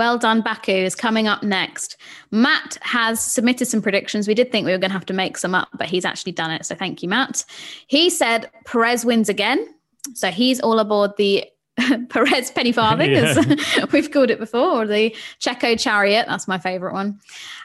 [0.00, 1.98] Well done, Baku is coming up next.
[2.30, 4.26] Matt has submitted some predictions.
[4.26, 6.32] We did think we were going to have to make some up, but he's actually
[6.32, 6.64] done it.
[6.64, 7.44] So thank you, Matt.
[7.86, 9.74] He said Perez wins again.
[10.14, 11.44] So he's all aboard the
[12.08, 13.34] Perez penny farthing, yeah.
[13.36, 16.24] as we've called it before, or the Checo chariot.
[16.26, 17.20] That's my favorite one.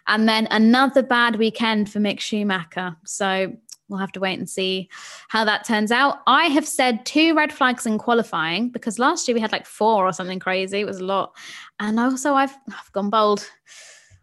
[0.07, 2.97] And then another bad weekend for Mick Schumacher.
[3.05, 3.55] So
[3.89, 4.89] we'll have to wait and see
[5.29, 6.19] how that turns out.
[6.27, 10.05] I have said two red flags in qualifying because last year we had like four
[10.05, 10.79] or something crazy.
[10.79, 11.35] It was a lot.
[11.79, 13.49] And also I've I've gone bold.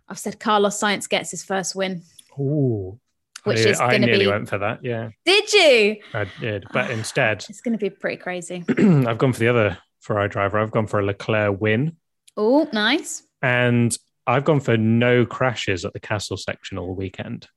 [0.08, 2.02] I've said Carlos Sainz gets his first win.
[2.38, 2.98] Ooh.
[3.44, 4.30] Which I, is I nearly be...
[4.30, 4.84] went for that.
[4.84, 5.10] Yeah.
[5.24, 5.96] Did you?
[6.14, 8.64] I did, but instead, it's going to be pretty crazy.
[8.68, 10.58] I've gone for the other Ferrari driver.
[10.58, 11.96] I've gone for a Leclerc win.
[12.36, 13.22] Oh, nice.
[13.40, 17.48] And I've gone for no crashes at the castle section all weekend.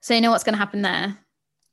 [0.00, 1.18] So you know what's going to happen there?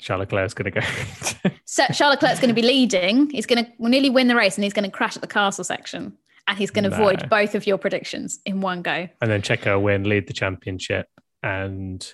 [0.03, 1.51] Charles Leclerc's going to go.
[1.65, 3.29] so Charles Leclerc's going to be leading.
[3.29, 5.63] He's going to nearly win the race, and he's going to crash at the castle
[5.63, 6.17] section,
[6.47, 6.95] and he's going to no.
[6.97, 9.07] avoid both of your predictions in one go.
[9.21, 11.07] And then Checo win, lead the championship,
[11.41, 12.05] and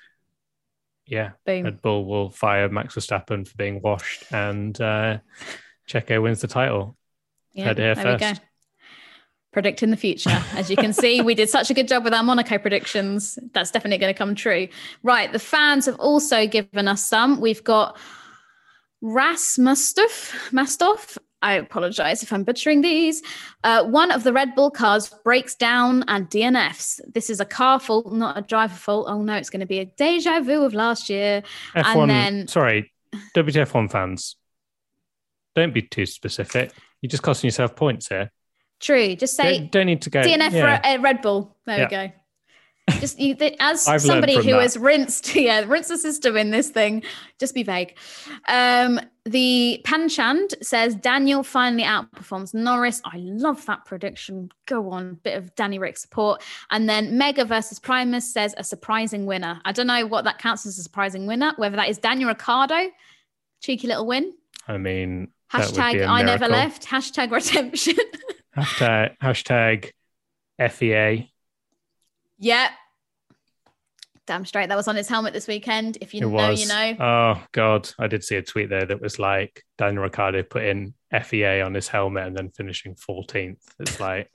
[1.05, 1.63] yeah, Boom.
[1.63, 5.17] Red Bull will fire Max Verstappen for being washed, and uh,
[5.89, 6.95] Checo wins the title.
[7.53, 8.41] Yeah, there first
[9.51, 10.43] predicting the future.
[10.55, 13.39] As you can see, we did such a good job with our Monaco predictions.
[13.53, 14.67] That's definitely going to come true.
[15.03, 15.31] Right.
[15.31, 17.41] The fans have also given us some.
[17.41, 17.97] We've got
[19.01, 21.17] Ras Mustaf, Mastoff.
[21.41, 23.23] I apologize if I'm butchering these.
[23.63, 26.99] Uh, one of the Red Bull cars breaks down and DNFs.
[27.13, 29.05] This is a car fault, not a driver fault.
[29.09, 31.43] Oh no, it's going to be a deja vu of last year.
[31.75, 32.91] F1, and then, sorry,
[33.35, 34.35] WTF1 fans,
[35.55, 36.73] don't be too specific.
[37.01, 38.31] You're just costing yourself points here.
[38.79, 39.15] True.
[39.15, 40.81] Just say don't, don't need to go DNF yeah.
[40.81, 41.55] for a, Red Bull.
[41.65, 41.85] There yeah.
[41.85, 42.13] we go.
[42.99, 44.61] Just you, as I've somebody who that.
[44.61, 47.03] has rinsed, yeah, rinsed the system in this thing.
[47.39, 47.97] Just be vague.
[48.47, 53.01] Um, the Panchand says Daniel finally outperforms Norris.
[53.05, 54.49] I love that prediction.
[54.65, 56.41] Go on, bit of Danny Ric support.
[56.71, 59.61] And then Mega versus Primus says a surprising winner.
[59.65, 61.53] I don't know what that counts as a surprising winner.
[61.57, 62.89] Whether that is Daniel Ricciardo,
[63.61, 64.33] cheeky little win.
[64.67, 66.87] I mean, hashtag I never left.
[66.87, 67.95] Hashtag redemption.
[68.55, 69.91] Hashtag, hashtag
[70.71, 71.31] FEA.
[72.37, 72.69] Yeah.
[74.25, 74.69] Damn straight.
[74.69, 75.97] That was on his helmet this weekend.
[76.01, 76.61] If you it know, was.
[76.61, 76.95] you know.
[76.99, 77.89] Oh, God.
[77.97, 80.93] I did see a tweet there that was like Daniel Ricciardo put in
[81.23, 83.61] FEA on his helmet and then finishing 14th.
[83.79, 84.31] It's like,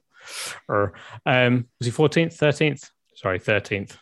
[0.69, 0.95] or
[1.27, 2.91] um, was he 14th, 13th?
[3.15, 3.97] Sorry, 13th.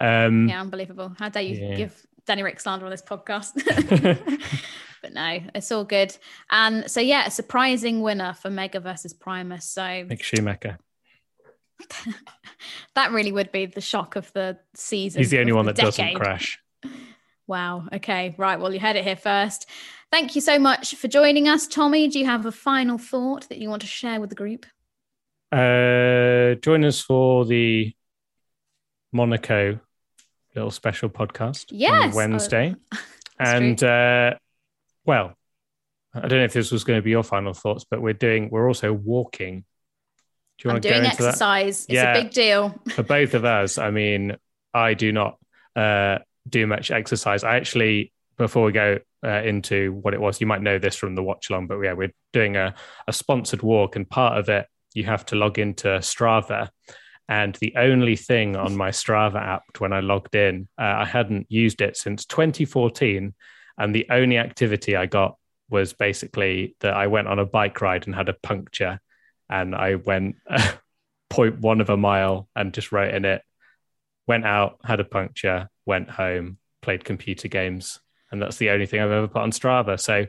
[0.00, 1.14] Um, yeah, unbelievable.
[1.18, 1.74] How dare you yeah.
[1.74, 3.56] give Danny Ric slander on this podcast?
[5.02, 6.16] but no, it's all good.
[6.50, 9.64] And so yeah, a surprising winner for Mega versus Primus.
[9.64, 10.78] So Mick Schumacher.
[12.94, 15.20] that really would be the shock of the season.
[15.20, 16.14] He's the only one the that decade.
[16.14, 16.58] doesn't crash.
[17.48, 17.88] Wow.
[17.90, 18.34] Okay.
[18.36, 18.60] Right.
[18.60, 19.70] Well, you heard it here first.
[20.10, 22.06] Thank you so much for joining us, Tommy.
[22.06, 24.66] Do you have a final thought that you want to share with the group?
[25.50, 27.94] Uh, join us for the
[29.12, 29.80] Monaco
[30.54, 32.04] little special podcast yes.
[32.04, 32.74] on Wednesday.
[33.40, 34.34] Oh, and uh,
[35.08, 35.32] well,
[36.14, 38.50] I don't know if this was going to be your final thoughts, but we're doing,
[38.50, 39.64] we're also walking.
[40.58, 41.86] Do you want I'm to doing go into exercise.
[41.86, 41.92] That?
[41.92, 42.78] It's yeah, a big deal.
[42.94, 44.36] For both of us, I mean,
[44.74, 45.38] I do not
[45.74, 47.42] uh, do much exercise.
[47.42, 51.14] I actually, before we go uh, into what it was, you might know this from
[51.14, 52.74] the watch along, but yeah, we're doing a,
[53.06, 56.68] a sponsored walk, and part of it, you have to log into Strava.
[57.30, 61.46] And the only thing on my Strava app when I logged in, uh, I hadn't
[61.48, 63.34] used it since 2014.
[63.78, 65.36] And the only activity I got
[65.70, 69.00] was basically that I went on a bike ride and had a puncture.
[69.48, 70.36] And I went
[71.30, 73.42] 0.1 of a mile and just wrote in it,
[74.26, 78.00] went out, had a puncture, went home, played computer games.
[78.30, 79.98] And that's the only thing I've ever put on Strava.
[79.98, 80.26] So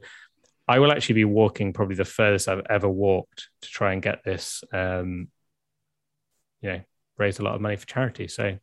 [0.67, 4.23] I will actually be walking probably the furthest I've ever walked to try and get
[4.23, 5.29] this um,
[6.61, 6.81] you know
[7.17, 8.27] raise a lot of money for charity.
[8.27, 8.57] So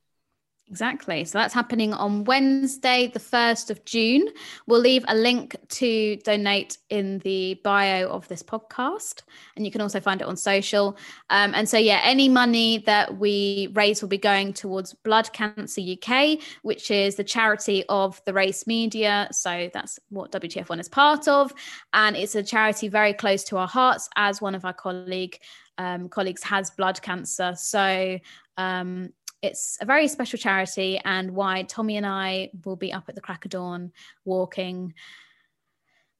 [0.68, 1.24] Exactly.
[1.24, 4.28] So that's happening on Wednesday, the 1st of June.
[4.66, 9.22] We'll leave a link to donate in the bio of this podcast,
[9.54, 10.96] and you can also find it on social.
[11.30, 15.80] Um, and so, yeah, any money that we raise will be going towards Blood Cancer
[15.80, 19.28] UK, which is the charity of the race media.
[19.30, 21.54] So that's what WTF1 is part of.
[21.92, 25.38] And it's a charity very close to our hearts, as one of our colleague
[25.78, 27.54] um, colleagues has blood cancer.
[27.56, 28.18] So
[28.56, 29.12] um,
[29.46, 33.20] it's a very special charity, and why Tommy and I will be up at the
[33.20, 33.92] crack of dawn
[34.24, 34.94] walking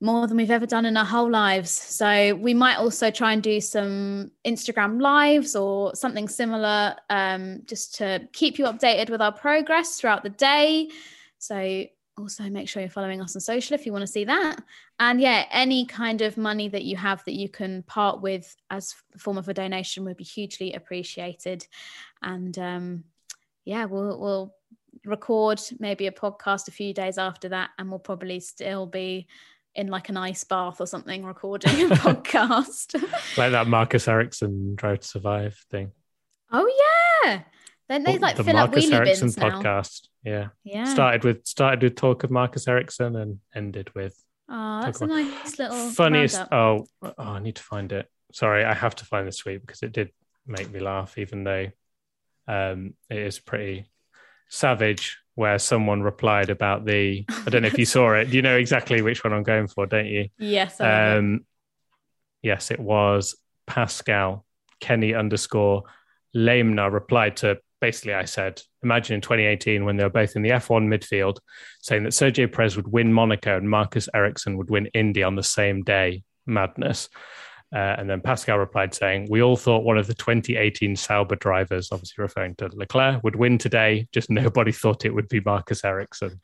[0.00, 1.70] more than we've ever done in our whole lives.
[1.70, 7.94] So we might also try and do some Instagram lives or something similar um, just
[7.96, 10.90] to keep you updated with our progress throughout the day.
[11.38, 11.86] So
[12.18, 14.58] also make sure you're following us on social if you want to see that
[14.98, 18.94] and yeah any kind of money that you have that you can part with as
[19.14, 21.66] a form of a donation would be hugely appreciated
[22.22, 23.04] and um
[23.66, 24.54] yeah we'll we'll
[25.04, 29.26] record maybe a podcast a few days after that and we'll probably still be
[29.74, 32.94] in like an ice bath or something recording a podcast.
[33.36, 35.92] Like that marcus ericsson drive to survive thing.
[36.50, 36.66] Oh
[37.24, 37.42] yeah.
[37.88, 39.50] Then they like the fill marcus up wheelie ericsson bins now.
[39.50, 40.08] podcast.
[40.24, 40.48] Yeah.
[40.64, 40.84] Yeah.
[40.84, 44.18] Started with started with talk of marcus ericsson and ended with
[44.48, 48.08] oh that's a nice little funniest oh, oh i need to find it.
[48.32, 50.10] Sorry i have to find this tweet because it did
[50.46, 51.66] make me laugh even though
[52.48, 53.86] um it is pretty
[54.48, 58.28] savage where someone replied about the i don't know if you saw it.
[58.28, 60.28] You know exactly which one i'm going for don't you?
[60.38, 61.18] Yes I love it.
[61.18, 61.46] um
[62.42, 63.34] yes it was
[63.66, 64.44] pascal
[64.80, 65.82] kenny underscore
[66.34, 70.50] lamna replied to basically i said imagine in 2018 when they were both in the
[70.50, 71.38] f1 midfield
[71.82, 75.42] saying that sergio perez would win monaco and marcus ericsson would win indy on the
[75.42, 76.22] same day.
[76.48, 77.08] Madness
[77.74, 81.88] uh, and then Pascal replied saying, We all thought one of the 2018 Sauber drivers,
[81.90, 84.08] obviously referring to Leclerc, would win today.
[84.12, 86.40] Just nobody thought it would be Marcus Ericsson.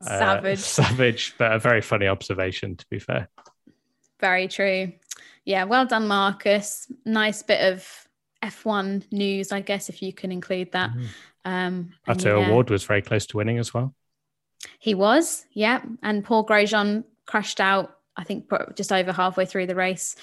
[0.00, 0.58] Uh, Savage.
[0.60, 3.28] savage, but a very funny observation, to be fair.
[4.20, 4.92] Very true.
[5.44, 6.90] Yeah, well done, Marcus.
[7.04, 7.86] Nice bit of
[8.42, 10.90] F1 news, I guess, if you can include that.
[10.90, 11.06] Mhm.
[11.44, 13.94] Um, Pato yeah, O'Ward was very close to winning as well.
[14.78, 15.82] He was, yeah.
[16.02, 20.16] And Paul Grosjean crashed out, I think, just over halfway through the race.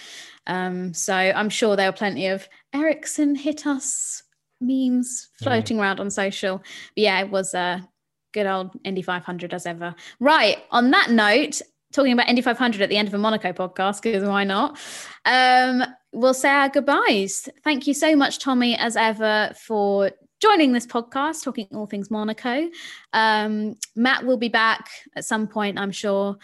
[0.47, 4.23] Um, so I'm sure there were plenty of Ericsson hit us
[4.61, 6.57] memes floating around on social.
[6.57, 6.65] But
[6.95, 7.87] yeah, it was a
[8.33, 9.95] good old Indy 500 as ever.
[10.19, 10.57] Right.
[10.71, 11.61] On that note,
[11.91, 14.79] talking about Indy 500 at the end of a Monaco podcast, because why not?
[15.25, 17.49] Um, we'll say our goodbyes.
[17.63, 22.69] Thank you so much, Tommy, as ever, for joining this podcast, talking all things Monaco.
[23.13, 26.37] Um, Matt will be back at some point, I'm sure.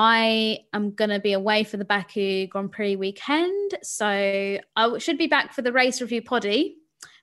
[0.00, 3.78] I am going to be away for the Baku Grand Prix weekend.
[3.82, 6.76] So I should be back for the race review poddy,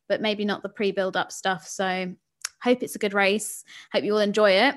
[0.09, 1.65] but maybe not the pre build up stuff.
[1.65, 2.13] So
[2.61, 3.63] hope it's a good race.
[3.93, 4.75] Hope you all enjoy it.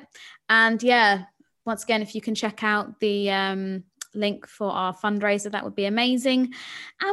[0.49, 1.25] And yeah,
[1.65, 3.83] once again, if you can check out the um,
[4.15, 6.43] link for our fundraiser, that would be amazing.
[6.43, 6.53] And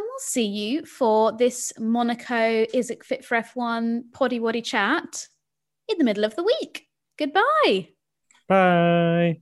[0.04, 5.30] we'll see you for this Monaco Is It Fit for F1 poddy waddy chat
[5.88, 6.86] in the middle of the week.
[7.18, 7.90] Goodbye.
[8.48, 9.42] Bye.